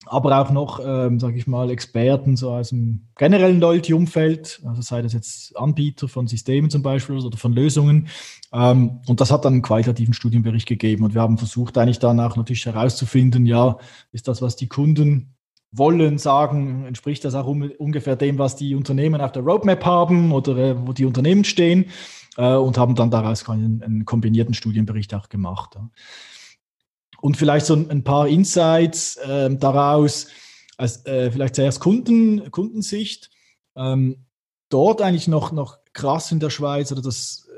aber 0.06 0.40
auch 0.40 0.50
noch, 0.50 0.80
ähm, 0.84 1.18
sage 1.18 1.36
ich 1.36 1.46
mal, 1.46 1.70
Experten 1.70 2.36
so 2.36 2.52
aus 2.52 2.68
dem 2.68 3.08
generellen 3.16 3.60
Loyalty-Umfeld, 3.60 4.62
also 4.64 4.80
sei 4.80 5.02
das 5.02 5.12
jetzt 5.12 5.56
Anbieter 5.56 6.08
von 6.08 6.28
Systemen 6.28 6.70
zum 6.70 6.82
Beispiel 6.82 7.18
oder 7.18 7.36
von 7.36 7.52
Lösungen. 7.52 8.08
Ähm, 8.52 9.00
und 9.06 9.20
das 9.20 9.32
hat 9.32 9.44
dann 9.44 9.54
einen 9.54 9.62
qualitativen 9.62 10.14
Studienbericht 10.14 10.68
gegeben. 10.68 11.04
Und 11.04 11.14
wir 11.14 11.20
haben 11.20 11.36
versucht, 11.36 11.76
eigentlich 11.76 11.98
dann 11.98 12.20
auch 12.20 12.36
natürlich 12.36 12.64
herauszufinden, 12.64 13.44
ja, 13.44 13.78
ist 14.12 14.28
das, 14.28 14.40
was 14.40 14.54
die 14.56 14.68
Kunden 14.68 15.34
wollen, 15.72 16.16
sagen, 16.16 16.86
entspricht 16.86 17.24
das 17.24 17.34
auch 17.34 17.46
um, 17.46 17.70
ungefähr 17.78 18.16
dem, 18.16 18.38
was 18.38 18.56
die 18.56 18.74
Unternehmen 18.74 19.20
auf 19.20 19.32
der 19.32 19.42
Roadmap 19.42 19.84
haben 19.84 20.32
oder 20.32 20.56
äh, 20.56 20.86
wo 20.86 20.92
die 20.92 21.04
Unternehmen 21.04 21.44
stehen 21.44 21.86
äh, 22.38 22.54
und 22.54 22.78
haben 22.78 22.94
dann 22.94 23.10
daraus 23.10 23.46
einen, 23.48 23.82
einen, 23.82 24.04
kombinierten 24.06 24.54
Studienbericht 24.54 25.12
auch 25.12 25.28
gemacht. 25.28 25.74
Ja. 25.74 25.90
Und 27.20 27.36
vielleicht 27.36 27.66
so 27.66 27.74
ein, 27.74 27.90
ein 27.90 28.04
paar 28.04 28.28
Insights 28.28 29.16
äh, 29.16 29.54
daraus, 29.54 30.28
als, 30.78 31.04
äh, 31.04 31.30
vielleicht 31.30 31.56
zuerst 31.56 31.80
Kunden, 31.80 32.50
Kundensicht. 32.50 33.30
Ähm, 33.76 34.24
dort 34.70 35.02
eigentlich 35.02 35.28
noch, 35.28 35.50
noch 35.50 35.78
krass 35.92 36.30
in 36.30 36.38
der 36.38 36.50
Schweiz, 36.50 36.92
oder 36.92 37.02
dass 37.02 37.48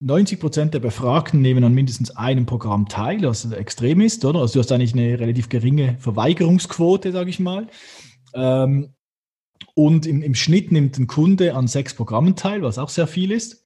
90 0.00 0.40
Prozent 0.40 0.74
der 0.74 0.80
Befragten 0.80 1.42
nehmen 1.42 1.62
an 1.62 1.74
mindestens 1.74 2.10
einem 2.16 2.46
Programm 2.46 2.88
teil, 2.88 3.22
was 3.22 3.44
extrem 3.52 4.00
ist, 4.00 4.24
oder? 4.24 4.40
Also 4.40 4.54
du 4.54 4.60
hast 4.60 4.72
eigentlich 4.72 4.94
eine 4.94 5.20
relativ 5.20 5.50
geringe 5.50 5.98
Verweigerungsquote, 5.98 7.12
sage 7.12 7.28
ich 7.28 7.40
mal. 7.40 7.66
Ähm, 8.32 8.94
und 9.74 10.06
im, 10.06 10.22
im 10.22 10.34
Schnitt 10.34 10.72
nimmt 10.72 10.98
ein 10.98 11.06
Kunde 11.06 11.54
an 11.54 11.66
sechs 11.66 11.92
Programmen 11.92 12.36
teil, 12.36 12.62
was 12.62 12.78
auch 12.78 12.88
sehr 12.88 13.06
viel 13.06 13.30
ist. 13.30 13.59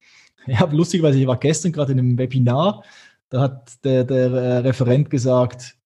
Ja, 0.46 0.68
lustigerweise, 0.70 1.18
ich 1.18 1.26
war 1.26 1.38
gestern 1.38 1.72
gerade 1.72 1.92
in 1.92 1.98
einem 1.98 2.18
Webinar, 2.18 2.82
da 3.30 3.40
hat 3.40 3.84
der, 3.84 4.04
der 4.04 4.30
äh, 4.30 4.56
Referent 4.58 5.10
gesagt, 5.10 5.76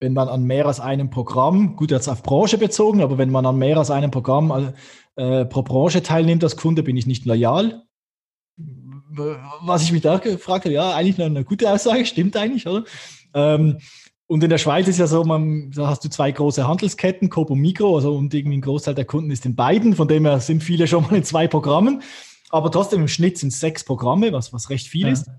wenn 0.00 0.12
man 0.14 0.28
an 0.28 0.44
mehr 0.44 0.66
als 0.66 0.80
einem 0.80 1.10
Programm, 1.10 1.76
gut 1.76 1.90
jetzt 1.90 2.08
auf 2.08 2.22
Branche 2.22 2.58
bezogen, 2.58 3.02
aber 3.02 3.18
wenn 3.18 3.30
man 3.30 3.44
an 3.44 3.58
mehr 3.58 3.76
als 3.76 3.90
einem 3.90 4.10
Programm 4.10 4.72
äh, 5.16 5.44
pro 5.44 5.62
Branche 5.62 6.02
teilnimmt 6.02 6.42
als 6.42 6.56
Kunde, 6.56 6.82
bin 6.82 6.96
ich 6.96 7.06
nicht 7.06 7.26
loyal. 7.26 7.82
Was 9.62 9.82
ich 9.82 9.92
mich 9.92 10.02
da 10.02 10.18
gefragt 10.18 10.64
habe, 10.64 10.74
ja, 10.74 10.94
eigentlich 10.94 11.20
eine, 11.20 11.44
gute 11.44 11.70
Aussage, 11.70 12.06
stimmt 12.06 12.36
eigentlich, 12.36 12.66
oder? 12.66 12.84
Ähm, 13.34 13.78
und 14.26 14.44
in 14.44 14.50
der 14.50 14.58
Schweiz 14.58 14.86
ist 14.86 14.98
ja 14.98 15.08
so, 15.08 15.24
man, 15.24 15.72
da 15.72 15.88
hast 15.88 16.04
du 16.04 16.08
zwei 16.08 16.30
große 16.30 16.66
Handelsketten, 16.66 17.28
Coop 17.28 17.50
und 17.50 17.58
Migro, 17.58 17.96
also 17.96 18.14
und 18.14 18.32
irgendwie 18.32 18.58
ein 18.58 18.62
Großteil 18.62 18.94
der 18.94 19.04
Kunden 19.04 19.32
ist 19.32 19.44
in 19.44 19.56
beiden, 19.56 19.96
von 19.96 20.06
dem 20.06 20.24
her 20.24 20.38
sind 20.38 20.62
viele 20.62 20.86
schon 20.86 21.02
mal 21.02 21.16
in 21.16 21.24
zwei 21.24 21.48
Programmen. 21.48 22.02
Aber 22.50 22.70
trotzdem 22.70 23.00
im 23.00 23.08
Schnitt 23.08 23.38
sind 23.38 23.52
es 23.52 23.60
sechs 23.60 23.84
Programme, 23.84 24.32
was, 24.32 24.52
was 24.52 24.70
recht 24.70 24.86
viel 24.86 25.06
ja. 25.06 25.12
ist. 25.12 25.30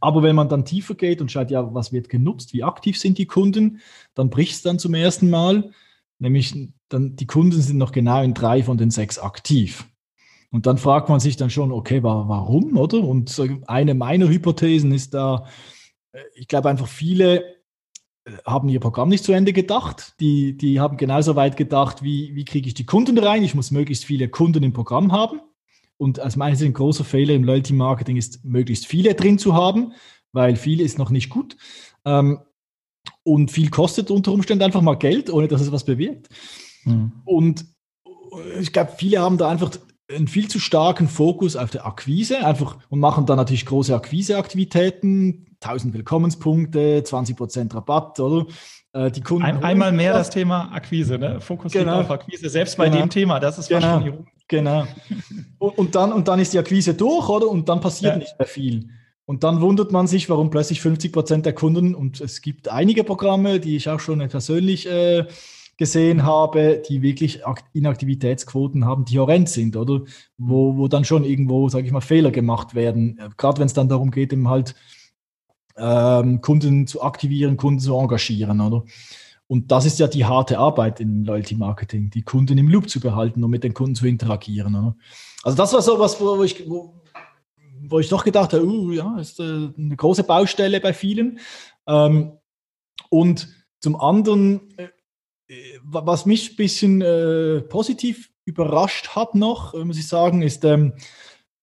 Aber 0.00 0.22
wenn 0.22 0.36
man 0.36 0.50
dann 0.50 0.66
tiefer 0.66 0.94
geht 0.94 1.22
und 1.22 1.32
schaut, 1.32 1.50
ja, 1.50 1.74
was 1.74 1.92
wird 1.92 2.10
genutzt, 2.10 2.52
wie 2.52 2.62
aktiv 2.62 2.98
sind 2.98 3.16
die 3.16 3.26
Kunden, 3.26 3.80
dann 4.14 4.28
bricht 4.28 4.52
es 4.52 4.62
dann 4.62 4.78
zum 4.78 4.92
ersten 4.92 5.30
Mal. 5.30 5.70
Nämlich, 6.18 6.54
dann, 6.90 7.16
die 7.16 7.26
Kunden 7.26 7.60
sind 7.60 7.78
noch 7.78 7.90
genau 7.90 8.22
in 8.22 8.34
drei 8.34 8.62
von 8.62 8.76
den 8.76 8.90
sechs 8.90 9.18
aktiv. 9.18 9.86
Und 10.50 10.66
dann 10.66 10.78
fragt 10.78 11.08
man 11.08 11.20
sich 11.20 11.36
dann 11.36 11.50
schon, 11.50 11.72
okay, 11.72 12.02
warum, 12.02 12.76
oder? 12.76 13.00
Und 13.00 13.42
eine 13.66 13.94
meiner 13.94 14.28
Hypothesen 14.28 14.92
ist 14.92 15.14
da, 15.14 15.46
äh, 16.12 16.20
ich 16.34 16.46
glaube 16.48 16.68
einfach 16.68 16.86
viele 16.86 17.56
äh, 18.24 18.32
haben 18.46 18.68
ihr 18.68 18.80
Programm 18.80 19.08
nicht 19.08 19.24
zu 19.24 19.32
Ende 19.32 19.52
gedacht. 19.52 20.14
Die, 20.20 20.56
die 20.56 20.80
haben 20.80 20.96
genauso 20.96 21.34
weit 21.34 21.56
gedacht, 21.56 22.02
wie, 22.02 22.34
wie 22.34 22.44
kriege 22.44 22.68
ich 22.68 22.74
die 22.74 22.86
Kunden 22.86 23.18
rein? 23.18 23.42
Ich 23.42 23.54
muss 23.54 23.70
möglichst 23.70 24.04
viele 24.04 24.28
Kunden 24.28 24.62
im 24.62 24.72
Programm 24.72 25.12
haben. 25.12 25.40
Und 25.96 26.20
aus 26.20 26.36
meiner 26.36 26.56
Sicht 26.56 26.70
ein 26.70 26.74
großer 26.74 27.04
Fehler 27.04 27.34
im 27.34 27.44
Loyalty-Marketing 27.44 28.16
ist, 28.16 28.44
möglichst 28.44 28.86
viele 28.86 29.14
drin 29.14 29.38
zu 29.38 29.54
haben, 29.54 29.92
weil 30.32 30.56
viel 30.56 30.80
ist 30.80 30.98
noch 30.98 31.10
nicht 31.10 31.30
gut. 31.30 31.56
Ähm, 32.04 32.40
und 33.22 33.50
viel 33.50 33.70
kostet 33.70 34.10
unter 34.10 34.32
Umständen 34.32 34.64
einfach 34.64 34.82
mal 34.82 34.98
Geld, 34.98 35.30
ohne 35.30 35.48
dass 35.48 35.60
es 35.60 35.72
was 35.72 35.84
bewirkt. 35.84 36.28
Mhm. 36.84 37.12
Und 37.24 37.64
ich 38.60 38.72
glaube, 38.72 38.92
viele 38.96 39.20
haben 39.20 39.38
da 39.38 39.48
einfach 39.48 39.70
einen 40.10 40.28
viel 40.28 40.48
zu 40.48 40.58
starken 40.58 41.08
Fokus 41.08 41.56
auf 41.56 41.70
der 41.70 41.86
Akquise 41.86 42.44
einfach 42.44 42.76
und 42.90 43.00
machen 43.00 43.26
dann 43.26 43.36
natürlich 43.36 43.64
große 43.64 43.94
Akquiseaktivitäten, 43.94 45.46
1000 45.62 45.94
Willkommenspunkte, 45.94 47.02
20% 47.06 47.74
Rabatt, 47.74 48.20
oder? 48.20 48.46
Äh, 48.92 49.10
die 49.10 49.22
Kunden 49.22 49.44
Ein, 49.44 49.64
einmal 49.64 49.92
mehr 49.92 50.12
das 50.12 50.28
Thema 50.28 50.70
Akquise, 50.72 51.18
ne? 51.18 51.40
Fokus 51.40 51.72
genau. 51.72 52.00
auf 52.00 52.10
Akquise, 52.10 52.48
selbst 52.50 52.76
bei 52.76 52.88
genau. 52.88 53.00
dem 53.00 53.10
Thema, 53.10 53.40
das 53.40 53.58
ist 53.58 53.68
genau. 53.68 53.80
fast 53.80 54.06
schon 54.06 54.26
Genau. 54.54 54.86
Und, 55.58 55.96
dann, 55.96 56.12
und 56.12 56.28
dann 56.28 56.38
ist 56.38 56.52
die 56.52 56.58
Akquise 56.58 56.94
durch, 56.94 57.28
oder? 57.28 57.48
Und 57.48 57.68
dann 57.68 57.80
passiert 57.80 58.12
ja. 58.12 58.18
nicht 58.18 58.38
mehr 58.38 58.46
viel. 58.46 58.88
Und 59.24 59.42
dann 59.42 59.60
wundert 59.60 59.90
man 59.90 60.06
sich, 60.06 60.30
warum 60.30 60.50
plötzlich 60.50 60.80
50 60.80 61.12
Prozent 61.12 61.46
der 61.46 61.54
Kunden, 61.54 61.94
und 61.94 62.20
es 62.20 62.40
gibt 62.40 62.68
einige 62.68 63.02
Programme, 63.02 63.58
die 63.58 63.74
ich 63.74 63.88
auch 63.88 63.98
schon 63.98 64.20
persönlich 64.28 64.88
äh, 64.88 65.24
gesehen 65.76 66.22
habe, 66.22 66.80
die 66.88 67.02
wirklich 67.02 67.40
Inaktivitätsquoten 67.72 68.84
haben, 68.84 69.04
die 69.04 69.18
horrend 69.18 69.48
sind, 69.48 69.76
oder? 69.76 70.02
Wo, 70.38 70.76
wo 70.76 70.86
dann 70.86 71.04
schon 71.04 71.24
irgendwo, 71.24 71.68
sage 71.68 71.86
ich 71.86 71.92
mal, 71.92 72.00
Fehler 72.00 72.30
gemacht 72.30 72.76
werden. 72.76 73.18
Gerade 73.36 73.58
wenn 73.58 73.66
es 73.66 73.72
dann 73.72 73.88
darum 73.88 74.12
geht, 74.12 74.32
eben 74.32 74.48
halt 74.48 74.76
ähm, 75.76 76.40
Kunden 76.42 76.86
zu 76.86 77.02
aktivieren, 77.02 77.56
Kunden 77.56 77.80
zu 77.80 77.96
engagieren, 77.96 78.60
oder? 78.60 78.84
Und 79.46 79.70
das 79.70 79.84
ist 79.84 79.98
ja 79.98 80.06
die 80.06 80.24
harte 80.24 80.58
Arbeit 80.58 81.00
im 81.00 81.24
Loyalty 81.24 81.54
Marketing, 81.54 82.10
die 82.10 82.22
Kunden 82.22 82.56
im 82.56 82.68
Loop 82.68 82.88
zu 82.88 83.00
behalten 83.00 83.44
und 83.44 83.50
mit 83.50 83.62
den 83.62 83.74
Kunden 83.74 83.94
zu 83.94 84.06
interagieren. 84.06 84.74
Oder? 84.74 84.96
Also 85.42 85.56
das 85.56 85.72
war 85.72 85.82
so 85.82 85.98
was, 85.98 86.20
wo 86.20 86.42
ich, 86.42 86.68
wo, 86.68 87.02
wo 87.82 87.98
ich 87.98 88.08
doch 88.08 88.24
gedacht 88.24 88.54
habe, 88.54 88.64
uh, 88.64 88.92
ja, 88.92 89.18
ist 89.18 89.40
äh, 89.40 89.68
eine 89.76 89.96
große 89.96 90.24
Baustelle 90.24 90.80
bei 90.80 90.94
vielen. 90.94 91.38
Ähm, 91.86 92.38
und 93.10 93.48
zum 93.80 94.00
anderen, 94.00 94.70
äh, 94.78 94.88
was 95.82 96.24
mich 96.24 96.52
ein 96.52 96.56
bisschen 96.56 97.02
äh, 97.02 97.60
positiv 97.60 98.30
überrascht 98.46 99.10
hat 99.10 99.34
noch, 99.34 99.74
muss 99.84 99.98
ich 99.98 100.08
sagen, 100.08 100.42
ist, 100.42 100.64
ähm, 100.64 100.94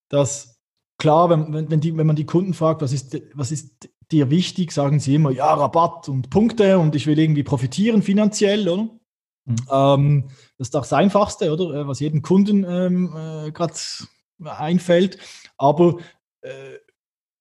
dass 0.08 0.60
klar, 0.98 1.30
wenn, 1.30 1.70
wenn, 1.70 1.82
die, 1.82 1.98
wenn 1.98 2.06
man 2.08 2.16
die 2.16 2.26
Kunden 2.26 2.54
fragt, 2.54 2.82
was 2.82 2.94
ist, 2.94 3.20
was 3.34 3.52
ist 3.52 3.90
dir 4.12 4.30
wichtig? 4.30 4.72
Sagen 4.72 5.00
sie 5.00 5.16
immer, 5.16 5.32
ja, 5.32 5.54
Rabatt 5.54 6.10
und 6.10 6.30
Punkte 6.30 6.80
und 6.80 6.96
ich 6.96 7.08
will 7.08 7.20
irgendwie 7.20 7.44
profitieren 7.44 8.02
finanziell, 8.02 8.68
oder? 8.68 8.90
Mhm. 9.46 9.56
Ähm, 9.72 10.24
das 10.58 10.68
ist 10.68 10.76
doch 10.76 10.82
das 10.82 10.94
Einfachste, 10.94 11.52
oder? 11.52 11.82
Äh, 11.82 11.88
was 11.88 12.00
jedem 12.00 12.22
Kunden 12.22 12.64
ähm, 12.68 13.14
äh, 13.16 13.52
gerade 13.52 13.74
einfällt. 14.44 15.18
Aber 15.58 15.98
äh, 16.42 16.78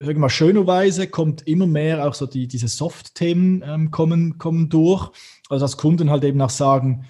sag 0.01 0.17
mal, 0.17 0.31
schönerweise 0.31 1.09
kommt 1.09 1.47
immer 1.47 1.67
mehr 1.67 2.07
auch 2.07 2.15
so 2.15 2.27
die, 2.27 2.49
diese 2.49 2.69
Soft-Themen 2.69 3.63
ähm, 3.67 3.91
kommen, 3.91 4.39
kommen 4.39 4.69
durch. 4.69 5.11
Also 5.49 5.65
dass 5.65 5.77
Kunden 5.77 6.11
halt 6.11 6.25
eben 6.25 6.41
auch 6.41 6.51
sagen, 6.51 7.05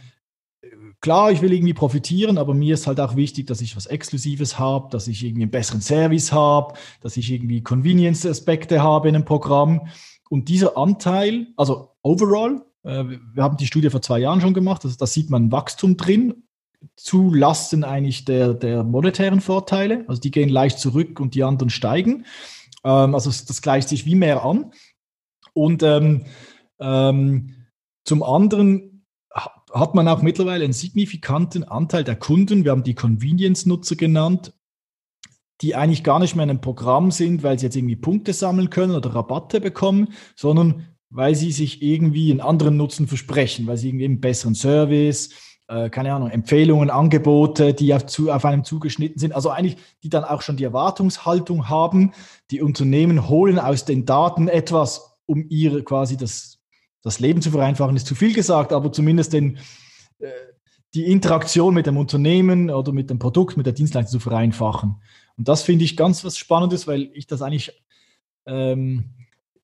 klar, 1.01 1.33
ich 1.33 1.43
will 1.43 1.53
irgendwie 1.53 1.75
profitieren, 1.75 2.39
aber 2.39 2.55
mir 2.55 2.75
ist 2.75 2.87
halt 2.87 3.01
auch 3.01 3.17
wichtig, 3.17 3.47
dass 3.47 3.61
ich 3.61 3.77
was 3.77 3.87
Exklusives 3.87 4.59
habe, 4.59 4.91
dass 4.91 5.09
ich 5.09 5.25
irgendwie 5.25 5.43
einen 5.43 5.51
besseren 5.51 5.81
Service 5.81 6.33
habe, 6.33 6.75
dass 7.01 7.17
ich 7.17 7.31
irgendwie 7.31 7.63
Convenience-Aspekte 7.63 8.83
habe 8.83 9.09
in 9.09 9.15
einem 9.15 9.25
Programm. 9.25 9.89
Und 10.29 10.49
dieser 10.49 10.77
Anteil, 10.77 11.49
also 11.57 11.91
overall, 12.03 12.65
äh, 12.85 13.05
wir 13.35 13.43
haben 13.43 13.57
die 13.57 13.67
Studie 13.67 13.91
vor 13.91 14.03
zwei 14.03 14.21
Jahren 14.21 14.41
schon 14.41 14.55
gemacht, 14.55 14.85
also 14.85 14.97
da 14.97 15.07
sieht 15.07 15.31
man 15.31 15.51
Wachstum 15.51 15.97
drin, 15.97 16.45
zu 16.97 17.33
Lasten 17.35 17.85
eigentlich 17.85 18.25
der, 18.25 18.55
der 18.55 18.85
monetären 18.85 19.41
Vorteile. 19.41 20.05
Also 20.09 20.21
die 20.21 20.31
gehen 20.31 20.49
leicht 20.49 20.79
zurück 20.79 21.21
und 21.21 21.35
die 21.35 21.45
anderen 21.45 21.71
steigen. 21.71 22.25
Ähm, 22.85 23.15
also 23.15 23.31
das 23.31 23.63
gleicht 23.63 23.89
sich 23.89 24.07
wie 24.07 24.15
mehr 24.15 24.45
an. 24.45 24.73
Und 25.53 25.83
ähm, 25.83 26.25
ähm, 26.79 27.67
zum 28.05 28.23
anderen 28.23 29.00
hat 29.73 29.95
man 29.95 30.09
auch 30.09 30.23
mittlerweile 30.23 30.65
einen 30.65 30.73
signifikanten 30.73 31.65
Anteil 31.65 32.05
der 32.05 32.17
Kunden, 32.17 32.65
wir 32.65 32.73
haben 32.73 32.85
die 32.85 32.95
Convenience-Nutzer 32.95 33.97
genannt, 33.97 34.53
die 35.61 35.75
eigentlich 35.75 36.05
gar 36.05 36.19
nicht 36.19 36.37
mehr 36.37 36.45
in 36.45 36.51
einem 36.51 36.61
Programm 36.61 37.11
sind, 37.11 37.43
weil 37.43 37.59
sie 37.59 37.67
jetzt 37.67 37.77
irgendwie 37.77 37.97
Punkte 37.97 38.33
sammeln 38.33 38.71
können 38.71 38.95
oder 38.95 39.15
Rabatte 39.15 39.61
bekommen, 39.61 40.09
sondern 40.35 40.87
weil 41.11 41.35
sie 41.35 41.53
sich 41.53 41.83
irgendwie 41.83 42.31
einen 42.31 42.41
anderen 42.41 42.77
Nutzen 42.77 43.07
versprechen, 43.07 43.67
weil 43.67 43.77
sie 43.77 43.89
irgendwie 43.89 44.07
einen 44.07 44.21
besseren 44.21 44.55
Service, 44.55 45.31
äh, 45.71 45.91
keine 45.91 46.15
Ahnung, 46.15 46.31
Empfehlungen, 46.31 46.89
Angebote, 46.89 47.75
die 47.75 47.95
auf, 47.95 48.07
zu, 48.07 48.31
auf 48.31 48.45
einem 48.45 48.65
zugeschnitten 48.65 49.19
sind. 49.19 49.33
Also 49.33 49.51
eigentlich, 49.51 49.77
die 50.03 50.09
dann 50.09 50.25
auch 50.25 50.43
schon 50.43 50.57
die 50.57 50.65
Erwartungshaltung 50.65 51.69
haben. 51.69 52.13
Die 52.51 52.63
Unternehmen 52.63 53.29
holen 53.29 53.59
aus 53.59 53.85
den 53.85 54.07
Daten 54.07 54.49
etwas, 54.49 55.19
um 55.27 55.45
ihre 55.49 55.83
quasi 55.83 56.17
das, 56.17 56.60
das 57.03 57.21
Leben 57.21 57.43
zu 57.43 57.51
vereinfachen, 57.51 57.97
ist 57.97 58.07
zu 58.07 58.15
viel 58.15 58.35
gesagt, 58.35 58.73
aber 58.73 58.93
zumindest 58.93 59.33
den, 59.33 59.59
äh, 60.19 60.31
die 60.95 61.05
Interaktion 61.05 61.75
mit 61.75 61.87
dem 61.87 61.97
Unternehmen 61.97 62.71
oder 62.71 62.93
mit 62.93 63.11
dem 63.11 63.19
Produkt, 63.19 63.57
mit 63.57 63.67
der 63.67 63.73
Dienstleistung 63.73 64.21
zu 64.21 64.29
vereinfachen. 64.29 64.97
Und 65.37 65.49
das 65.49 65.63
finde 65.63 65.85
ich 65.85 65.97
ganz 65.97 66.25
was 66.25 66.37
Spannendes, 66.37 66.87
weil 66.87 67.11
ich 67.15 67.27
das 67.27 67.43
eigentlich 67.43 67.73
ähm, 68.47 69.11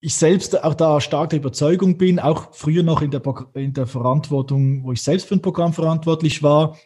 ich 0.00 0.14
selbst 0.14 0.62
auch 0.62 0.74
da 0.74 1.00
stark 1.00 1.30
der 1.30 1.40
Überzeugung 1.40 1.98
bin, 1.98 2.20
auch 2.20 2.54
früher 2.54 2.82
noch 2.82 3.02
in 3.02 3.10
der, 3.10 3.22
in 3.54 3.72
der 3.72 3.86
Verantwortung, 3.86 4.84
wo 4.84 4.92
ich 4.92 5.02
selbst 5.02 5.26
für 5.26 5.34
ein 5.34 5.42
Programm 5.42 5.72
verantwortlich 5.72 6.42
war, 6.42 6.76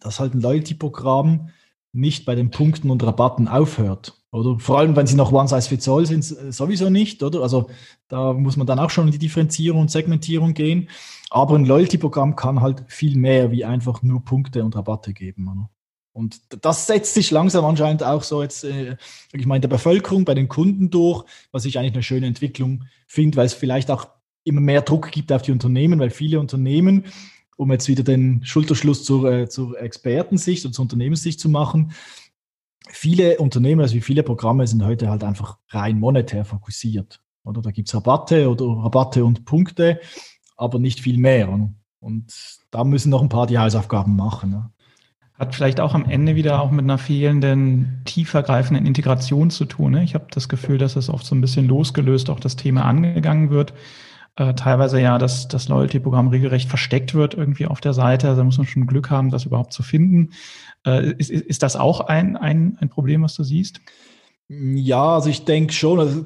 dass 0.00 0.20
halt 0.20 0.34
ein 0.34 0.40
Loyalty-Programm 0.40 1.50
nicht 1.92 2.24
bei 2.24 2.34
den 2.34 2.50
Punkten 2.50 2.90
und 2.90 3.02
Rabatten 3.02 3.48
aufhört. 3.48 4.19
Oder 4.32 4.58
vor 4.60 4.78
allem, 4.78 4.94
wenn 4.94 5.06
sie 5.06 5.16
noch 5.16 5.32
One 5.32 5.48
Size 5.48 5.68
Fits 5.68 5.88
All 5.88 6.06
sind, 6.06 6.22
sowieso 6.24 6.88
nicht, 6.88 7.22
oder? 7.22 7.40
Also 7.40 7.68
da 8.08 8.32
muss 8.32 8.56
man 8.56 8.66
dann 8.66 8.78
auch 8.78 8.90
schon 8.90 9.06
in 9.06 9.12
die 9.12 9.18
Differenzierung 9.18 9.80
und 9.80 9.90
Segmentierung 9.90 10.54
gehen. 10.54 10.88
Aber 11.30 11.56
ein 11.56 11.64
Loyalty-Programm 11.64 12.36
kann 12.36 12.60
halt 12.60 12.84
viel 12.88 13.16
mehr 13.16 13.50
wie 13.50 13.64
einfach 13.64 14.02
nur 14.02 14.24
Punkte 14.24 14.64
und 14.64 14.76
Rabatte 14.76 15.12
geben. 15.12 15.48
Oder? 15.48 15.70
Und 16.12 16.40
das 16.64 16.86
setzt 16.86 17.14
sich 17.14 17.30
langsam 17.30 17.64
anscheinend 17.64 18.02
auch 18.02 18.22
so 18.22 18.42
jetzt, 18.42 18.64
äh, 18.64 18.96
ich 19.32 19.46
meine, 19.46 19.62
der 19.62 19.68
Bevölkerung, 19.68 20.24
bei 20.24 20.34
den 20.34 20.48
Kunden 20.48 20.90
durch, 20.90 21.24
was 21.50 21.64
ich 21.64 21.78
eigentlich 21.78 21.94
eine 21.94 22.02
schöne 22.02 22.26
Entwicklung 22.26 22.84
finde, 23.06 23.36
weil 23.36 23.46
es 23.46 23.54
vielleicht 23.54 23.90
auch 23.90 24.08
immer 24.44 24.60
mehr 24.60 24.82
Druck 24.82 25.10
gibt 25.10 25.32
auf 25.32 25.42
die 25.42 25.52
Unternehmen, 25.52 26.00
weil 26.00 26.10
viele 26.10 26.40
Unternehmen, 26.40 27.04
um 27.56 27.70
jetzt 27.70 27.88
wieder 27.88 28.02
den 28.02 28.44
Schulterschluss 28.44 29.04
zur, 29.04 29.30
äh, 29.30 29.48
zur 29.48 29.80
Expertensicht 29.80 30.64
und 30.66 30.72
zur 30.72 30.82
Unternehmenssicht 30.82 31.38
zu 31.38 31.48
machen, 31.48 31.92
viele 32.88 33.38
Unternehmen, 33.38 33.80
also 33.80 33.94
wie 33.94 34.00
viele 34.00 34.22
Programme 34.22 34.66
sind 34.66 34.84
heute 34.84 35.10
halt 35.10 35.24
einfach 35.24 35.58
rein 35.68 35.98
monetär 35.98 36.44
fokussiert. 36.44 37.20
Oder 37.44 37.62
da 37.62 37.70
gibt 37.70 37.88
es 37.88 37.94
Rabatte 37.94 38.50
oder 38.50 38.66
Rabatte 38.66 39.24
und 39.24 39.44
Punkte, 39.44 40.00
aber 40.56 40.78
nicht 40.78 41.00
viel 41.00 41.18
mehr. 41.18 41.48
Und 42.00 42.26
da 42.70 42.84
müssen 42.84 43.10
noch 43.10 43.22
ein 43.22 43.28
paar 43.28 43.46
die 43.46 43.58
Hausaufgaben 43.58 44.16
machen. 44.16 44.52
Ja. 44.52 44.70
Hat 45.38 45.54
vielleicht 45.54 45.80
auch 45.80 45.94
am 45.94 46.04
Ende 46.04 46.34
wieder 46.34 46.60
auch 46.60 46.70
mit 46.70 46.84
einer 46.84 46.98
fehlenden, 46.98 48.02
tiefergreifenden 48.04 48.84
Integration 48.84 49.50
zu 49.50 49.64
tun. 49.64 49.92
Ne? 49.92 50.04
Ich 50.04 50.14
habe 50.14 50.26
das 50.30 50.50
Gefühl, 50.50 50.76
dass 50.76 50.96
es 50.96 51.08
oft 51.08 51.24
so 51.24 51.34
ein 51.34 51.40
bisschen 51.40 51.66
losgelöst 51.66 52.28
auch 52.28 52.40
das 52.40 52.56
Thema 52.56 52.84
angegangen 52.84 53.48
wird. 53.48 53.72
Äh, 54.36 54.54
teilweise 54.54 55.00
ja, 55.00 55.18
dass 55.18 55.48
das 55.48 55.68
Loyalty-Programm 55.68 56.28
regelrecht 56.28 56.68
versteckt 56.68 57.14
wird 57.14 57.34
irgendwie 57.34 57.66
auf 57.66 57.80
der 57.80 57.94
Seite. 57.94 58.28
Also 58.28 58.40
da 58.40 58.44
muss 58.44 58.58
man 58.58 58.66
schon 58.66 58.86
Glück 58.86 59.10
haben, 59.10 59.30
das 59.30 59.46
überhaupt 59.46 59.72
zu 59.72 59.82
finden. 59.82 60.30
Äh, 60.86 61.12
ist, 61.18 61.30
ist 61.30 61.62
das 61.62 61.76
auch 61.76 62.00
ein, 62.00 62.36
ein, 62.36 62.78
ein 62.80 62.88
Problem, 62.88 63.22
was 63.22 63.34
du 63.34 63.44
siehst? 63.44 63.80
Ja, 64.48 65.14
also 65.14 65.30
ich 65.30 65.44
denke 65.44 65.72
schon. 65.72 66.00
Also 66.00 66.24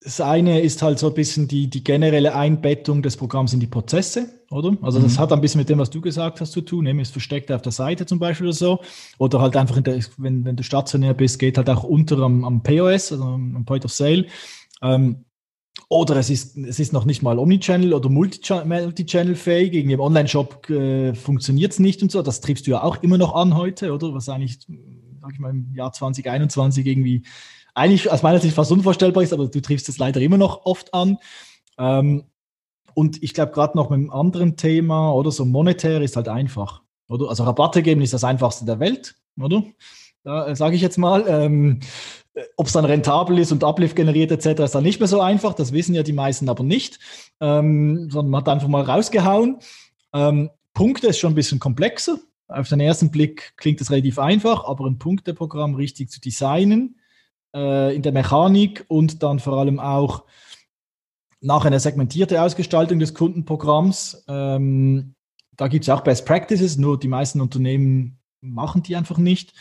das 0.00 0.20
eine 0.20 0.60
ist 0.60 0.82
halt 0.82 0.98
so 0.98 1.08
ein 1.08 1.14
bisschen 1.14 1.48
die, 1.48 1.68
die 1.68 1.82
generelle 1.82 2.34
Einbettung 2.34 3.02
des 3.02 3.16
Programms 3.16 3.52
in 3.52 3.60
die 3.60 3.66
Prozesse, 3.66 4.28
oder? 4.50 4.76
Also 4.82 5.00
das 5.00 5.14
mhm. 5.14 5.18
hat 5.18 5.32
ein 5.32 5.40
bisschen 5.40 5.58
mit 5.58 5.68
dem, 5.68 5.78
was 5.78 5.90
du 5.90 6.00
gesagt 6.00 6.40
hast, 6.40 6.52
zu 6.52 6.60
tun. 6.60 6.84
Nämlich 6.84 7.08
es 7.08 7.12
versteckt 7.12 7.50
auf 7.50 7.62
der 7.62 7.72
Seite 7.72 8.06
zum 8.06 8.20
Beispiel 8.20 8.46
oder 8.46 8.56
so. 8.56 8.80
Oder 9.18 9.40
halt 9.40 9.56
einfach, 9.56 9.80
der, 9.80 9.98
wenn, 10.16 10.44
wenn 10.44 10.56
du 10.56 10.62
stationär 10.62 11.12
bist, 11.12 11.38
geht 11.38 11.58
halt 11.58 11.68
auch 11.68 11.82
unter 11.82 12.18
am, 12.20 12.44
am 12.44 12.62
POS, 12.62 13.12
also 13.12 13.24
am 13.24 13.64
Point 13.64 13.84
of 13.84 13.92
Sale. 13.92 14.26
Ähm, 14.80 15.24
oder 15.88 16.16
es 16.16 16.30
ist, 16.30 16.56
es 16.56 16.80
ist 16.80 16.92
noch 16.92 17.04
nicht 17.04 17.22
mal 17.22 17.38
Omnichannel 17.38 17.94
oder 17.94 18.08
Multichannel-fähig. 18.08 19.72
Irgendwie 19.72 19.94
im 19.94 20.00
Online-Shop 20.00 20.68
äh, 20.68 21.14
funktioniert 21.14 21.72
es 21.72 21.78
nicht 21.78 22.02
und 22.02 22.10
so. 22.10 22.22
Das 22.22 22.40
triebst 22.40 22.66
du 22.66 22.72
ja 22.72 22.82
auch 22.82 23.02
immer 23.02 23.18
noch 23.18 23.34
an 23.34 23.56
heute, 23.56 23.92
oder? 23.92 24.12
Was 24.12 24.28
eigentlich, 24.28 24.58
sag 25.20 25.32
ich 25.32 25.38
mal, 25.38 25.50
im 25.50 25.72
Jahr 25.74 25.92
2021 25.92 26.86
irgendwie 26.86 27.22
eigentlich 27.74 28.10
aus 28.10 28.22
meiner 28.22 28.40
Sicht 28.40 28.54
fast 28.54 28.72
unvorstellbar 28.72 29.22
ist, 29.22 29.32
aber 29.32 29.46
du 29.46 29.60
triffst 29.60 29.88
es 29.88 29.98
leider 29.98 30.20
immer 30.20 30.38
noch 30.38 30.64
oft 30.64 30.92
an. 30.92 31.18
Ähm, 31.78 32.24
und 32.94 33.22
ich 33.22 33.34
glaube, 33.34 33.52
gerade 33.52 33.76
noch 33.76 33.90
mit 33.90 33.98
einem 33.98 34.10
anderen 34.10 34.56
Thema 34.56 35.12
oder 35.12 35.30
so 35.30 35.44
monetär 35.44 36.00
ist 36.00 36.16
halt 36.16 36.28
einfach. 36.28 36.82
Oder? 37.08 37.28
Also 37.28 37.44
Rabatte 37.44 37.82
geben 37.82 38.00
ist 38.00 38.14
das 38.14 38.24
einfachste 38.24 38.64
der 38.64 38.80
Welt, 38.80 39.14
oder? 39.38 39.62
Da 40.24 40.48
äh, 40.48 40.56
sage 40.56 40.74
ich 40.74 40.82
jetzt 40.82 40.98
mal. 40.98 41.24
Ähm, 41.28 41.80
ob 42.56 42.66
es 42.66 42.72
dann 42.72 42.84
rentabel 42.84 43.38
ist 43.38 43.52
und 43.52 43.64
Uplift 43.64 43.96
generiert 43.96 44.30
etc., 44.30 44.60
ist 44.60 44.74
dann 44.74 44.82
nicht 44.82 45.00
mehr 45.00 45.08
so 45.08 45.20
einfach. 45.20 45.54
Das 45.54 45.72
wissen 45.72 45.94
ja 45.94 46.02
die 46.02 46.12
meisten 46.12 46.48
aber 46.48 46.64
nicht, 46.64 46.98
ähm, 47.40 48.10
sondern 48.10 48.30
man 48.30 48.40
hat 48.42 48.48
einfach 48.48 48.68
mal 48.68 48.82
rausgehauen. 48.82 49.58
Ähm, 50.12 50.50
Punkte 50.74 51.08
ist 51.08 51.18
schon 51.18 51.32
ein 51.32 51.36
bisschen 51.36 51.58
komplexer. 51.58 52.18
Auf 52.48 52.68
den 52.68 52.80
ersten 52.80 53.10
Blick 53.10 53.54
klingt 53.56 53.80
es 53.80 53.90
relativ 53.90 54.18
einfach, 54.18 54.64
aber 54.66 54.86
ein 54.86 54.98
Punkteprogramm 54.98 55.74
richtig 55.74 56.10
zu 56.10 56.20
designen, 56.20 57.00
äh, 57.54 57.94
in 57.94 58.02
der 58.02 58.12
Mechanik 58.12 58.84
und 58.88 59.22
dann 59.22 59.40
vor 59.40 59.54
allem 59.54 59.80
auch 59.80 60.24
nach 61.40 61.64
einer 61.64 61.80
segmentierten 61.80 62.36
Ausgestaltung 62.36 62.98
des 62.98 63.14
Kundenprogramms. 63.14 64.24
Ähm, 64.28 65.14
da 65.56 65.68
gibt 65.68 65.84
es 65.84 65.88
auch 65.88 66.02
Best 66.02 66.26
Practices, 66.26 66.76
nur 66.76 66.98
die 66.98 67.08
meisten 67.08 67.40
Unternehmen 67.40 68.18
machen 68.40 68.82
die 68.82 68.96
einfach 68.96 69.18
nicht. 69.18 69.54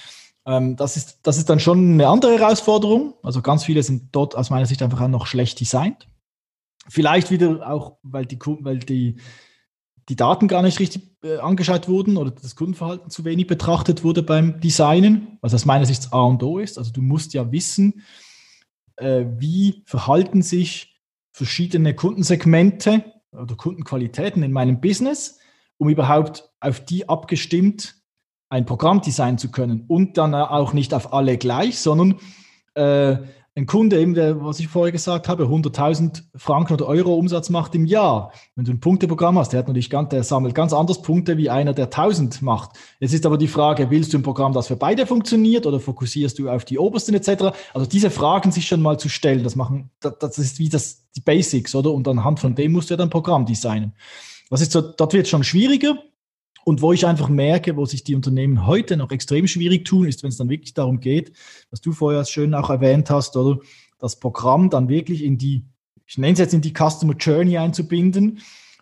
Ähm, 0.46 0.76
das, 0.76 0.98
ist, 0.98 1.20
das 1.24 1.38
ist 1.38 1.50
dann 1.50 1.60
schon 1.60 1.94
eine 1.94 2.08
andere 2.08 2.38
Herausforderung. 2.38 3.14
Also 3.24 3.42
ganz 3.42 3.64
viele 3.64 3.84
sind 3.84 4.10
dort 4.12 4.36
aus 4.36 4.50
meiner 4.50 4.66
Sicht 4.66 4.82
einfach 4.82 5.02
auch 5.02 5.08
noch 5.08 5.28
schlecht 5.28 5.60
designt. 5.60 6.08
Vielleicht 6.88 7.32
wieder 7.32 7.70
auch, 7.70 7.98
weil 8.04 8.26
die, 8.26 8.40
weil 8.40 8.80
die 8.80 9.18
die 10.10 10.16
Daten 10.16 10.48
gar 10.48 10.62
nicht 10.62 10.80
richtig 10.80 11.18
äh, 11.24 11.38
angeschaut 11.38 11.88
wurden 11.88 12.18
oder 12.18 12.32
das 12.32 12.56
Kundenverhalten 12.56 13.10
zu 13.10 13.26
wenig 13.26 13.48
betrachtet 13.48 14.04
wurde 14.04 14.22
beim 14.22 14.60
Designen, 14.60 15.38
was 15.42 15.54
aus 15.54 15.66
meiner 15.66 15.86
Sicht 15.86 16.14
A 16.14 16.22
und 16.22 16.44
O 16.44 16.60
ist. 16.60 16.78
Also 16.78 16.92
du 16.92 17.02
musst 17.02 17.34
ja 17.34 17.52
wissen, 17.52 18.04
äh, 18.98 19.26
wie 19.38 19.84
verhalten 19.86 20.42
sich 20.42 21.02
verschiedene 21.32 21.96
Kundensegmente 21.96 23.04
oder 23.32 23.56
Kundenqualitäten 23.56 24.44
in 24.44 24.52
meinem 24.52 24.80
Business, 24.80 25.40
um 25.78 25.90
überhaupt 25.90 26.50
auf 26.60 26.86
die 26.86 27.10
abgestimmt 27.10 27.96
ein 28.50 28.66
Programm 28.66 29.02
designen 29.02 29.38
zu 29.38 29.52
können 29.52 29.86
und 29.88 30.18
dann 30.18 30.34
auch 30.36 30.74
nicht 30.74 30.94
auf 30.94 31.14
alle 31.14 31.38
gleich, 31.38 31.80
sondern 31.80 32.16
äh, 32.76 33.18
ein 33.58 33.68
Kunde, 33.68 33.98
eben 34.02 34.14
der, 34.14 34.44
was 34.44 34.60
ich 34.60 34.68
vorher 34.68 34.92
gesagt 34.92 35.30
habe, 35.30 35.46
100.000 35.46 36.24
Franken 36.36 36.74
oder 36.74 36.88
Euro 36.88 37.16
Umsatz 37.16 37.50
macht 37.50 37.74
im 37.74 37.86
Jahr. 37.86 38.34
Wenn 38.56 38.66
du 38.66 38.74
ein 38.74 38.82
Punkteprogramm 38.82 39.40
hast, 39.40 39.54
der 39.54 39.60
hat 39.60 39.68
natürlich 39.68 39.90
ganz, 39.90 40.10
der 40.10 40.24
sammelt 40.24 40.54
ganz 40.54 40.74
anders 40.74 41.02
Punkte 41.02 41.38
wie 41.38 41.50
einer, 41.50 41.74
der 41.74 41.86
1000 41.86 42.42
macht. 42.42 42.72
Jetzt 43.00 43.14
ist 43.14 43.26
aber 43.26 43.38
die 43.38 43.48
Frage, 43.48 43.90
willst 43.90 44.12
du 44.12 44.18
ein 44.18 44.24
Programm, 44.24 44.52
das 44.52 44.68
für 44.68 44.76
beide 44.76 45.08
funktioniert 45.08 45.66
oder 45.66 45.80
fokussierst 45.80 46.38
du 46.38 46.50
auf 46.50 46.66
die 46.66 46.78
Obersten 46.78 47.16
etc.? 47.16 47.56
Also 47.74 47.88
diese 47.90 48.12
Fragen 48.12 48.52
sich 48.52 48.68
schon 48.68 48.82
mal 48.82 49.00
zu 49.00 49.08
stellen, 49.08 49.44
das 49.46 49.56
machen, 49.56 49.90
das, 50.02 50.18
das 50.20 50.38
ist 50.38 50.60
wie 50.60 50.68
das, 50.68 51.10
die 51.16 51.22
Basics, 51.22 51.76
oder? 51.76 51.94
Und 51.94 52.10
anhand 52.10 52.42
von 52.42 52.56
dem 52.56 52.74
musst 52.74 52.90
du 52.90 52.96
ja 52.96 52.98
dann 52.98 53.10
Programm 53.10 53.46
designen. 53.46 53.94
Das 54.50 54.60
ist 54.60 54.74
so, 54.74 54.82
dort 54.82 55.14
wird 55.14 55.30
schon 55.30 55.46
schwieriger. 55.46 55.98
Und 56.66 56.82
wo 56.82 56.94
ich 56.94 57.06
einfach 57.06 57.30
merke, 57.30 57.78
wo 57.78 57.86
sich 57.86 58.04
die 58.04 58.16
Unternehmen 58.16 58.66
heute 58.66 58.98
noch 58.98 59.12
extrem 59.12 59.46
schwierig 59.46 59.86
tun, 59.86 60.08
ist, 60.08 60.24
wenn 60.24 60.30
es 60.30 60.38
dann 60.38 60.50
wirklich 60.50 60.74
darum 60.74 61.00
geht, 61.00 61.32
was 61.70 61.80
du 61.80 61.92
vorher 61.92 62.26
schön 62.26 62.56
auch 62.56 62.72
erwähnt 62.72 63.12
hast, 63.12 63.38
oder 63.38 63.60
das 64.00 64.20
Programm 64.20 64.72
dann 64.72 64.90
wirklich 64.90 65.24
in 65.24 65.38
die, 65.38 65.64
ich 66.08 66.18
nenne 66.18 66.34
es 66.34 66.40
jetzt 66.40 66.56
in 66.56 66.62
die 66.62 66.74
Customer 66.74 67.14
Journey 67.14 67.60
einzubinden. 67.60 68.40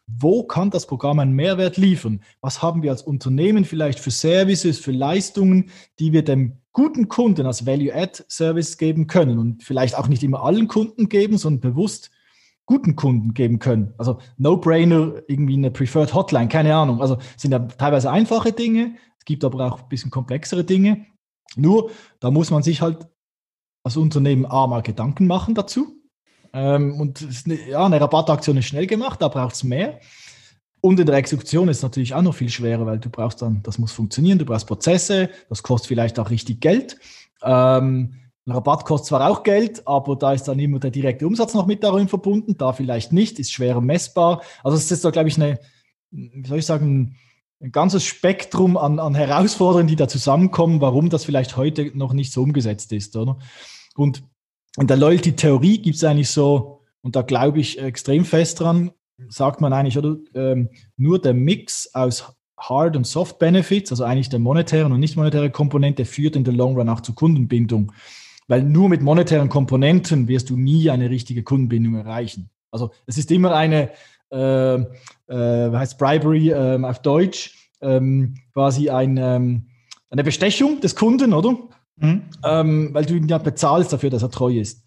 Wo 0.08 0.44
kann 0.44 0.70
das 0.70 0.88
Programm 0.88 1.20
einen 1.20 1.34
Mehrwert 1.34 1.76
liefern? 1.76 2.22
Was 2.40 2.62
haben 2.62 2.84
wir 2.84 2.92
als 2.92 3.02
Unternehmen 3.02 3.66
vielleicht 3.66 4.00
für 4.00 4.12
Services, 4.12 4.80
für 4.80 4.92
Leistungen, 4.94 5.70
die 6.00 6.14
wir 6.14 6.24
dem 6.24 6.60
guten 6.72 7.10
Kunden 7.10 7.46
als 7.46 7.66
Value-Add-Service 7.66 8.78
geben 8.78 9.08
können 9.08 9.40
und 9.40 9.62
vielleicht 9.62 9.98
auch 9.98 10.08
nicht 10.08 10.24
immer 10.24 10.44
allen 10.44 10.70
Kunden 10.70 11.10
geben, 11.10 11.38
sondern 11.38 11.60
bewusst 11.60 12.12
guten 12.66 12.96
Kunden 12.96 13.34
geben 13.34 13.60
können. 13.60 13.94
Also 13.98 14.20
No-Brainer, 14.38 15.22
irgendwie 15.28 15.56
eine 15.56 15.72
Preferred 15.72 16.14
Hotline, 16.14 16.48
keine 16.48 16.76
Ahnung. 16.76 17.02
Also 17.02 17.18
sind 17.38 17.52
ja 17.52 17.60
teilweise 17.60 18.10
einfache 18.10 18.52
Dinge, 18.52 18.96
es 19.20 19.26
gibt 19.26 19.44
aber 19.44 19.66
auch 19.66 19.84
ein 19.84 19.90
bisschen 19.90 20.12
komplexere 20.12 20.64
Dinge. 20.64 21.06
Nur, 21.56 21.92
da 22.20 22.32
muss 22.32 22.52
man 22.52 22.64
sich 22.64 22.82
halt 22.82 23.08
als 23.84 23.98
Unternehmen 23.98 24.46
A 24.46 24.68
mal 24.68 24.82
Gedanken 24.82 25.28
machen 25.28 25.56
dazu. 25.56 26.02
Ähm, 26.54 27.00
und 27.00 27.26
eine, 27.46 27.70
ja, 27.70 27.86
eine 27.86 28.00
Rabattaktion 28.00 28.58
ist 28.58 28.66
schnell 28.66 28.88
gemacht, 28.88 29.22
da 29.22 29.28
braucht 29.28 29.56
es 29.56 29.64
mehr. 29.64 30.00
Und 30.82 31.00
in 31.00 31.06
der 31.06 31.16
Exekution 31.16 31.70
ist 31.70 31.78
es 31.78 31.84
natürlich 31.84 32.14
auch 32.14 32.22
noch 32.22 32.36
viel 32.36 32.50
schwerer, 32.50 32.86
weil 32.86 33.00
du 33.00 33.10
brauchst 33.10 33.42
dann, 33.42 33.64
das 33.64 33.78
muss 33.78 33.94
funktionieren, 33.94 34.40
du 34.40 34.46
brauchst 34.46 34.68
Prozesse, 34.68 35.30
das 35.50 35.64
kostet 35.64 35.88
vielleicht 35.88 36.20
auch 36.20 36.30
richtig 36.30 36.60
Geld. 36.60 36.98
Ähm, 37.42 38.16
ein 38.46 38.52
Rabatt 38.52 38.86
kostet 38.86 39.08
zwar 39.08 39.30
auch 39.30 39.44
Geld, 39.44 39.88
aber 39.88 40.16
da 40.16 40.34
ist 40.34 40.44
dann 40.44 40.60
immer 40.60 40.80
der 40.80 40.92
direkte 40.92 41.26
Umsatz 41.26 41.54
noch 41.54 41.66
mit 41.66 41.84
darin 41.84 42.10
verbunden, 42.10 42.58
da 42.58 42.74
vielleicht 42.74 43.14
nicht, 43.14 43.40
ist 43.40 43.54
schwerer 43.54 43.80
messbar. 43.80 44.42
Also 44.64 44.78
es 44.78 44.92
ist 44.92 45.06
da, 45.06 45.12
glaube 45.12 45.30
ich, 45.30 45.38
eine, 45.38 45.60
wie 46.12 46.48
soll 46.48 46.60
ich 46.60 46.66
sagen, 46.66 47.16
ein 47.62 47.72
ganzes 47.72 48.04
Spektrum 48.04 48.76
an, 48.76 49.00
an 49.00 49.16
Herausforderungen, 49.16 49.88
die 49.88 49.96
da 49.96 50.10
zusammenkommen, 50.10 50.82
warum 50.82 51.10
das 51.10 51.24
vielleicht 51.24 51.56
heute 51.56 51.98
noch 51.98 52.12
nicht 52.12 52.34
so 52.34 52.44
umgesetzt 52.44 52.92
ist, 52.92 53.16
oder? 53.16 53.40
Und 53.96 54.24
in 54.78 54.88
der 54.88 54.98
Loyalty-Theorie 54.98 55.82
gibt 55.82 55.96
es 55.96 56.04
eigentlich 56.04 56.30
so, 56.30 56.82
und 57.02 57.16
da 57.16 57.22
glaube 57.22 57.60
ich 57.60 57.80
extrem 57.80 58.26
fest 58.26 58.60
dran, 58.60 58.92
sagt 59.30 59.62
man 59.62 59.72
eigentlich, 59.72 59.98
oder? 59.98 60.18
Ähm, 60.36 60.70
nur 60.98 61.22
der 61.22 61.34
Mix 61.34 61.94
aus 61.94 62.36
Hard- 62.58 62.98
und 62.98 63.08
Soft-Benefits, 63.08 63.92
also 63.92 64.04
eigentlich 64.04 64.30
der 64.30 64.40
monetären 64.40 64.92
und 64.92 65.00
nicht 65.00 65.16
monetären 65.16 65.52
Komponente, 65.52 66.04
führt 66.04 66.36
in 66.36 66.44
der 66.44 66.54
Long 66.54 66.78
Run 66.78 66.90
auch 66.90 67.02
zur 67.02 67.16
Kundenbindung. 67.16 67.94
Weil 68.48 68.64
nur 68.64 68.90
mit 68.90 69.02
monetären 69.02 69.50
Komponenten 69.50 70.28
wirst 70.28 70.50
du 70.50 70.58
nie 70.58 70.90
eine 70.90 71.10
richtige 71.10 71.44
Kundenbindung 71.44 71.96
erreichen. 71.96 72.50
Also 72.72 72.92
es 73.06 73.18
ist 73.18 73.32
immer 73.32 73.56
eine, 73.56 73.92
äh, 74.32 74.76
äh, 74.76 75.72
heißt 75.72 75.98
Bribery 75.98 76.50
äh, 76.50 76.84
auf 76.84 77.02
Deutsch, 77.02 77.70
ähm, 77.82 78.36
quasi 78.54 78.90
ein, 78.90 79.18
ähm, 79.18 79.68
eine 80.10 80.24
Bestechung 80.24 80.82
des 80.82 80.96
Kunden, 80.96 81.34
oder? 81.34 81.58
Mhm. 81.98 82.24
Ähm, 82.44 82.90
weil 82.94 83.06
du 83.06 83.16
ihn 83.16 83.28
ja 83.28 83.38
bezahlst 83.38 83.94
dafür, 83.94 84.10
dass 84.10 84.24
er 84.24 84.32
treu 84.32 84.58
ist. 84.58 84.84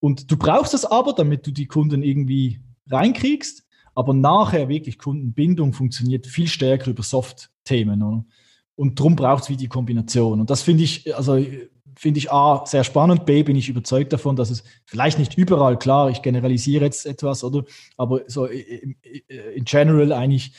Und 0.00 0.30
du 0.30 0.36
brauchst 0.36 0.74
das 0.74 0.84
aber, 0.84 1.14
damit 1.14 1.46
du 1.46 1.50
die 1.50 1.66
Kunden 1.66 2.02
irgendwie 2.02 2.60
reinkriegst. 2.90 3.64
Aber 3.94 4.12
nachher 4.12 4.68
wirklich 4.68 4.98
Kundenbindung 4.98 5.72
funktioniert 5.72 6.26
viel 6.26 6.48
stärker 6.48 6.90
über 6.90 7.02
Soft-Themen. 7.02 8.26
Und 8.74 8.98
darum 8.98 9.16
braucht 9.16 9.44
es 9.44 9.50
wie 9.50 9.56
die 9.56 9.68
Kombination. 9.68 10.40
Und 10.40 10.50
das 10.50 10.62
finde 10.62 10.82
ich, 10.82 11.16
also 11.16 11.38
finde 11.96 12.18
ich 12.18 12.32
A, 12.32 12.64
sehr 12.66 12.84
spannend, 12.84 13.26
B, 13.26 13.42
bin 13.42 13.56
ich 13.56 13.68
überzeugt 13.68 14.12
davon, 14.12 14.36
dass 14.36 14.50
es 14.50 14.64
vielleicht 14.84 15.18
nicht 15.18 15.36
überall, 15.36 15.78
klar, 15.78 16.10
ich 16.10 16.22
generalisiere 16.22 16.84
jetzt 16.84 17.06
etwas, 17.06 17.44
oder, 17.44 17.64
aber 17.96 18.22
so 18.26 18.46
in, 18.46 18.96
in 19.54 19.64
general 19.64 20.12
eigentlich 20.12 20.54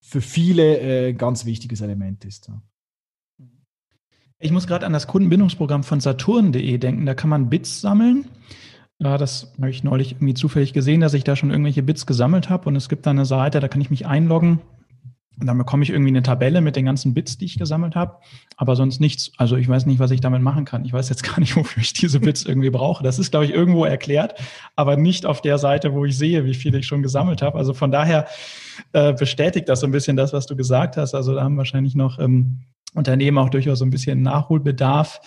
für 0.00 0.20
viele 0.20 0.78
ein 0.78 0.86
äh, 0.86 1.12
ganz 1.14 1.44
wichtiges 1.44 1.80
Element 1.80 2.24
ist. 2.24 2.50
Ich 4.40 4.50
muss 4.50 4.66
gerade 4.66 4.86
an 4.86 4.92
das 4.92 5.06
Kundenbindungsprogramm 5.06 5.84
von 5.84 6.00
Saturn.de 6.00 6.78
denken. 6.78 7.06
Da 7.06 7.14
kann 7.14 7.30
man 7.30 7.50
Bits 7.50 7.80
sammeln. 7.80 8.24
Das 8.98 9.52
habe 9.56 9.70
ich 9.70 9.84
neulich 9.84 10.12
irgendwie 10.12 10.34
zufällig 10.34 10.72
gesehen, 10.72 11.00
dass 11.00 11.14
ich 11.14 11.24
da 11.24 11.36
schon 11.36 11.50
irgendwelche 11.50 11.82
Bits 11.82 12.06
gesammelt 12.06 12.50
habe. 12.50 12.68
Und 12.68 12.76
es 12.76 12.88
gibt 12.88 13.06
da 13.06 13.10
eine 13.10 13.24
Seite, 13.24 13.60
da 13.60 13.68
kann 13.68 13.80
ich 13.80 13.90
mich 13.90 14.06
einloggen. 14.06 14.60
Und 15.40 15.46
dann 15.46 15.56
bekomme 15.56 15.82
ich 15.82 15.90
irgendwie 15.90 16.10
eine 16.10 16.22
Tabelle 16.22 16.60
mit 16.60 16.76
den 16.76 16.84
ganzen 16.84 17.14
Bits, 17.14 17.38
die 17.38 17.46
ich 17.46 17.58
gesammelt 17.58 17.96
habe. 17.96 18.16
Aber 18.56 18.76
sonst 18.76 19.00
nichts. 19.00 19.32
Also 19.38 19.56
ich 19.56 19.68
weiß 19.68 19.86
nicht, 19.86 19.98
was 19.98 20.10
ich 20.10 20.20
damit 20.20 20.42
machen 20.42 20.66
kann. 20.66 20.84
Ich 20.84 20.92
weiß 20.92 21.08
jetzt 21.08 21.22
gar 21.28 21.40
nicht, 21.40 21.56
wofür 21.56 21.82
ich 21.82 21.92
diese 21.94 22.20
Bits 22.20 22.44
irgendwie 22.44 22.70
brauche. 22.70 23.02
Das 23.02 23.18
ist, 23.18 23.30
glaube 23.30 23.46
ich, 23.46 23.52
irgendwo 23.52 23.84
erklärt, 23.84 24.34
aber 24.76 24.96
nicht 24.96 25.24
auf 25.24 25.40
der 25.40 25.58
Seite, 25.58 25.94
wo 25.94 26.04
ich 26.04 26.16
sehe, 26.16 26.44
wie 26.44 26.54
viele 26.54 26.78
ich 26.78 26.86
schon 26.86 27.02
gesammelt 27.02 27.42
habe. 27.42 27.58
Also 27.58 27.72
von 27.72 27.90
daher 27.90 28.26
äh, 28.92 29.14
bestätigt 29.14 29.68
das 29.68 29.80
so 29.80 29.86
ein 29.86 29.92
bisschen 29.92 30.16
das, 30.16 30.32
was 30.32 30.46
du 30.46 30.56
gesagt 30.56 30.96
hast. 30.96 31.14
Also 31.14 31.34
da 31.34 31.42
haben 31.42 31.56
wahrscheinlich 31.56 31.94
noch 31.94 32.18
ähm, 32.18 32.60
Unternehmen 32.94 33.38
auch 33.38 33.50
durchaus 33.50 33.78
so 33.78 33.84
ein 33.84 33.90
bisschen 33.90 34.22
Nachholbedarf. 34.22 35.20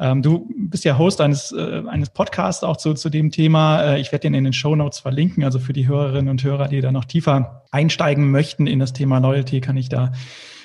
Ähm, 0.00 0.22
du 0.22 0.48
bist 0.56 0.84
ja 0.84 0.96
Host 0.96 1.20
eines, 1.20 1.52
äh, 1.52 1.82
eines 1.86 2.08
Podcasts 2.10 2.64
auch 2.64 2.78
zu, 2.78 2.94
zu 2.94 3.10
dem 3.10 3.30
Thema. 3.30 3.82
Äh, 3.82 4.00
ich 4.00 4.10
werde 4.12 4.22
den 4.22 4.34
in 4.34 4.44
den 4.44 4.54
Show 4.54 4.74
Notes 4.74 4.98
verlinken. 4.98 5.44
Also 5.44 5.58
für 5.58 5.74
die 5.74 5.86
Hörerinnen 5.86 6.30
und 6.30 6.42
Hörer, 6.42 6.68
die 6.68 6.80
da 6.80 6.90
noch 6.90 7.04
tiefer 7.04 7.64
einsteigen 7.70 8.30
möchten 8.30 8.66
in 8.66 8.78
das 8.78 8.94
Thema 8.94 9.18
Loyalty, 9.18 9.60
kann 9.60 9.76
ich 9.76 9.90
da 9.90 10.12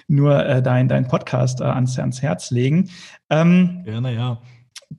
nur 0.07 0.45
äh, 0.45 0.63
dein, 0.63 0.87
dein 0.87 1.07
Podcast 1.07 1.59
äh, 1.59 1.65
ans, 1.65 1.99
ans 1.99 2.21
Herz 2.21 2.49
legen. 2.49 2.89
Ähm, 3.29 3.81
Gerne, 3.83 4.13
ja. 4.15 4.41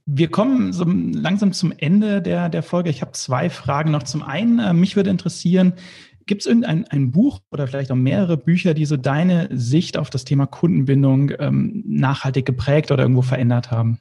Wir 0.05 0.31
kommen 0.31 0.73
so 0.73 0.85
langsam 0.85 1.53
zum 1.53 1.73
Ende 1.77 2.21
der, 2.21 2.51
der 2.51 2.63
Folge. 2.63 2.91
Ich 2.91 3.01
habe 3.01 3.13
zwei 3.13 3.49
Fragen 3.49 3.93
noch. 3.93 4.03
Zum 4.03 4.23
einen, 4.23 4.59
äh, 4.59 4.75
mich 4.75 4.97
würde 4.97 5.11
interessieren, 5.11 5.73
Gibt 6.29 6.43
es 6.43 6.47
irgendein 6.47 6.89
ein 6.89 7.13
Buch 7.13 7.39
oder 7.53 7.69
vielleicht 7.69 7.93
auch 7.93 7.97
mehrere 7.97 8.37
Bücher, 8.37 8.75
die 8.75 8.85
so 8.85 8.97
deine 8.97 9.49
Sicht 9.53 9.97
auf 9.97 10.11
das 10.11 10.25
Thema 10.25 10.47
Kundenbindung 10.47 11.31
ähm, 11.39 11.85
nachhaltig 11.87 12.45
geprägt 12.45 12.91
oder 12.91 13.05
irgendwo 13.05 13.23
verändert 13.23 13.71
haben? 13.71 14.01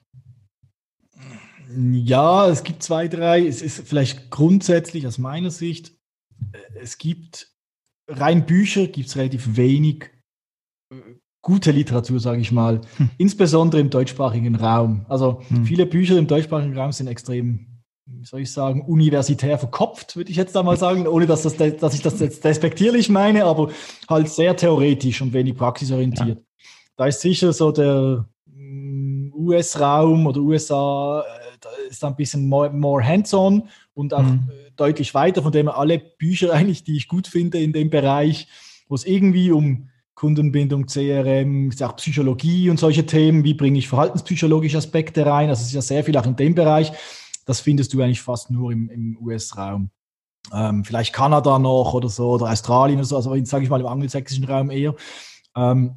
Ja, 1.76 2.48
es 2.50 2.64
gibt 2.64 2.84
zwei, 2.84 3.08
drei. 3.08 3.46
Es 3.46 3.62
ist 3.62 3.88
vielleicht 3.88 4.30
grundsätzlich 4.30 5.08
aus 5.08 5.18
meiner 5.18 5.52
Sicht, 5.52 5.94
äh, 6.54 6.58
es 6.82 6.98
gibt 6.98 7.52
rein 8.08 8.46
Bücher, 8.46 8.88
gibt 8.88 9.10
es 9.10 9.16
relativ 9.16 9.56
wenig 9.56 10.12
äh, 10.92 10.96
gute 11.42 11.72
Literatur, 11.72 12.20
sage 12.20 12.42
ich 12.42 12.52
mal, 12.52 12.82
hm. 12.98 13.10
insbesondere 13.18 13.82
im 13.82 13.90
deutschsprachigen 13.90 14.56
Raum. 14.56 15.06
Also 15.10 15.42
hm. 15.50 15.66
viele 15.66 15.86
Bücher 15.86 16.18
im 16.18 16.28
deutschsprachigen 16.28 16.78
Raum 16.78 16.92
sind 16.92 17.08
extrem 17.08 17.76
wie 18.08 18.26
soll 18.26 18.42
ich 18.42 18.52
sagen, 18.52 18.82
universitär 18.82 19.58
verkopft, 19.58 20.16
würde 20.16 20.30
ich 20.30 20.38
jetzt 20.38 20.56
da 20.56 20.62
mal 20.62 20.78
sagen, 20.78 21.08
ohne 21.08 21.26
dass, 21.26 21.42
das, 21.42 21.58
dass 21.58 21.94
ich 21.94 22.02
das 22.02 22.20
jetzt 22.20 22.44
despektierlich 22.44 23.10
meine, 23.10 23.46
aber 23.46 23.72
halt 24.08 24.30
sehr 24.30 24.56
theoretisch 24.56 25.22
und 25.22 25.34
wenig 25.34 25.56
praxisorientiert. 25.56 26.38
Ja. 26.38 26.66
Da 26.98 27.08
ist 27.08 27.22
sicher 27.22 27.52
so 27.52 27.72
der 27.72 28.28
mm, 28.46 29.34
US-Raum 29.34 30.28
oder 30.28 30.40
USA, 30.40 31.22
äh, 31.22 31.45
ist 31.90 32.04
ein 32.04 32.16
bisschen 32.16 32.48
more, 32.48 32.70
more 32.70 33.06
hands-on 33.06 33.70
und 33.94 34.14
auch 34.14 34.24
mhm. 34.24 34.50
Äh, 34.50 34.72
deutlich 34.76 35.14
weiter, 35.14 35.42
von 35.42 35.52
dem 35.52 35.68
alle 35.68 36.00
Bücher 36.00 36.54
eigentlich, 36.54 36.84
die 36.84 36.98
ich 36.98 37.08
gut 37.08 37.28
finde 37.28 37.60
in 37.60 37.74
dem 37.74 37.90
Bereich, 37.90 38.48
wo 38.88 38.96
es 38.96 39.06
irgendwie 39.06 39.52
um 39.52 39.90
Kundenbindung, 40.14 40.86
CRM, 40.86 41.72
auch 41.82 41.96
Psychologie 41.98 42.70
und 42.70 42.80
solche 42.80 43.06
Themen, 43.06 43.44
wie 43.44 43.54
bringe 43.54 43.78
ich 43.78 43.90
verhaltenspsychologische 43.90 44.78
Aspekte 44.78 45.26
rein, 45.26 45.50
also 45.50 45.62
es 45.62 45.68
ist 45.68 45.74
ja 45.74 45.82
sehr 45.82 46.04
viel 46.04 46.18
auch 46.18 46.26
in 46.26 46.38
dem 46.38 46.56
Bereich 46.56 46.94
das 47.46 47.60
findest 47.60 47.94
du 47.94 48.02
eigentlich 48.02 48.22
fast 48.22 48.52
nur 48.52 48.72
im, 48.72 48.90
im 48.90 49.18
US-Raum. 49.22 49.90
Ähm, 50.54 50.84
vielleicht 50.84 51.14
Kanada 51.14 51.58
noch 51.58 51.94
oder 51.94 52.10
so 52.10 52.32
oder 52.32 52.52
Australien 52.52 53.00
oder 53.00 53.08
so, 53.08 53.16
also 53.16 53.46
sage 53.46 53.64
ich 53.64 53.70
mal 53.70 53.80
im 53.80 53.88
angelsächsischen 53.88 54.46
Raum 54.46 54.70
eher. 54.70 54.96
Ähm, 55.56 55.96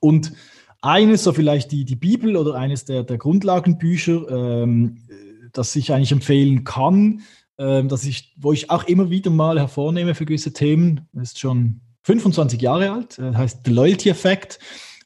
und 0.00 0.32
eines, 0.80 1.24
so 1.24 1.32
vielleicht 1.32 1.72
die, 1.72 1.84
die 1.84 1.96
Bibel 1.96 2.36
oder 2.36 2.54
eines 2.54 2.84
der, 2.84 3.04
der 3.04 3.18
Grundlagenbücher, 3.18 4.62
ähm, 4.62 4.98
das 5.52 5.74
ich 5.76 5.92
eigentlich 5.92 6.12
empfehlen 6.12 6.64
kann, 6.64 7.22
ähm, 7.58 7.88
dass 7.88 8.04
ich, 8.04 8.34
wo 8.36 8.52
ich 8.52 8.70
auch 8.70 8.84
immer 8.84 9.10
wieder 9.10 9.30
mal 9.30 9.58
hervornehme 9.58 10.14
für 10.14 10.26
gewisse 10.26 10.52
Themen, 10.52 11.08
ist 11.20 11.38
schon 11.38 11.80
25 12.02 12.60
Jahre 12.60 12.92
alt, 12.92 13.18
äh, 13.18 13.34
heißt 13.34 13.60
The 13.64 13.72
Loyalty 13.72 14.10
Effect 14.10 14.58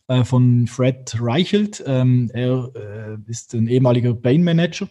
äh, 0.09 0.25
von 0.25 0.67
Fred 0.67 1.17
Reichelt. 1.21 1.83
Ähm, 1.87 2.31
er 2.33 2.71
äh, 2.75 3.31
ist 3.31 3.55
ein 3.55 3.69
ehemaliger 3.69 4.15
Bain-Manager 4.15 4.89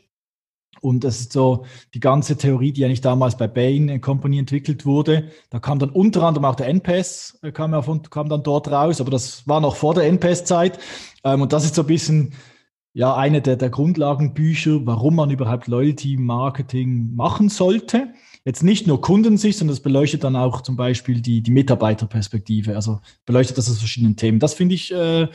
und 0.82 1.03
das 1.03 1.20
ist 1.20 1.34
so 1.34 1.66
die 1.93 1.99
ganze 1.99 2.38
Theorie, 2.38 2.72
die 2.72 2.86
eigentlich 2.86 3.01
damals 3.01 3.38
bei 3.38 3.47
Bain 3.47 4.01
Company 4.01 4.38
entwickelt 4.38 4.86
wurde. 4.86 5.30
Da 5.49 5.60
kam 5.60 5.80
dann 5.80 5.89
unter 5.89 6.24
anderem 6.24 6.45
auch 6.45 6.56
der 6.56 6.68
NPS, 6.68 7.39
äh, 7.41 7.51
kam, 7.51 7.72
kam 8.10 8.30
dann 8.30 8.43
dort 8.43 8.68
raus, 8.68 9.01
aber 9.01 9.12
das 9.12 9.47
war 9.47 9.62
noch 9.62 9.76
vor 9.76 9.95
der 9.95 10.03
NPS-Zeit. 10.06 10.78
Ähm, 11.24 11.41
und 11.41 11.53
das 11.53 11.66
ist 11.66 11.76
so 11.76 11.82
ein 11.82 11.88
bisschen 11.88 12.34
ja 12.95 13.13
eine 13.13 13.41
der, 13.41 13.57
der 13.57 13.69
Grundlagenbücher, 13.69 14.85
warum 14.85 15.17
man 15.17 15.29
überhaupt 15.29 15.67
Loyalty-Marketing 15.67 17.13
machen 17.13 17.49
sollte. 17.49 18.13
Jetzt 18.45 18.63
nicht 18.63 18.87
nur 18.87 19.01
Kundensicht, 19.01 19.59
sondern 19.59 19.75
das 19.75 19.83
beleuchtet 19.83 20.23
dann 20.23 20.37
auch 20.37 20.61
zum 20.61 20.77
Beispiel 20.77 21.19
die, 21.19 21.41
die 21.41 21.51
Mitarbeiterperspektive. 21.51 22.73
Also 22.73 23.01
beleuchtet 23.25 23.57
das 23.57 23.69
aus 23.69 23.79
verschiedenen 23.79 24.15
Themen. 24.15 24.39
Das 24.39 24.53
finde 24.53 24.75
ich 24.75 24.93
äh, 24.93 25.27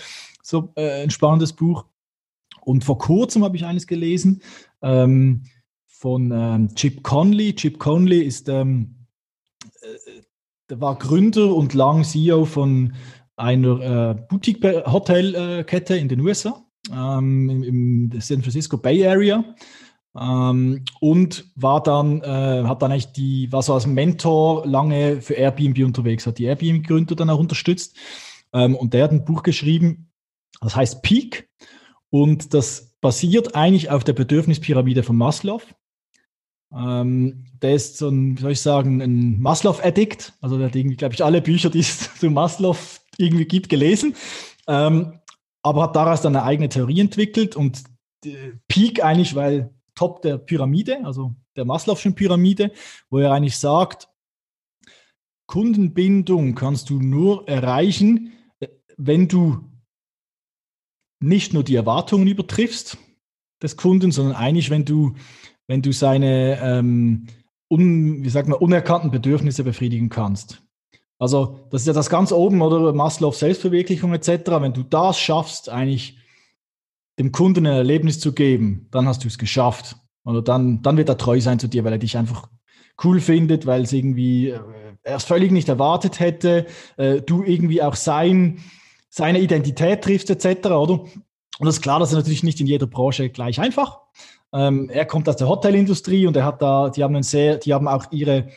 so 0.43 0.73
äh, 0.75 1.03
ein 1.03 1.11
spannendes 1.11 1.53
Buch. 1.53 1.85
Und 2.63 2.83
vor 2.83 2.97
kurzem 2.97 3.45
habe 3.45 3.57
ich 3.57 3.67
eines 3.67 3.87
gelesen 3.87 4.41
ähm, 4.81 5.43
von 5.87 6.33
ähm, 6.33 6.75
Chip 6.75 7.03
Conley. 7.03 7.55
Chip 7.55 7.79
Conley 7.79 8.23
ist, 8.23 8.49
ähm, 8.49 9.07
äh, 9.83 10.23
der 10.71 10.81
war 10.81 10.97
Gründer 10.97 11.55
und 11.55 11.75
lang 11.75 12.05
CEO 12.05 12.47
von 12.47 12.95
einer 13.37 13.81
äh, 13.81 14.15
Boutique-Hotelkette 14.15 15.97
in 15.97 16.09
den 16.09 16.21
USA, 16.21 16.65
ähm, 16.93 17.51
im, 17.51 17.63
im, 17.63 18.21
San 18.21 18.43
Francisco 18.43 18.77
Bay 18.77 19.07
Area. 19.07 19.45
Ähm, 20.19 20.85
und 21.01 21.47
war 21.55 21.83
dann, 21.83 22.21
äh, 22.23 22.65
hat 22.65 22.83
dann 22.83 22.91
eigentlich 22.91 23.13
die, 23.13 23.53
war 23.53 23.63
so 23.63 23.75
als 23.75 23.87
Mentor 23.87 24.67
lange 24.67 25.21
für 25.23 25.35
Airbnb 25.35 25.85
unterwegs, 25.85 26.27
hat 26.27 26.39
die 26.39 26.45
Airbnb-Gründer 26.45 27.15
dann 27.15 27.31
auch 27.31 27.39
unterstützt. 27.39 27.97
Ähm, 28.53 28.75
und 28.75 28.93
der 28.93 29.05
hat 29.05 29.13
ein 29.13 29.25
Buch 29.25 29.43
geschrieben, 29.43 30.11
das 30.61 30.75
heißt 30.75 31.03
Peak. 31.03 31.49
Und 32.11 32.55
das 32.55 32.97
basiert 33.01 33.55
eigentlich 33.55 33.91
auf 33.91 34.03
der 34.03 34.13
Bedürfnispyramide 34.13 35.05
von 35.05 35.17
Maslow. 35.17 35.63
Ähm, 36.73 37.47
der 37.63 37.75
ist 37.75 37.99
so 37.99 38.09
ein, 38.09 38.37
wie 38.37 38.43
soll 38.43 38.53
ich 38.53 38.61
sagen, 38.61 39.01
ein 39.01 39.41
Maslow-Addict. 39.41 40.33
Also 40.41 40.59
der 40.59 40.67
hat 40.69 40.77
irgendwie, 40.77 40.97
glaube 40.97 41.15
ich, 41.15 41.25
alle 41.25 41.41
Bücher, 41.41 41.71
die 41.71 41.81
es 41.81 42.15
zu 42.19 42.31
Maslow 42.31 42.77
irgendwie 43.17 43.45
gibt, 43.45 43.69
gelesen. 43.69 44.15
Ähm, 44.67 45.20
aber 45.63 45.83
hat 45.83 45.97
daraus 45.97 46.23
dann 46.23 46.37
eine 46.37 46.45
eigene 46.45 46.69
Theorie 46.69 47.01
entwickelt 47.01 47.57
und 47.57 47.85
Peak 48.69 49.05
eigentlich, 49.05 49.35
weil 49.35 49.75
Top 49.95 50.23
der 50.23 50.39
Pyramide, 50.39 51.05
also 51.05 51.35
der 51.57 51.65
Maslow'schen 51.65 52.15
Pyramide, 52.15 52.73
wo 53.11 53.19
er 53.19 53.33
eigentlich 53.33 53.59
sagt, 53.59 54.09
Kundenbindung 55.47 56.55
kannst 56.55 56.91
du 56.91 57.01
nur 57.01 57.49
erreichen, 57.49 58.33
wenn 58.97 59.29
du 59.29 59.69
nicht 61.21 61.53
nur 61.53 61.65
die 61.65 61.75
Erwartungen 61.75 62.27
übertriffst 62.29 62.99
des 63.63 63.77
Kunden, 63.77 64.13
sondern 64.13 64.37
eigentlich, 64.37 64.71
wenn 64.71 64.85
du, 64.85 65.15
wenn 65.67 65.83
du 65.83 65.93
seine 65.93 66.59
ähm, 66.63 67.27
un, 67.69 68.25
wie 68.25 68.31
sagt 68.31 68.49
man, 68.49 68.59
unerkannten 68.59 69.11
Bedürfnisse 69.11 69.65
befriedigen 69.65 70.09
kannst. 70.09 70.63
Also 71.21 71.61
das 71.71 71.83
ist 71.83 71.87
ja 71.87 71.93
das 71.93 72.09
ganz 72.09 72.33
oben, 72.33 72.63
oder 72.63 72.93
Maslow 72.95 73.31
Selbstverwirklichung 73.31 74.15
etc. 74.15 74.29
Wenn 74.59 74.73
du 74.73 74.83
das 74.83 75.21
schaffst, 75.21 75.69
eigentlich 75.69 76.19
dem 77.19 77.31
Kunden 77.31 77.67
ein 77.67 77.75
Erlebnis 77.75 78.19
zu 78.19 78.33
geben, 78.33 78.89
dann 78.91 79.07
hast 79.07 79.23
du 79.23 79.29
es 79.29 79.37
geschafft. 79.37 79.97
Oder 80.25 80.41
dann, 80.41 80.81
dann 80.83 80.97
wird 80.97 81.11
er 81.11 81.19
treu 81.19 81.39
sein 81.39 81.59
zu 81.59 81.69
dir, 81.69 81.85
weil 81.85 81.93
er 81.93 81.99
dich 81.99 82.17
einfach 82.17 82.49
cool 83.05 83.21
findet, 83.21 83.67
weil 83.67 83.83
es 83.83 83.93
irgendwie 83.93 84.49
äh, 84.49 84.61
er 85.03 85.21
völlig 85.21 85.53
nicht 85.53 85.69
erwartet 85.69 86.21
hätte, 86.21 86.67
äh, 86.97 87.21
du 87.21 87.43
irgendwie 87.43 87.83
auch 87.83 87.97
sein, 87.97 88.63
seine 89.11 89.41
Identität 89.41 90.03
triffst 90.03 90.31
etc. 90.31 90.69
Oder? 90.69 91.01
Und 91.59 91.67
es 91.69 91.77
ist 91.77 91.83
klar, 91.83 92.01
das 92.01 92.11
ist 92.11 92.17
natürlich 92.17 92.43
nicht 92.43 92.61
in 92.61 92.67
jeder 92.67 92.87
Branche 92.87 93.29
gleich 93.29 93.61
einfach. 93.61 94.01
Ähm, 94.55 94.89
er 94.89 95.05
kommt 95.05 95.29
aus 95.29 95.37
der 95.37 95.49
Hotelindustrie 95.49 96.27
und 96.27 96.37
er 96.37 96.47
hat 96.47 96.63
da, 96.63 96.89
die 96.89 97.05
haben 97.05 97.15
einen 97.15 97.23
sehr, 97.23 97.59
die 97.59 97.75
haben 97.75 97.89
auch 97.89 98.11
ihre, 98.11 98.49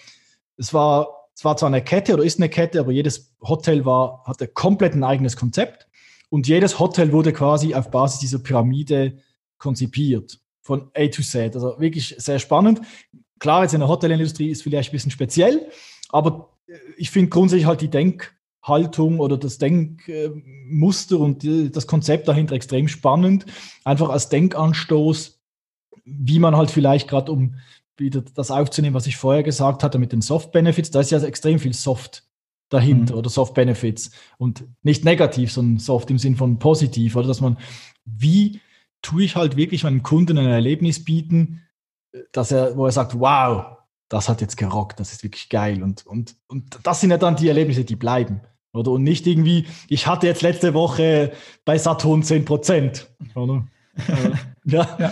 es 0.56 0.74
war 0.74 1.23
es 1.36 1.44
war 1.44 1.58
zwar 1.58 1.68
eine 1.68 1.84
Kette 1.84 2.14
oder 2.14 2.24
ist 2.24 2.40
eine 2.40 2.50
Kette, 2.50 2.80
aber 2.80 2.92
jedes 2.92 3.34
Hotel 3.42 3.86
war, 3.86 4.24
hatte 4.26 4.48
komplett 4.48 4.94
ein 4.94 5.04
eigenes 5.04 5.36
Konzept. 5.36 5.88
Und 6.30 6.48
jedes 6.48 6.80
Hotel 6.80 7.12
wurde 7.12 7.34
quasi 7.34 7.76
auf 7.76 7.92
Basis 7.92 8.20
dieser 8.20 8.40
Pyramide 8.40 9.18
konzipiert. 9.58 10.40
Von 10.62 10.90
A 10.96 11.08
to 11.08 11.22
Z. 11.22 11.56
Also 11.56 11.76
wirklich 11.80 12.16
sehr 12.18 12.40
spannend. 12.40 12.82
Klar, 13.40 13.64
jetzt 13.64 13.74
in 13.74 13.82
der 13.82 13.90
Hotelindustrie 13.90 14.50
ist 14.50 14.64
vielleicht 14.64 14.90
ein 14.90 14.94
bisschen 14.94 15.12
speziell, 15.12 15.70
aber 16.10 16.58
ich 16.98 17.12
finde 17.12 17.30
grundsätzlich 17.30 17.66
halt 17.66 17.82
die 17.82 17.90
Denkhaltung 17.90 19.20
oder 19.20 19.38
das 19.38 19.58
Denkmuster 19.58 21.20
und 21.20 21.46
das 21.76 21.88
Konzept 21.88 22.28
dahinter 22.28 22.56
extrem 22.56 22.88
spannend. 22.88 23.46
Einfach 23.84 24.10
als 24.10 24.30
Denkanstoß, 24.30 25.42
wie 26.06 26.40
man 26.40 26.56
halt 26.56 26.72
vielleicht 26.72 27.10
gerade 27.10 27.32
um 27.32 27.56
wieder 27.98 28.22
das 28.22 28.52
aufzunehmen, 28.52 28.96
was 28.96 29.08
ich 29.08 29.18
vorher 29.18 29.44
gesagt 29.44 29.84
hatte 29.84 30.00
mit 30.00 30.12
den 30.12 30.22
Soft 30.22 30.52
Benefits. 30.52 30.92
Da 30.92 31.02
ist 31.02 31.12
ja 31.12 31.22
extrem 31.22 31.60
viel 31.60 31.74
Soft 31.74 32.24
dahinter 32.70 33.14
mhm. 33.14 33.20
oder 33.20 33.30
Soft 33.30 33.54
Benefits 33.54 34.12
und 34.38 34.64
nicht 34.82 35.06
negativ, 35.06 35.52
sondern 35.52 35.80
Soft 35.80 36.10
im 36.10 36.18
Sinn 36.18 36.36
von 36.36 36.60
positiv, 36.60 37.16
oder 37.16 37.28
dass 37.28 37.42
man, 37.42 37.58
wie 38.06 38.60
tue 39.02 39.24
ich 39.24 39.36
halt 39.36 39.56
wirklich 39.58 39.84
meinem 39.84 40.02
Kunden 40.02 40.38
ein 40.38 40.48
Erlebnis 40.48 41.04
bieten, 41.04 41.62
dass 42.32 42.52
er, 42.52 42.76
wo 42.76 42.86
er 42.86 42.92
sagt, 42.92 43.20
wow, 43.20 43.78
das 44.10 44.30
hat 44.30 44.42
jetzt 44.42 44.58
gerockt, 44.58 45.00
das 45.00 45.12
ist 45.12 45.24
wirklich 45.24 45.50
geil 45.50 45.84
und, 45.84 46.06
und, 46.06 46.36
und 46.48 46.80
das 46.84 47.02
sind 47.02 47.12
ja 47.12 47.18
dann 47.18 47.36
die 47.36 47.48
Erlebnisse, 47.48 47.84
die 47.84 47.96
bleiben. 47.96 48.42
Oder? 48.74 48.92
Und 48.92 49.04
nicht 49.04 49.28
irgendwie, 49.28 49.68
ich 49.88 50.08
hatte 50.08 50.28
jetzt 50.28 50.42
letzte 50.42 50.74
Woche 50.74 51.32
bei 51.64 51.78
Saturn 51.78 52.24
10 52.24 52.46
Prozent. 52.46 53.08
Oder? 53.36 53.68
ja. 54.66 54.88
ja. 55.00 55.12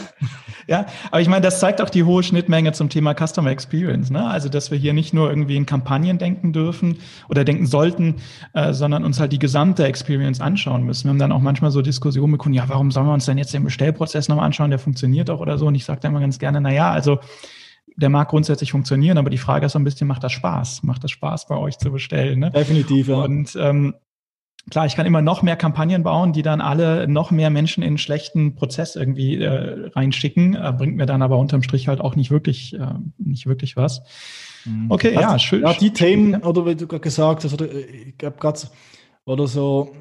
Ja, 0.67 0.85
aber 1.09 1.21
ich 1.21 1.27
meine, 1.27 1.41
das 1.41 1.59
zeigt 1.59 1.81
auch 1.81 1.89
die 1.89 2.03
hohe 2.03 2.23
Schnittmenge 2.23 2.71
zum 2.71 2.87
Thema 2.89 3.13
Customer 3.13 3.49
Experience. 3.49 4.09
Ne? 4.09 4.25
Also, 4.25 4.47
dass 4.47 4.71
wir 4.71 4.77
hier 4.77 4.93
nicht 4.93 5.13
nur 5.13 5.29
irgendwie 5.29 5.57
in 5.57 5.65
Kampagnen 5.65 6.17
denken 6.17 6.53
dürfen 6.53 6.99
oder 7.29 7.43
denken 7.43 7.65
sollten, 7.65 8.15
äh, 8.53 8.71
sondern 8.71 9.03
uns 9.03 9.19
halt 9.19 9.33
die 9.33 9.39
gesamte 9.39 9.83
Experience 9.85 10.39
anschauen 10.39 10.83
müssen. 10.83 11.05
Wir 11.05 11.09
haben 11.09 11.19
dann 11.19 11.31
auch 11.31 11.41
manchmal 11.41 11.71
so 11.71 11.81
Diskussionen 11.81 12.31
mit 12.31 12.39
Kunden, 12.39 12.55
ja, 12.55 12.69
warum 12.69 12.91
sollen 12.91 13.07
wir 13.07 13.13
uns 13.13 13.25
denn 13.25 13.37
jetzt 13.37 13.53
den 13.53 13.63
Bestellprozess 13.63 14.29
nochmal 14.29 14.45
anschauen? 14.45 14.69
Der 14.69 14.79
funktioniert 14.79 15.29
doch 15.29 15.39
oder 15.39 15.57
so. 15.57 15.67
Und 15.67 15.75
ich 15.75 15.83
sage 15.83 15.99
da 15.99 16.07
immer 16.07 16.21
ganz 16.21 16.39
gerne, 16.39 16.61
na 16.61 16.71
ja, 16.71 16.91
also 16.91 17.19
der 17.97 18.09
mag 18.09 18.29
grundsätzlich 18.29 18.71
funktionieren, 18.71 19.17
aber 19.17 19.29
die 19.29 19.37
Frage 19.37 19.65
ist 19.65 19.73
so 19.73 19.79
ein 19.79 19.83
bisschen, 19.83 20.07
macht 20.07 20.23
das 20.23 20.31
Spaß? 20.31 20.83
Macht 20.83 21.03
das 21.03 21.11
Spaß 21.11 21.47
bei 21.47 21.57
euch 21.57 21.77
zu 21.77 21.91
bestellen? 21.91 22.39
Ne? 22.39 22.51
Definitiv, 22.51 23.09
ja. 23.09 23.15
Und 23.15 23.57
ähm, 23.59 23.95
Klar, 24.69 24.85
ich 24.85 24.95
kann 24.95 25.07
immer 25.07 25.21
noch 25.21 25.41
mehr 25.41 25.55
Kampagnen 25.55 26.03
bauen, 26.03 26.33
die 26.33 26.43
dann 26.43 26.61
alle 26.61 27.07
noch 27.07 27.31
mehr 27.31 27.49
Menschen 27.49 27.81
in 27.81 27.87
einen 27.87 27.97
schlechten 27.97 28.53
Prozess 28.55 28.95
irgendwie 28.95 29.37
äh, 29.41 29.89
reinschicken, 29.95 30.55
äh, 30.55 30.73
bringt 30.77 30.95
mir 30.95 31.07
dann 31.07 31.23
aber 31.23 31.37
unterm 31.37 31.63
Strich 31.63 31.87
halt 31.87 31.99
auch 31.99 32.15
nicht 32.15 32.29
wirklich, 32.29 32.75
äh, 32.75 32.93
nicht 33.17 33.47
wirklich 33.47 33.75
was. 33.75 34.03
Mhm. 34.65 34.91
Okay, 34.91 35.15
also, 35.15 35.21
ja, 35.21 35.39
schön. 35.39 35.61
Ja, 35.63 35.73
die 35.73 35.91
Themen, 35.91 36.35
oder 36.43 36.65
wie 36.65 36.75
du 36.75 36.85
gerade 36.85 37.01
gesagt 37.01 37.43
hast, 37.43 37.53
oder 37.53 37.73
ich 37.73 38.17
glaube 38.17 38.37
gerade, 38.39 38.59
oder 39.25 39.47
so, 39.47 39.95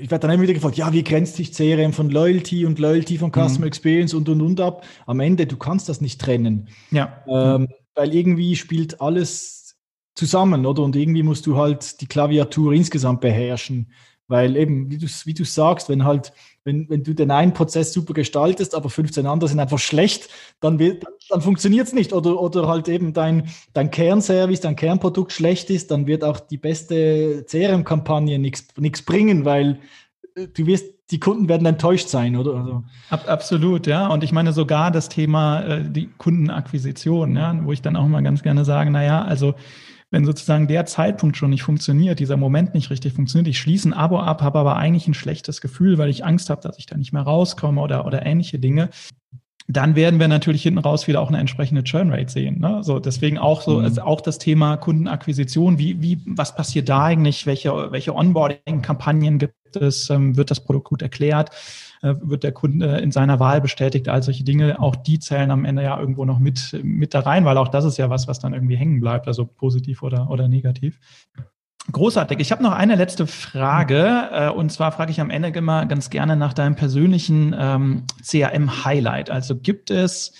ich 0.00 0.10
werde 0.10 0.26
dann 0.26 0.30
immer 0.34 0.44
wieder 0.44 0.54
gefragt, 0.54 0.76
ja, 0.76 0.92
wie 0.92 1.02
grenzt 1.02 1.36
sich 1.36 1.52
CRM 1.52 1.92
von 1.92 2.08
Loyalty 2.10 2.64
und 2.64 2.78
Loyalty 2.78 3.18
von 3.18 3.30
Customer 3.32 3.60
mhm. 3.60 3.66
Experience 3.66 4.14
und 4.14 4.28
und 4.28 4.40
und 4.40 4.60
ab? 4.60 4.84
Am 5.06 5.20
Ende, 5.20 5.46
du 5.46 5.56
kannst 5.56 5.88
das 5.88 6.00
nicht 6.00 6.20
trennen. 6.20 6.68
Ja. 6.90 7.24
Ähm, 7.26 7.68
weil 7.94 8.14
irgendwie 8.14 8.56
spielt 8.56 9.00
alles 9.00 9.65
zusammen, 10.16 10.66
oder? 10.66 10.82
Und 10.82 10.96
irgendwie 10.96 11.22
musst 11.22 11.46
du 11.46 11.56
halt 11.56 12.00
die 12.00 12.06
Klaviatur 12.06 12.72
insgesamt 12.72 13.20
beherrschen. 13.20 13.92
Weil 14.28 14.56
eben, 14.56 14.90
wie 14.90 14.98
du, 14.98 15.06
wie 15.06 15.34
du 15.34 15.44
sagst, 15.44 15.88
wenn 15.88 16.04
halt, 16.04 16.32
wenn, 16.64 16.90
wenn 16.90 17.04
du 17.04 17.14
den 17.14 17.30
einen 17.30 17.52
Prozess 17.52 17.92
super 17.92 18.12
gestaltest, 18.12 18.74
aber 18.74 18.90
15 18.90 19.24
andere 19.24 19.48
sind 19.48 19.60
einfach 19.60 19.78
schlecht, 19.78 20.28
dann, 20.58 20.80
wird, 20.80 21.04
dann 21.30 21.42
funktioniert 21.42 21.86
es 21.86 21.92
nicht. 21.92 22.12
Oder, 22.12 22.40
oder 22.40 22.66
halt 22.66 22.88
eben 22.88 23.12
dein, 23.12 23.48
dein 23.72 23.92
Kernservice, 23.92 24.62
dein 24.62 24.74
Kernprodukt 24.74 25.30
schlecht 25.30 25.70
ist, 25.70 25.92
dann 25.92 26.08
wird 26.08 26.24
auch 26.24 26.40
die 26.40 26.58
beste 26.58 27.44
CRM-Kampagne 27.48 28.40
nichts 28.40 29.02
bringen, 29.02 29.44
weil 29.44 29.78
äh, 30.34 30.48
du 30.48 30.66
wirst, 30.66 30.86
die 31.12 31.20
Kunden 31.20 31.48
werden 31.48 31.66
enttäuscht 31.66 32.08
sein, 32.08 32.34
oder? 32.34 32.54
Also. 32.56 32.84
Ab, 33.10 33.28
absolut, 33.28 33.86
ja. 33.86 34.08
Und 34.08 34.24
ich 34.24 34.32
meine 34.32 34.52
sogar 34.52 34.90
das 34.90 35.08
Thema 35.08 35.60
äh, 35.60 35.84
die 35.88 36.08
Kundenakquisition, 36.18 37.36
ja, 37.36 37.56
wo 37.62 37.70
ich 37.70 37.80
dann 37.80 37.94
auch 37.94 38.08
mal 38.08 38.24
ganz 38.24 38.42
gerne 38.42 38.64
sage, 38.64 38.90
naja, 38.90 39.22
also 39.22 39.54
wenn 40.16 40.24
sozusagen 40.24 40.66
der 40.66 40.86
Zeitpunkt 40.86 41.36
schon 41.36 41.50
nicht 41.50 41.62
funktioniert, 41.62 42.20
dieser 42.20 42.38
Moment 42.38 42.72
nicht 42.72 42.88
richtig 42.88 43.12
funktioniert, 43.12 43.48
ich 43.48 43.58
schließe 43.58 43.90
ein 43.90 43.92
Abo 43.92 44.18
ab, 44.18 44.40
habe 44.40 44.58
aber 44.58 44.76
eigentlich 44.76 45.06
ein 45.06 45.12
schlechtes 45.12 45.60
Gefühl, 45.60 45.98
weil 45.98 46.08
ich 46.08 46.24
Angst 46.24 46.48
habe, 46.48 46.62
dass 46.62 46.78
ich 46.78 46.86
da 46.86 46.96
nicht 46.96 47.12
mehr 47.12 47.20
rauskomme 47.20 47.82
oder, 47.82 48.06
oder 48.06 48.24
ähnliche 48.24 48.58
Dinge, 48.58 48.88
dann 49.68 49.96
werden 49.96 50.20
wir 50.20 50.28
natürlich 50.28 50.62
hinten 50.62 50.78
raus 50.78 51.08
wieder 51.08 51.20
auch 51.20 51.28
eine 51.28 51.38
entsprechende 51.38 51.82
Churn-Rate 51.82 52.30
sehen. 52.30 52.60
Ne? 52.60 52.84
So, 52.84 53.00
deswegen 53.00 53.38
auch 53.38 53.62
so, 53.62 53.78
also 53.78 54.02
auch 54.02 54.20
das 54.20 54.38
Thema 54.38 54.76
Kundenakquisition. 54.76 55.78
Wie, 55.78 56.00
wie, 56.00 56.20
was 56.24 56.54
passiert 56.54 56.88
da 56.88 57.04
eigentlich? 57.04 57.46
Welche, 57.46 57.72
welche 57.90 58.14
Onboarding-Kampagnen 58.14 59.38
gibt 59.38 59.76
es? 59.76 60.08
Ähm, 60.10 60.36
wird 60.36 60.50
das 60.50 60.60
Produkt 60.60 60.88
gut 60.88 61.02
erklärt? 61.02 61.50
Äh, 62.02 62.14
wird 62.22 62.44
der 62.44 62.52
Kunde 62.52 62.98
in 62.98 63.10
seiner 63.10 63.40
Wahl 63.40 63.60
bestätigt? 63.60 64.08
All 64.08 64.22
solche 64.22 64.44
Dinge, 64.44 64.80
auch 64.80 64.94
die 64.94 65.18
zählen 65.18 65.50
am 65.50 65.64
Ende 65.64 65.82
ja 65.82 65.98
irgendwo 65.98 66.24
noch 66.24 66.38
mit, 66.38 66.78
mit 66.84 67.12
da 67.14 67.20
rein, 67.20 67.44
weil 67.44 67.58
auch 67.58 67.68
das 67.68 67.84
ist 67.84 67.96
ja 67.96 68.08
was, 68.08 68.28
was 68.28 68.38
dann 68.38 68.54
irgendwie 68.54 68.76
hängen 68.76 69.00
bleibt, 69.00 69.26
also 69.26 69.46
positiv 69.46 70.02
oder, 70.02 70.30
oder 70.30 70.46
negativ. 70.46 71.00
Großartig. 71.92 72.40
Ich 72.40 72.50
habe 72.50 72.62
noch 72.62 72.72
eine 72.72 72.96
letzte 72.96 73.26
Frage. 73.26 74.28
Äh, 74.32 74.50
und 74.50 74.70
zwar 74.70 74.92
frage 74.92 75.12
ich 75.12 75.20
am 75.20 75.30
Ende 75.30 75.48
immer 75.48 75.86
ganz 75.86 76.10
gerne 76.10 76.36
nach 76.36 76.52
deinem 76.52 76.74
persönlichen 76.74 77.54
ähm, 77.58 78.04
CRM-Highlight. 78.22 79.30
Also 79.30 79.56
gibt 79.56 79.90
es 79.90 80.32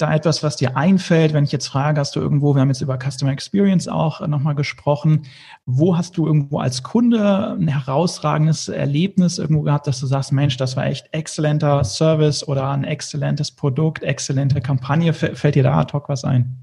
da 0.00 0.14
etwas, 0.14 0.42
was 0.42 0.56
dir 0.56 0.76
einfällt, 0.76 1.34
wenn 1.34 1.44
ich 1.44 1.52
jetzt 1.52 1.66
frage, 1.66 2.00
hast 2.00 2.16
du 2.16 2.20
irgendwo, 2.20 2.54
wir 2.54 2.62
haben 2.62 2.68
jetzt 2.68 2.80
über 2.80 2.98
Customer 2.98 3.32
Experience 3.32 3.86
auch 3.86 4.26
nochmal 4.26 4.54
gesprochen, 4.54 5.24
wo 5.66 5.96
hast 5.96 6.16
du 6.16 6.26
irgendwo 6.26 6.58
als 6.58 6.82
Kunde 6.82 7.56
ein 7.58 7.68
herausragendes 7.68 8.68
Erlebnis 8.68 9.38
irgendwo 9.38 9.62
gehabt, 9.62 9.86
dass 9.86 10.00
du 10.00 10.06
sagst, 10.06 10.32
Mensch, 10.32 10.56
das 10.56 10.76
war 10.76 10.86
echt 10.86 11.08
exzellenter 11.12 11.84
Service 11.84 12.46
oder 12.46 12.70
ein 12.70 12.84
exzellentes 12.84 13.50
Produkt, 13.50 14.02
exzellente 14.02 14.60
Kampagne. 14.60 15.12
Fällt 15.12 15.54
dir 15.54 15.62
da 15.62 15.78
ad 15.78 15.92
hoc 15.92 16.08
was 16.08 16.24
ein? 16.24 16.56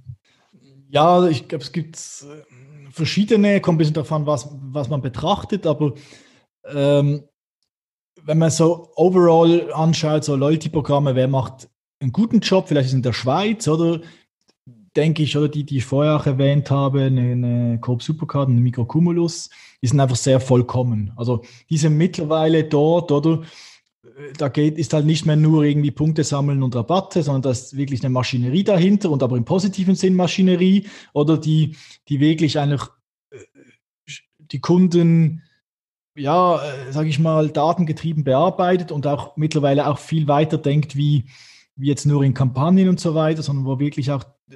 Ja, 0.89 1.25
ich 1.27 1.47
glaube, 1.47 1.63
es 1.63 1.71
gibt 1.71 1.97
äh, 1.97 2.56
verschiedene, 2.97 3.61
kommt 3.61 3.75
ein 3.75 3.79
bisschen 3.79 3.93
davon, 3.93 4.25
was, 4.25 4.49
was 4.71 4.89
man 4.89 5.01
betrachtet, 5.01 5.65
aber 5.65 5.93
ähm, 6.65 7.23
wenn 8.23 8.37
man 8.37 8.51
so 8.51 8.89
overall 8.95 9.71
anschaut, 9.73 10.25
so 10.25 10.35
Loyalty-Programme, 10.35 11.15
wer 11.15 11.27
macht 11.27 11.69
einen 11.99 12.11
guten 12.11 12.41
Job, 12.41 12.67
vielleicht 12.67 12.87
ist 12.87 12.93
in 12.93 13.01
der 13.01 13.13
Schweiz, 13.13 13.67
oder? 13.67 14.01
Denke 14.95 15.23
ich, 15.23 15.37
oder 15.37 15.47
die, 15.47 15.63
die 15.63 15.77
ich 15.77 15.85
vorher 15.85 16.15
auch 16.15 16.25
erwähnt 16.25 16.71
habe, 16.71 17.03
eine, 17.03 17.79
Coop 17.79 18.01
Supercard, 18.01 18.49
eine 18.49 18.59
Microcumulus, 18.59 19.49
die 19.81 19.87
sind 19.87 19.99
einfach 19.99 20.15
sehr 20.15 20.39
vollkommen. 20.39 21.13
Also 21.15 21.43
die 21.69 21.77
sind 21.77 21.97
mittlerweile 21.97 22.63
dort, 22.63 23.11
oder 23.11 23.43
da 24.37 24.49
geht, 24.49 24.77
ist 24.77 24.93
halt 24.93 25.05
nicht 25.05 25.25
mehr 25.25 25.35
nur 25.35 25.63
irgendwie 25.63 25.91
Punkte 25.91 26.23
sammeln 26.23 26.63
und 26.63 26.75
Rabatte, 26.75 27.21
sondern 27.21 27.43
da 27.43 27.51
ist 27.51 27.77
wirklich 27.77 28.01
eine 28.01 28.09
Maschinerie 28.09 28.63
dahinter 28.63 29.11
und 29.11 29.21
aber 29.21 29.37
im 29.37 29.45
positiven 29.45 29.95
Sinn 29.95 30.15
Maschinerie 30.15 30.87
oder 31.13 31.37
die, 31.37 31.75
die 32.07 32.19
wirklich 32.19 32.57
einfach 32.57 32.91
äh, 33.29 33.37
die 34.39 34.59
Kunden, 34.59 35.43
ja, 36.15 36.57
äh, 36.57 36.91
sage 36.91 37.09
ich 37.09 37.19
mal, 37.19 37.49
datengetrieben 37.49 38.23
bearbeitet 38.23 38.91
und 38.91 39.05
auch 39.05 39.37
mittlerweile 39.37 39.87
auch 39.87 39.99
viel 39.99 40.27
weiter 40.27 40.57
denkt, 40.57 40.95
wie, 40.95 41.25
wie 41.75 41.87
jetzt 41.87 42.05
nur 42.05 42.23
in 42.23 42.33
Kampagnen 42.33 42.89
und 42.89 42.99
so 42.99 43.13
weiter, 43.13 43.43
sondern 43.43 43.65
wo 43.65 43.79
wirklich 43.79 44.11
auch 44.11 44.23
äh, 44.49 44.55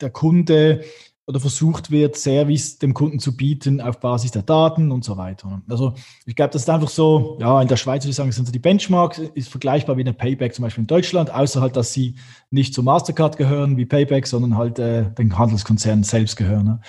der 0.00 0.10
Kunde 0.10 0.84
oder 1.26 1.38
versucht 1.38 1.90
wird, 1.90 2.16
Service 2.16 2.78
dem 2.78 2.94
Kunden 2.94 3.20
zu 3.20 3.36
bieten 3.36 3.80
auf 3.80 4.00
Basis 4.00 4.32
der 4.32 4.42
Daten 4.42 4.90
und 4.90 5.04
so 5.04 5.16
weiter. 5.16 5.62
Also 5.68 5.94
ich 6.26 6.34
glaube, 6.34 6.52
das 6.52 6.62
ist 6.62 6.70
einfach 6.70 6.88
so, 6.88 7.38
ja, 7.40 7.62
in 7.62 7.68
der 7.68 7.76
Schweiz 7.76 8.02
würde 8.02 8.10
ich 8.10 8.16
sagen, 8.16 8.32
sind 8.32 8.46
so 8.46 8.52
die 8.52 8.58
Benchmarks, 8.58 9.18
ist 9.18 9.48
vergleichbar 9.48 9.96
wie 9.96 10.00
eine 10.00 10.14
Payback 10.14 10.54
zum 10.54 10.64
Beispiel 10.64 10.82
in 10.82 10.88
Deutschland, 10.88 11.32
außer 11.32 11.60
halt, 11.60 11.76
dass 11.76 11.92
sie 11.92 12.16
nicht 12.50 12.74
zu 12.74 12.82
Mastercard 12.82 13.36
gehören 13.36 13.76
wie 13.76 13.86
Payback, 13.86 14.26
sondern 14.26 14.56
halt 14.56 14.78
äh, 14.80 15.12
den 15.12 15.38
Handelskonzernen 15.38 16.02
selbst 16.02 16.36
gehören. 16.36 16.64
Ne? 16.64 16.80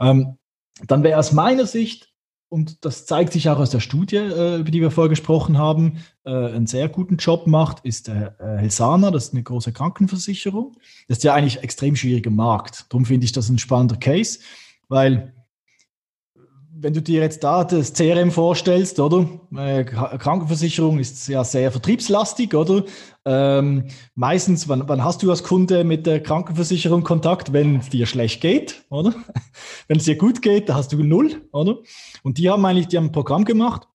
Ähm, 0.00 0.36
dann 0.86 1.02
wäre 1.02 1.18
aus 1.18 1.32
meiner 1.32 1.66
Sicht 1.66 2.09
und 2.50 2.84
das 2.84 3.06
zeigt 3.06 3.32
sich 3.32 3.48
auch 3.48 3.58
aus 3.58 3.70
der 3.70 3.78
Studie, 3.78 4.16
äh, 4.16 4.58
über 4.58 4.70
die 4.70 4.80
wir 4.80 4.90
vorher 4.90 5.08
gesprochen 5.08 5.56
haben, 5.56 5.98
äh, 6.24 6.30
einen 6.30 6.66
sehr 6.66 6.88
guten 6.88 7.16
Job 7.16 7.46
macht, 7.46 7.84
ist 7.84 8.08
der 8.08 8.34
äh, 8.40 8.58
Helsana, 8.58 9.12
das 9.12 9.28
ist 9.28 9.34
eine 9.34 9.44
große 9.44 9.72
Krankenversicherung. 9.72 10.76
Das 11.06 11.18
ist 11.18 11.24
ja 11.24 11.32
eigentlich 11.32 11.62
extrem 11.62 11.94
schwieriger 11.94 12.30
Markt. 12.30 12.86
Darum 12.90 13.06
finde 13.06 13.24
ich 13.24 13.32
das 13.32 13.48
ein 13.48 13.58
spannender 13.58 13.96
Case, 13.96 14.40
weil 14.88 15.32
wenn 16.82 16.94
du 16.94 17.02
dir 17.02 17.20
jetzt 17.20 17.44
da 17.44 17.64
das 17.64 17.92
CRM 17.92 18.30
vorstellst, 18.30 19.00
oder? 19.00 19.28
Äh, 19.54 19.84
Krankenversicherung 19.84 20.98
ist 20.98 21.28
ja 21.28 21.44
sehr 21.44 21.70
vertriebslastig, 21.70 22.54
oder? 22.54 22.84
Ähm, 23.24 23.88
meistens, 24.14 24.68
wann, 24.68 24.88
wann, 24.88 25.04
hast 25.04 25.22
du 25.22 25.30
als 25.30 25.42
Kunde 25.42 25.84
mit 25.84 26.06
der 26.06 26.22
Krankenversicherung 26.22 27.04
Kontakt, 27.04 27.52
wenn 27.52 27.76
es 27.76 27.90
dir 27.90 28.06
schlecht 28.06 28.40
geht, 28.40 28.84
oder? 28.88 29.14
wenn 29.88 29.98
es 29.98 30.04
dir 30.04 30.16
gut 30.16 30.40
geht, 30.40 30.68
da 30.68 30.74
hast 30.74 30.92
du 30.92 31.02
null, 31.02 31.42
oder? 31.52 31.78
Und 32.22 32.38
die 32.38 32.48
haben 32.48 32.64
eigentlich, 32.64 32.88
die 32.88 32.96
haben 32.96 33.06
ein 33.06 33.12
Programm 33.12 33.44
gemacht, 33.44 33.86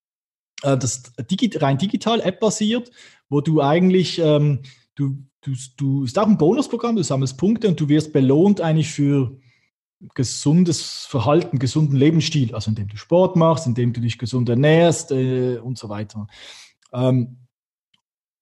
äh, 0.62 0.78
das 0.78 1.04
digi 1.30 1.58
rein 1.58 1.78
digital, 1.78 2.22
App-basiert, 2.22 2.92
wo 3.30 3.42
du 3.42 3.62
eigentlich, 3.62 4.20
ähm, 4.20 4.60
du, 4.94 5.18
du, 5.42 5.54
du, 5.78 6.04
ist 6.04 6.20
auch 6.20 6.28
ein 6.28 6.38
Bonusprogramm, 6.38 6.96
du 6.96 7.04
sammelst 7.04 7.38
Punkte 7.38 7.68
und 7.68 7.80
du 7.80 7.90
wirst 7.90 8.14
belohnt 8.14 8.62
eigentlich 8.62 8.90
für 8.90 9.38
gesundes 10.14 11.06
Verhalten, 11.06 11.60
gesunden 11.60 11.96
Lebensstil, 11.96 12.54
also 12.54 12.70
indem 12.70 12.88
du 12.88 12.98
Sport 12.98 13.36
machst, 13.36 13.66
indem 13.66 13.94
du 13.94 14.02
dich 14.02 14.18
gesund 14.18 14.50
ernährst 14.50 15.12
äh, 15.12 15.58
und 15.58 15.78
so 15.78 15.90
weiter. 15.90 16.28
Ähm, 16.94 17.38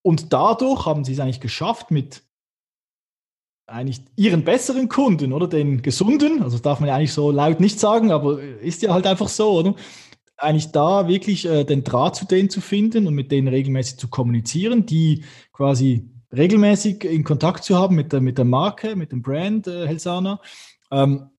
und 0.02 0.34
dadurch 0.34 0.86
haben 0.86 1.04
sie 1.06 1.14
es 1.14 1.20
eigentlich 1.20 1.40
geschafft, 1.40 1.92
mit 1.92 2.24
eigentlich 3.66 4.02
ihren 4.16 4.44
besseren 4.44 4.90
Kunden 4.90 5.32
oder 5.32 5.48
den 5.48 5.82
gesunden, 5.82 6.44
also 6.44 6.58
darf 6.58 6.80
man 6.80 6.90
ja 6.90 6.96
eigentlich 6.96 7.14
so 7.14 7.32
laut 7.32 7.60
nicht 7.60 7.80
sagen, 7.80 8.12
aber 8.12 8.42
ist 8.42 8.82
ja 8.82 8.94
halt 8.94 9.08
einfach 9.08 9.30
so, 9.30 9.52
oder? 9.60 9.76
Eigentlich 10.36 10.72
da 10.72 11.08
wirklich 11.08 11.46
äh, 11.46 11.64
den 11.64 11.84
Draht 11.84 12.16
zu 12.16 12.26
denen 12.26 12.50
zu 12.50 12.60
finden 12.60 13.08
und 13.08 13.14
mit 13.14 13.32
denen 13.32 13.48
regelmäßig 13.48 13.98
zu 13.98 14.10
kommunizieren, 14.10 14.86
die 14.86 15.24
quasi 15.54 16.10
regelmäßig 16.36 17.06
in 17.06 17.24
Kontakt 17.24 17.64
zu 17.64 17.78
haben 17.78 17.96
mit 17.96 18.12
der, 18.12 18.20
mit 18.20 18.38
der 18.38 18.46
Marke, 18.46 18.96
mit 18.96 19.12
dem 19.12 19.22
Brand 19.22 19.68
äh, 19.68 19.88
Helsana. 19.88 20.42
Ähm, 20.92 21.30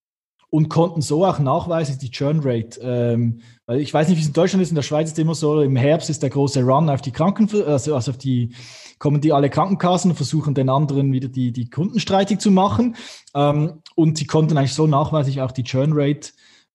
und 0.55 0.69
konnten 0.69 1.03
so 1.03 1.27
auch 1.27 1.41
nachweisen, 1.41 1.99
die 1.99 2.13
Churn 2.13 2.39
Rate. 2.45 2.79
Ähm, 2.81 3.41
weil 3.67 3.81
ich 3.81 3.93
weiß 3.93 4.07
nicht, 4.07 4.19
wie 4.19 4.21
es 4.21 4.29
in 4.29 4.35
Deutschland 4.35 4.63
ist, 4.63 4.69
in 4.69 4.77
der 4.77 4.83
Schweiz 4.83 5.09
ist 5.09 5.15
es 5.15 5.19
immer 5.19 5.35
so, 5.35 5.61
im 5.61 5.75
Herbst 5.75 6.11
ist 6.11 6.23
der 6.23 6.31
große 6.31 6.63
Run 6.63 6.89
auf 6.89 7.03
die 7.03 7.11
Kranken, 7.11 7.49
also, 7.67 7.97
also 7.97 8.13
auf 8.13 8.19
die, 8.19 8.55
kommen 9.01 9.21
die 9.21 9.33
alle 9.33 9.51
Krankenkassen 9.51 10.13
und 10.13 10.17
versuchen 10.17 10.55
den 10.55 10.69
anderen 10.69 11.13
wieder 11.13 11.27
die, 11.27 11.51
die 11.51 11.69
Kunden 11.69 11.99
streitig 11.99 12.39
zu 12.39 12.53
machen. 12.53 12.95
Ähm, 13.35 13.83
und 13.97 14.17
sie 14.17 14.29
konnten 14.29 14.57
eigentlich 14.57 14.75
so 14.75 14.87
nachweislich 14.87 15.41
auch 15.41 15.51
die 15.51 15.65
Churn 15.65 15.91
Rate 15.93 16.31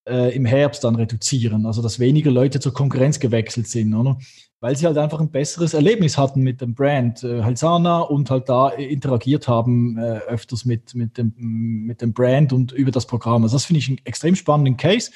äh, 0.06 0.36
im 0.36 0.44
Herbst 0.44 0.84
dann 0.84 0.96
reduzieren, 0.96 1.66
also 1.66 1.82
dass 1.82 2.00
weniger 2.00 2.32
Leute 2.32 2.60
zur 2.60 2.74
Konkurrenz 2.74 3.22
gewechselt 3.22 3.68
sind, 3.70 3.94
oder? 3.96 4.18
Weil 4.62 4.76
sie 4.76 4.86
halt 4.86 4.98
einfach 4.98 5.22
ein 5.22 5.32
besseres 5.32 5.74
Erlebnis 5.74 6.18
hatten 6.18 6.42
mit 6.42 6.60
dem 6.60 6.74
Brand 6.76 7.24
äh, 7.24 7.44
Halsana 7.44 8.02
und 8.02 8.30
halt 8.30 8.50
da 8.50 8.70
interagiert 8.70 9.48
haben 9.48 9.98
äh, 9.98 10.20
öfters 10.28 10.66
mit, 10.66 10.96
mit, 10.96 11.18
dem, 11.18 11.34
mit 11.38 12.02
dem 12.02 12.12
Brand 12.14 12.52
und 12.52 12.74
über 12.74 12.92
das 12.92 13.06
Programm. 13.06 13.44
Also 13.44 13.56
das 13.56 13.66
finde 13.66 13.80
ich 13.80 13.88
einen 13.88 14.02
extrem 14.04 14.36
spannenden 14.36 14.76
Case. 14.76 15.12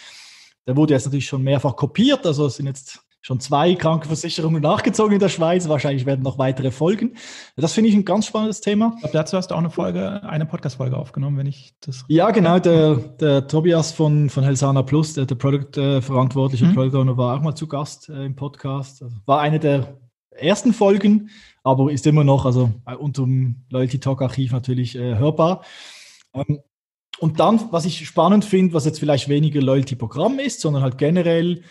Der 0.66 0.78
wurde 0.78 0.94
jetzt 0.94 1.06
natürlich 1.06 1.26
schon 1.26 1.44
mehrfach 1.44 1.76
kopiert, 1.76 2.26
also 2.26 2.46
es 2.46 2.56
sind 2.56 2.68
jetzt 2.68 3.02
schon 3.24 3.40
zwei 3.40 3.74
Krankenversicherungen 3.74 4.62
nachgezogen 4.62 5.14
in 5.14 5.20
der 5.20 5.30
Schweiz. 5.30 5.68
Wahrscheinlich 5.70 6.06
werden 6.06 6.24
noch 6.24 6.38
weitere 6.38 6.72
folgen. 6.72 7.16
Das 7.56 7.72
finde 7.72 7.90
ich 7.90 7.96
ein 7.96 8.04
ganz 8.04 8.26
spannendes 8.28 8.60
Thema. 8.60 8.92
Ich 8.96 9.00
glaube, 9.00 9.14
dazu 9.14 9.38
hast 9.38 9.50
du 9.50 9.56
auch 9.56 9.60
eine 9.60 9.70
Folge, 9.70 10.22
eine 10.24 10.46
Podcast-Folge 10.46 10.98
aufgenommen, 10.98 11.38
wenn 11.38 11.48
ich 11.48 11.74
das. 11.80 12.04
Ja, 12.10 12.32
genau. 12.32 12.60
Der, 12.60 12.96
der 12.96 13.48
Tobias 13.48 13.94
von, 13.94 14.30
von 14.30 14.44
Helsana 14.44 14.84
Plus, 14.84 15.14
der, 15.14 15.26
der 15.26 15.36
Product-verantwortliche 15.36 16.66
mhm. 16.66 16.74
Product 16.76 16.98
Owner, 17.00 17.18
war 17.18 17.38
auch 17.38 17.42
mal 17.42 17.56
zu 17.56 17.66
Gast 17.66 18.10
äh, 18.10 18.26
im 18.26 18.36
Podcast. 18.36 19.02
Also 19.02 19.16
war 19.26 19.40
eine 19.40 19.58
der 19.58 19.98
ersten 20.32 20.74
Folgen, 20.74 21.30
aber 21.64 21.94
ist 21.94 22.06
immer 22.06 22.26
noch, 22.26 22.46
also 22.46 22.72
äh, 22.86 22.94
unter 22.94 23.24
dem 23.24 23.64
Loyalty 23.70 24.02
Talk 24.02 24.22
Archiv 24.22 24.52
natürlich 24.52 24.98
äh, 24.98 25.16
hörbar. 25.16 25.64
Ähm, 26.34 26.60
und 27.20 27.40
dann, 27.40 27.72
was 27.72 27.86
ich 27.86 28.06
spannend 28.06 28.44
finde, 28.44 28.74
was 28.74 28.84
jetzt 28.84 29.00
vielleicht 29.00 29.30
weniger 29.30 29.62
Loyalty-Programm 29.62 30.40
ist, 30.40 30.60
sondern 30.60 30.84
halt 30.84 30.98
generell 30.98 31.64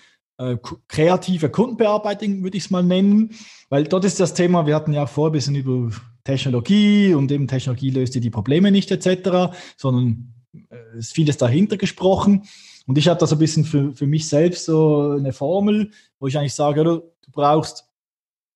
äh, 0.43 0.59
kreative 0.89 1.51
Kundenbearbeitung, 1.51 2.43
würde 2.43 2.57
ich 2.57 2.65
es 2.65 2.71
mal 2.71 2.83
nennen, 2.83 3.31
weil 3.69 3.85
dort 3.85 4.05
ist 4.05 4.21
das 4.21 4.35
Thema, 4.35 4.67
wir 4.67 4.75
hatten 4.75 4.93
ja 4.93 5.07
vor 5.07 5.29
ein 5.29 5.33
bisschen 5.33 5.55
über 5.55 5.91
Technologie 6.25 7.15
und 7.15 7.31
eben 7.33 7.49
Technologie 7.49 7.91
löst 7.91 8.15
die 8.15 8.31
Probleme 8.31 8.71
nicht 8.71 8.91
etc., 8.91 9.55
sondern 9.77 10.35
äh, 10.71 10.99
ist 10.99 11.15
vieles 11.15 11.37
dahinter 11.37 11.77
gesprochen. 11.77 12.45
Und 12.87 12.99
ich 12.99 13.09
habe 13.09 13.19
da 13.19 13.27
so 13.27 13.37
ein 13.37 13.39
bisschen 13.39 13.65
für, 13.65 13.95
für 13.95 14.07
mich 14.07 14.29
selbst 14.29 14.65
so 14.65 15.13
eine 15.19 15.33
Formel, 15.33 15.93
wo 16.19 16.27
ich 16.27 16.37
eigentlich 16.37 16.55
sage, 16.55 16.81
oder, 16.81 16.99
du 16.99 17.31
brauchst, 17.31 17.85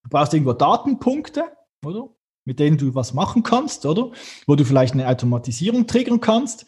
du 0.03 0.11
brauchst 0.11 0.34
irgendwo 0.34 0.53
Datenpunkte, 0.53 1.45
oder? 1.84 2.09
Mit 2.45 2.61
denen 2.61 2.78
du 2.78 2.95
was 2.95 3.12
machen 3.12 3.43
kannst, 3.43 3.87
oder? 3.87 4.12
Wo 4.47 4.55
du 4.55 4.64
vielleicht 4.64 4.95
eine 4.95 5.09
Automatisierung 5.09 5.87
triggern 5.87 6.20
kannst. 6.20 6.66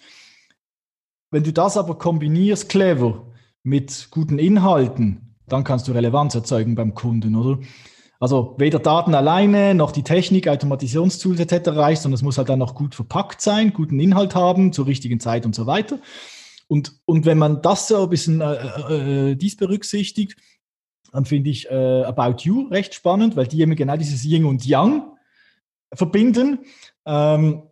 Wenn 1.30 1.44
du 1.44 1.52
das 1.52 1.76
aber 1.76 1.98
kombinierst 1.98 2.68
clever 2.68 3.27
mit 3.62 4.08
guten 4.10 4.38
Inhalten, 4.38 5.36
dann 5.46 5.64
kannst 5.64 5.88
du 5.88 5.92
Relevanz 5.92 6.34
erzeugen 6.34 6.74
beim 6.74 6.94
Kunden, 6.94 7.34
oder? 7.36 7.58
Also 8.20 8.56
weder 8.58 8.80
Daten 8.80 9.14
alleine 9.14 9.74
noch 9.74 9.92
die 9.92 10.02
Technik, 10.02 10.48
Automatisierungstools 10.48 11.38
etc. 11.38 11.68
reicht, 11.68 12.02
sondern 12.02 12.16
es 12.16 12.22
muss 12.22 12.36
halt 12.36 12.48
dann 12.48 12.58
noch 12.58 12.74
gut 12.74 12.94
verpackt 12.94 13.40
sein, 13.40 13.72
guten 13.72 14.00
Inhalt 14.00 14.34
haben, 14.34 14.72
zur 14.72 14.86
richtigen 14.86 15.20
Zeit 15.20 15.46
und 15.46 15.54
so 15.54 15.66
weiter. 15.66 16.00
Und, 16.66 17.00
und 17.04 17.26
wenn 17.26 17.38
man 17.38 17.62
das 17.62 17.88
so 17.88 18.02
ein 18.02 18.10
bisschen 18.10 18.40
äh, 18.40 19.30
äh, 19.30 19.34
dies 19.36 19.56
berücksichtigt, 19.56 20.36
dann 21.12 21.24
finde 21.24 21.50
ich 21.50 21.70
äh, 21.70 22.02
About 22.04 22.42
You 22.42 22.68
recht 22.68 22.94
spannend, 22.94 23.36
weil 23.36 23.46
die 23.46 23.60
eben 23.60 23.76
genau 23.76 23.96
dieses 23.96 24.24
Yin 24.24 24.44
und 24.44 24.66
Yang 24.66 25.04
verbinden. 25.94 26.58
Ähm, 27.06 27.62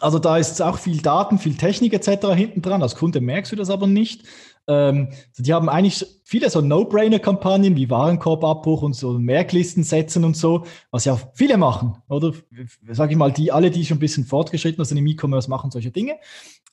also 0.00 0.18
da 0.18 0.38
ist 0.38 0.60
auch 0.60 0.78
viel 0.78 1.00
Daten, 1.00 1.38
viel 1.38 1.56
Technik 1.56 1.92
etc. 1.92 2.28
hinten 2.34 2.62
dran. 2.62 2.82
Als 2.82 2.96
Kunde 2.96 3.20
merkst 3.20 3.52
du 3.52 3.56
das 3.56 3.70
aber 3.70 3.86
nicht. 3.86 4.24
Ähm, 4.66 5.08
die 5.38 5.52
haben 5.52 5.68
eigentlich 5.68 6.06
viele 6.24 6.48
so 6.48 6.60
No-Brainer-Kampagnen 6.60 7.76
wie 7.76 7.90
Warenkorbabbruch 7.90 8.82
und 8.82 8.94
so 8.94 9.12
Merklisten 9.12 9.82
setzen 9.82 10.24
und 10.24 10.36
so, 10.36 10.64
was 10.90 11.04
ja 11.04 11.18
viele 11.34 11.58
machen, 11.58 11.96
oder? 12.08 12.32
Sag 12.90 13.10
ich 13.10 13.16
mal, 13.16 13.30
die 13.30 13.52
alle, 13.52 13.70
die 13.70 13.84
schon 13.84 13.98
ein 13.98 14.00
bisschen 14.00 14.24
fortgeschrittener 14.24 14.84
sind 14.84 14.96
im 14.96 15.06
E-Commerce, 15.06 15.50
machen 15.50 15.70
solche 15.70 15.90
Dinge. 15.90 16.14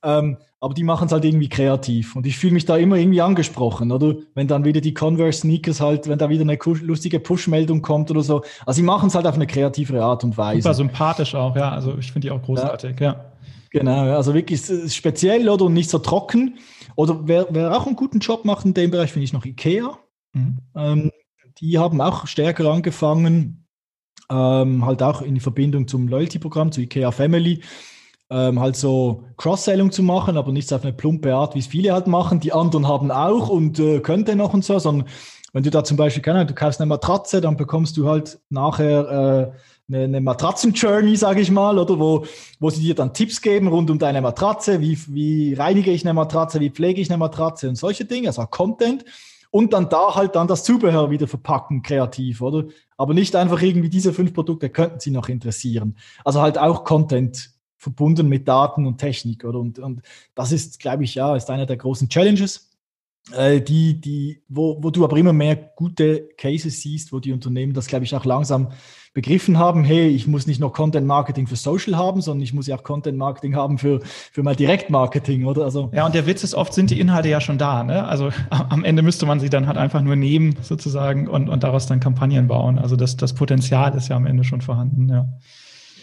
Ähm, 0.04 0.38
aber 0.60 0.74
die 0.74 0.84
machen 0.84 1.08
es 1.08 1.12
halt 1.12 1.26
irgendwie 1.26 1.50
kreativ. 1.50 2.16
Und 2.16 2.26
ich 2.26 2.38
fühle 2.38 2.54
mich 2.54 2.66
da 2.66 2.78
immer 2.78 2.96
irgendwie 2.96 3.22
angesprochen, 3.22 3.92
oder? 3.92 4.16
Wenn 4.36 4.48
dann 4.48 4.64
wieder 4.64 4.82
die 4.82 4.94
Converse 4.94 5.42
Sneakers 5.42 5.82
halt, 5.82 6.08
wenn 6.08 6.18
da 6.18 6.30
wieder 6.30 6.42
eine 6.42 6.58
lustige 6.82 7.20
Push-Meldung 7.20 7.82
kommt 7.82 8.10
oder 8.10 8.22
so. 8.22 8.44
Also 8.66 8.78
sie 8.78 8.84
machen 8.84 9.08
es 9.08 9.16
halt 9.16 9.28
auf 9.28 9.36
eine 9.36 9.48
kreativere 9.48 10.04
Art 10.04 10.24
und 10.24 10.38
Weise. 10.38 10.62
Super 10.62 10.74
sympathisch 10.76 11.36
auch, 11.36 11.56
ja. 11.56 11.72
Also 11.72 11.98
ich 11.98 12.12
finde 12.12 12.28
die 12.28 12.32
auch 12.32 12.42
großartig, 12.42 13.00
ja. 13.00 13.06
ja. 13.14 13.31
Genau, 13.72 14.16
also 14.16 14.34
wirklich 14.34 14.62
speziell 14.94 15.48
oder 15.48 15.66
und 15.66 15.74
nicht 15.74 15.90
so 15.90 16.00
trocken. 16.00 16.60
Oder 16.96 17.22
wer, 17.24 17.48
wer 17.52 17.76
auch 17.76 17.88
einen 17.88 17.96
guten 17.96 18.20
Job 18.20 18.44
macht 18.44 18.66
in 18.66 18.74
dem 18.74 18.92
Bereich, 18.92 19.12
finde 19.12 19.24
ich 19.24 19.34
noch 19.34 19.46
Ikea. 19.46 19.98
Mhm. 20.34 20.58
Ähm, 20.76 21.12
die 21.60 21.80
haben 21.80 22.02
auch 22.02 22.28
stärker 22.28 22.70
angefangen, 22.70 23.66
ähm, 24.30 24.86
halt 24.86 25.02
auch 25.02 25.22
in 25.22 25.40
Verbindung 25.40 25.88
zum 25.88 26.10
Loyalty-Programm, 26.10 26.72
zu 26.74 26.82
Ikea 26.82 27.12
Family, 27.12 27.62
ähm, 28.30 28.60
halt 28.60 28.76
so 28.76 29.24
Cross-Selling 29.38 29.92
zu 29.92 30.04
machen, 30.04 30.38
aber 30.38 30.52
nicht 30.52 30.72
auf 30.74 30.84
eine 30.84 30.94
plumpe 30.94 31.34
Art, 31.34 31.56
wie 31.56 31.60
es 31.60 31.68
viele 31.68 31.94
halt 31.94 32.08
machen. 32.08 32.42
Die 32.42 32.54
anderen 32.54 32.88
haben 32.88 33.10
auch 33.10 33.48
und 33.48 33.80
äh, 33.80 34.00
könnte 34.02 34.36
noch 34.36 34.54
und 34.54 34.66
so, 34.66 34.80
sondern 34.80 35.08
wenn 35.54 35.64
du 35.64 35.70
da 35.70 35.84
zum 35.84 35.98
Beispiel, 35.98 36.22
keine 36.22 36.40
Ahnung, 36.40 36.48
du 36.48 36.56
kaufst 36.56 36.80
eine 36.82 36.88
Matratze, 36.88 37.42
dann 37.42 37.58
bekommst 37.58 37.98
du 37.98 38.08
halt 38.08 38.40
nachher 38.50 39.54
äh, 39.54 39.58
eine, 39.94 40.06
eine 40.06 40.22
Matratzen-Journey, 40.22 41.16
sage 41.16 41.42
ich 41.42 41.52
mal, 41.52 41.78
oder 41.78 42.00
wo, 42.00 42.26
wo 42.60 42.70
sie 42.70 42.82
dir 42.82 42.96
dann 42.96 43.14
Tipps 43.14 43.42
geben 43.42 43.68
rund 43.68 43.90
um 43.90 44.00
deine 44.00 44.22
Matratze, 44.22 44.82
wie, 44.82 44.98
wie 45.08 45.54
reinige 45.54 45.92
ich 45.92 46.06
eine 46.06 46.14
Matratze, 46.14 46.60
wie 46.60 46.70
pflege 46.70 47.02
ich 47.02 47.10
eine 47.10 47.18
Matratze 47.18 47.70
und 47.70 47.76
solche 47.76 48.06
Dinge, 48.06 48.28
also 48.28 48.46
Content. 48.46 49.06
Und 49.54 49.74
dann 49.74 49.90
da 49.90 50.16
halt 50.16 50.36
dann 50.36 50.48
das 50.48 50.64
Zubehör 50.64 51.10
wieder 51.10 51.28
verpacken, 51.28 51.82
kreativ, 51.82 52.42
oder? 52.42 52.70
Aber 52.96 53.14
nicht 53.14 53.36
einfach 53.36 53.62
irgendwie 53.62 53.90
diese 53.90 54.14
fünf 54.14 54.34
Produkte 54.34 54.70
könnten 54.70 55.02
sie 55.02 55.12
noch 55.12 55.28
interessieren. 55.28 55.98
Also 56.24 56.42
halt 56.42 56.58
auch 56.58 56.86
Content 56.86 57.52
verbunden 57.76 58.30
mit 58.30 58.48
Daten 58.48 58.86
und 58.86 59.00
Technik, 59.00 59.44
oder? 59.44 59.60
Und, 59.60 59.80
und 59.80 60.04
das 60.36 60.54
ist, 60.54 60.80
glaube 60.80 61.04
ich, 61.04 61.16
ja, 61.16 61.36
ist 61.36 61.50
einer 61.50 61.66
der 61.66 61.78
großen 61.78 62.08
Challenges. 62.08 62.71
Äh, 63.36 63.62
die, 63.62 64.02
die, 64.02 64.44
wo, 64.50 64.78
wo 64.82 64.90
du 64.90 65.04
aber 65.04 65.18
immer 65.18 65.34
mehr 65.34 65.56
gute 65.56 66.30
Cases 66.38 66.82
siehst, 66.82 67.14
wo 67.14 67.20
die 67.20 67.34
Unternehmen 67.34 67.74
das, 67.74 67.88
glaube 67.88 68.06
ich, 68.06 68.16
auch 68.16 68.26
langsam 68.26 68.70
begriffen 69.14 69.60
haben, 69.60 69.84
hey, 69.84 70.08
ich 70.08 70.26
muss 70.26 70.48
nicht 70.48 70.62
nur 70.62 70.72
Content 70.72 71.06
Marketing 71.06 71.46
für 71.46 71.58
Social 71.58 71.98
haben, 71.98 72.22
sondern 72.22 72.44
ich 72.44 72.54
muss 72.54 72.68
ja 72.68 72.78
auch 72.78 72.84
Content 72.84 73.18
Marketing 73.18 73.56
haben 73.56 73.78
für, 73.78 74.00
für 74.04 74.42
mein 74.42 74.56
Direktmarketing, 74.56 75.46
oder? 75.46 75.66
Also 75.66 75.92
ja, 75.94 76.06
und 76.06 76.16
der 76.16 76.26
Witz 76.28 76.44
ist, 76.44 76.56
oft 76.56 76.74
sind 76.74 76.92
die 76.92 77.00
Inhalte 77.00 77.28
ja 77.28 77.42
schon 77.42 77.58
da. 77.58 77.84
Ne? 77.84 78.06
Also 78.06 78.30
am 78.50 78.86
Ende 78.86 79.02
müsste 79.02 79.26
man 79.26 79.40
sie 79.40 79.50
dann 79.50 79.68
halt 79.68 79.78
einfach 79.78 80.02
nur 80.02 80.16
nehmen, 80.16 80.56
sozusagen, 80.62 81.28
und, 81.28 81.50
und 81.50 81.64
daraus 81.64 81.88
dann 81.88 82.00
Kampagnen 82.00 82.48
bauen. 82.48 82.80
Also 82.80 82.96
das, 82.96 83.18
das 83.18 83.34
Potenzial 83.34 83.96
ist 83.96 84.08
ja 84.08 84.16
am 84.16 84.26
Ende 84.26 84.44
schon 84.46 84.62
vorhanden, 84.62 85.10
ja. 85.10 85.28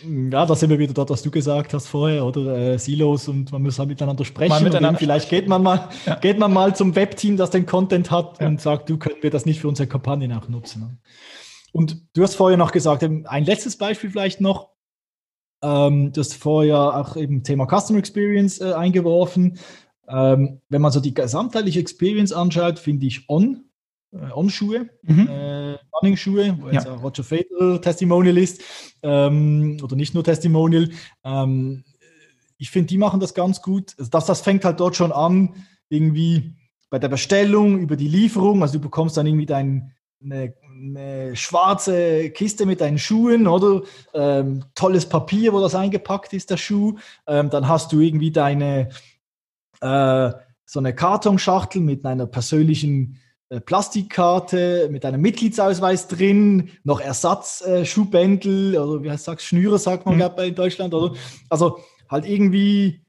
Ja, 0.04 0.46
da 0.46 0.54
sind 0.54 0.70
wir 0.70 0.78
wieder 0.78 0.92
dort, 0.92 1.10
was 1.10 1.22
du 1.22 1.30
gesagt 1.30 1.74
hast 1.74 1.88
vorher, 1.88 2.24
oder 2.24 2.56
äh, 2.56 2.78
Silos 2.78 3.28
und 3.28 3.50
man 3.52 3.62
muss 3.62 3.78
halt 3.78 3.88
miteinander 3.88 4.24
sprechen. 4.24 4.50
Mal 4.50 4.62
miteinander 4.62 4.98
vielleicht 4.98 5.28
geht 5.28 5.48
man 5.48 5.62
mal, 5.62 5.88
ja. 6.06 6.14
geht 6.16 6.38
man 6.38 6.52
mal 6.52 6.74
zum 6.76 6.94
Webteam, 6.94 7.36
das 7.36 7.50
den 7.50 7.66
Content 7.66 8.10
hat 8.10 8.40
ja. 8.40 8.46
und 8.46 8.60
sagt, 8.60 8.88
du 8.88 8.98
können 8.98 9.16
wir 9.20 9.30
das 9.30 9.46
nicht 9.46 9.60
für 9.60 9.68
unsere 9.68 9.88
Kampagnen 9.88 10.32
auch 10.32 10.48
nutzen. 10.48 11.00
Und 11.72 12.02
du 12.14 12.22
hast 12.22 12.34
vorher 12.34 12.56
noch 12.56 12.72
gesagt, 12.72 13.02
ein 13.02 13.44
letztes 13.44 13.76
Beispiel 13.76 14.10
vielleicht 14.10 14.40
noch. 14.40 14.70
Ähm, 15.62 16.12
du 16.12 16.20
hast 16.20 16.34
vorher 16.34 16.78
auch 16.78 17.16
eben 17.16 17.42
Thema 17.42 17.66
Customer 17.66 17.98
Experience 17.98 18.60
äh, 18.60 18.72
eingeworfen. 18.72 19.58
Ähm, 20.08 20.60
wenn 20.68 20.80
man 20.80 20.92
so 20.92 21.00
die 21.00 21.14
gesamtheitliche 21.14 21.80
Experience 21.80 22.32
anschaut, 22.32 22.78
finde 22.78 23.06
ich 23.06 23.28
On, 23.28 23.67
äh, 24.12 24.32
On-Schuhe, 24.32 24.88
mhm. 25.02 25.28
äh, 25.28 25.78
Running-Schuhe, 25.94 26.58
wo 26.60 26.66
ja. 26.68 26.74
jetzt 26.74 26.88
auch 26.88 27.02
Roger 27.02 27.24
Federer 27.24 27.80
Testimonial 27.80 28.38
ist, 28.38 28.62
ähm, 29.02 29.78
oder 29.82 29.96
nicht 29.96 30.14
nur 30.14 30.24
Testimonial. 30.24 30.90
Ähm, 31.24 31.84
ich 32.56 32.70
finde, 32.70 32.88
die 32.88 32.98
machen 32.98 33.20
das 33.20 33.34
ganz 33.34 33.62
gut. 33.62 33.94
Also 33.98 34.10
das, 34.10 34.26
das 34.26 34.40
fängt 34.40 34.64
halt 34.64 34.80
dort 34.80 34.96
schon 34.96 35.12
an, 35.12 35.54
irgendwie 35.88 36.54
bei 36.90 36.98
der 36.98 37.08
Bestellung, 37.08 37.78
über 37.78 37.96
die 37.96 38.08
Lieferung. 38.08 38.62
Also 38.62 38.74
du 38.74 38.80
bekommst 38.80 39.16
dann 39.16 39.26
irgendwie 39.26 39.46
dein, 39.46 39.92
eine 40.22 40.54
eine 40.78 41.36
schwarze 41.36 42.30
Kiste 42.30 42.66
mit 42.66 42.80
deinen 42.80 42.98
Schuhen, 42.98 43.46
oder? 43.46 43.82
Ähm, 44.14 44.64
tolles 44.74 45.08
Papier, 45.08 45.52
wo 45.52 45.60
das 45.60 45.74
eingepackt 45.74 46.32
ist, 46.32 46.50
der 46.50 46.56
Schuh. 46.56 46.96
Ähm, 47.26 47.50
dann 47.50 47.68
hast 47.68 47.92
du 47.92 48.00
irgendwie 48.00 48.30
deine, 48.30 48.90
äh, 49.80 50.30
so 50.64 50.78
eine 50.78 50.94
Kartonschachtel 50.94 51.80
mit 51.80 52.04
einer 52.04 52.26
persönlichen 52.26 53.20
Plastikkarte, 53.64 54.88
mit 54.90 55.04
einem 55.04 55.20
Mitgliedsausweis 55.20 56.08
drin, 56.08 56.70
noch 56.84 57.00
Ersatzschuhbändel, 57.00 58.74
äh, 58.74 58.78
oder 58.78 59.02
wie 59.02 59.10
heißt 59.10 59.28
das, 59.28 59.42
Schnüre, 59.42 59.78
sagt 59.78 60.06
man 60.06 60.16
mhm. 60.16 60.30
in 60.44 60.54
Deutschland, 60.54 60.92
oder? 60.94 61.14
Also 61.48 61.78
halt 62.08 62.26
irgendwie 62.26 63.00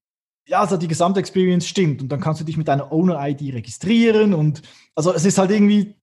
ja, 0.49 0.61
also 0.61 0.77
die 0.77 0.87
gesamte 0.87 1.19
Experience 1.19 1.67
stimmt 1.67 2.01
und 2.01 2.09
dann 2.09 2.19
kannst 2.19 2.41
du 2.41 2.45
dich 2.45 2.57
mit 2.57 2.67
deiner 2.67 2.91
Owner-ID 2.91 3.53
registrieren 3.53 4.33
und 4.33 4.63
also 4.95 5.13
es 5.13 5.23
ist 5.23 5.37
halt 5.37 5.51
irgendwie 5.51 5.95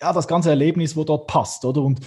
ja, 0.00 0.12
das 0.12 0.28
ganze 0.28 0.50
Erlebnis, 0.50 0.96
wo 0.96 1.04
dort 1.04 1.26
passt, 1.26 1.64
oder? 1.64 1.82
Und 1.82 2.00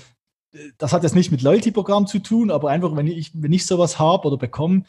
äh, 0.53 0.69
das 0.77 0.93
hat 0.93 1.03
jetzt 1.03 1.15
nicht 1.15 1.31
mit 1.31 1.41
Loyalty-Programm 1.41 2.07
zu 2.07 2.19
tun, 2.19 2.51
aber 2.51 2.69
einfach, 2.69 2.95
wenn 2.95 3.07
ich, 3.07 3.31
wenn 3.33 3.53
ich 3.53 3.65
sowas 3.65 3.99
habe 3.99 4.27
oder 4.27 4.37
bekomme, 4.37 4.83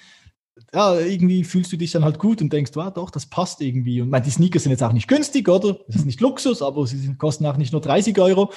ja, 0.72 0.98
irgendwie 0.98 1.44
fühlst 1.44 1.72
du 1.72 1.76
dich 1.76 1.92
dann 1.92 2.04
halt 2.04 2.18
gut 2.18 2.42
und 2.42 2.52
denkst, 2.52 2.72
wow, 2.74 2.92
doch, 2.92 3.10
das 3.10 3.26
passt 3.26 3.60
irgendwie. 3.60 4.00
Und 4.02 4.10
meine, 4.10 4.24
die 4.24 4.30
Sneakers 4.30 4.62
sind 4.64 4.72
jetzt 4.72 4.82
auch 4.82 4.92
nicht 4.92 5.08
günstig, 5.08 5.48
oder? 5.48 5.78
Das 5.86 5.96
ist 5.96 6.06
nicht 6.06 6.20
Luxus, 6.20 6.62
aber 6.62 6.86
sie 6.86 7.14
kosten 7.16 7.46
auch 7.46 7.56
nicht 7.56 7.72
nur 7.72 7.80
30 7.80 8.18
Euro. 8.18 8.52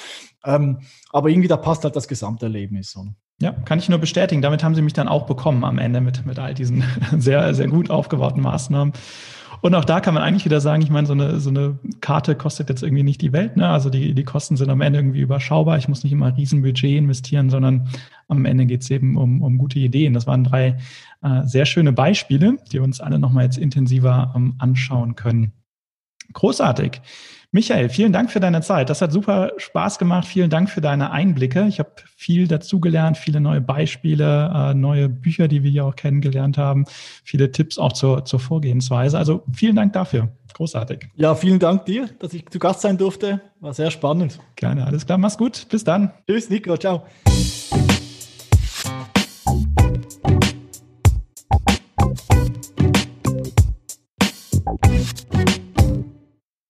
Ähm, 0.45 0.79
aber 1.11 1.29
irgendwie, 1.29 1.47
da 1.47 1.57
passt 1.57 1.83
halt 1.83 1.95
das 1.95 2.07
Gesamterlebnis. 2.07 2.95
Oder? 2.95 3.15
Ja, 3.41 3.51
kann 3.51 3.79
ich 3.79 3.89
nur 3.89 3.99
bestätigen. 3.99 4.41
Damit 4.41 4.63
haben 4.63 4.75
sie 4.75 4.81
mich 4.81 4.93
dann 4.93 5.07
auch 5.07 5.25
bekommen 5.25 5.63
am 5.63 5.77
Ende 5.77 6.01
mit, 6.01 6.25
mit 6.25 6.39
all 6.39 6.53
diesen 6.53 6.83
sehr, 7.17 7.53
sehr 7.53 7.67
gut 7.67 7.89
aufgebauten 7.89 8.41
Maßnahmen. 8.41 8.93
Und 9.61 9.75
auch 9.75 9.85
da 9.85 9.99
kann 9.99 10.13
man 10.13 10.23
eigentlich 10.23 10.45
wieder 10.45 10.61
sagen, 10.61 10.81
ich 10.81 10.89
meine, 10.89 11.07
so 11.07 11.13
eine, 11.13 11.39
so 11.39 11.49
eine 11.49 11.79
Karte 12.01 12.35
kostet 12.35 12.69
jetzt 12.69 12.83
irgendwie 12.83 13.03
nicht 13.03 13.21
die 13.21 13.33
Welt. 13.33 13.57
Ne? 13.57 13.67
Also 13.67 13.89
die, 13.89 14.13
die 14.13 14.23
Kosten 14.23 14.57
sind 14.57 14.69
am 14.69 14.81
Ende 14.81 14.99
irgendwie 14.99 15.21
überschaubar. 15.21 15.77
Ich 15.77 15.87
muss 15.87 16.03
nicht 16.03 16.13
immer 16.13 16.27
ein 16.27 16.33
Riesenbudget 16.33 16.97
investieren, 16.97 17.49
sondern 17.49 17.89
am 18.27 18.45
Ende 18.45 18.65
geht 18.65 18.81
es 18.81 18.91
eben 18.91 19.17
um, 19.17 19.41
um 19.41 19.57
gute 19.57 19.79
Ideen. 19.79 20.13
Das 20.13 20.27
waren 20.27 20.43
drei 20.43 20.77
äh, 21.21 21.43
sehr 21.43 21.65
schöne 21.65 21.93
Beispiele, 21.93 22.57
die 22.71 22.73
wir 22.73 22.83
uns 22.83 23.01
alle 23.01 23.19
nochmal 23.19 23.45
jetzt 23.45 23.57
intensiver 23.57 24.33
ähm, 24.35 24.55
anschauen 24.59 25.15
können. 25.15 25.51
Großartig. 26.33 27.01
Michael, 27.55 27.87
vielen 27.87 28.11
Dank 28.11 28.31
für 28.31 28.41
deine 28.41 28.59
Zeit. 28.59 28.89
Das 28.89 29.01
hat 29.01 29.13
super 29.13 29.53
Spaß 29.55 29.97
gemacht. 29.97 30.27
Vielen 30.27 30.49
Dank 30.49 30.69
für 30.69 30.81
deine 30.81 31.11
Einblicke. 31.11 31.65
Ich 31.69 31.79
habe 31.79 31.91
viel 32.17 32.49
dazugelernt, 32.49 33.17
viele 33.17 33.39
neue 33.39 33.61
Beispiele, 33.61 34.51
äh, 34.53 34.73
neue 34.73 35.07
Bücher, 35.07 35.47
die 35.47 35.63
wir 35.63 35.71
hier 35.71 35.85
auch 35.85 35.95
kennengelernt 35.95 36.57
haben, 36.57 36.83
viele 37.23 37.53
Tipps 37.53 37.77
auch 37.77 37.93
zur, 37.93 38.25
zur 38.25 38.41
Vorgehensweise. 38.41 39.17
Also 39.17 39.45
vielen 39.53 39.77
Dank 39.77 39.93
dafür. 39.93 40.33
Großartig. 40.53 41.07
Ja, 41.15 41.33
vielen 41.33 41.59
Dank 41.59 41.85
dir, 41.85 42.09
dass 42.19 42.33
ich 42.33 42.45
zu 42.49 42.59
Gast 42.59 42.81
sein 42.81 42.97
durfte. 42.97 43.39
War 43.61 43.73
sehr 43.73 43.89
spannend. 43.89 44.37
Gerne, 44.57 44.85
alles 44.85 45.05
klar. 45.05 45.17
Mach's 45.17 45.37
gut. 45.37 45.65
Bis 45.69 45.85
dann. 45.85 46.11
Tschüss, 46.27 46.49
Nico. 46.49 46.75
Ciao. 46.75 47.05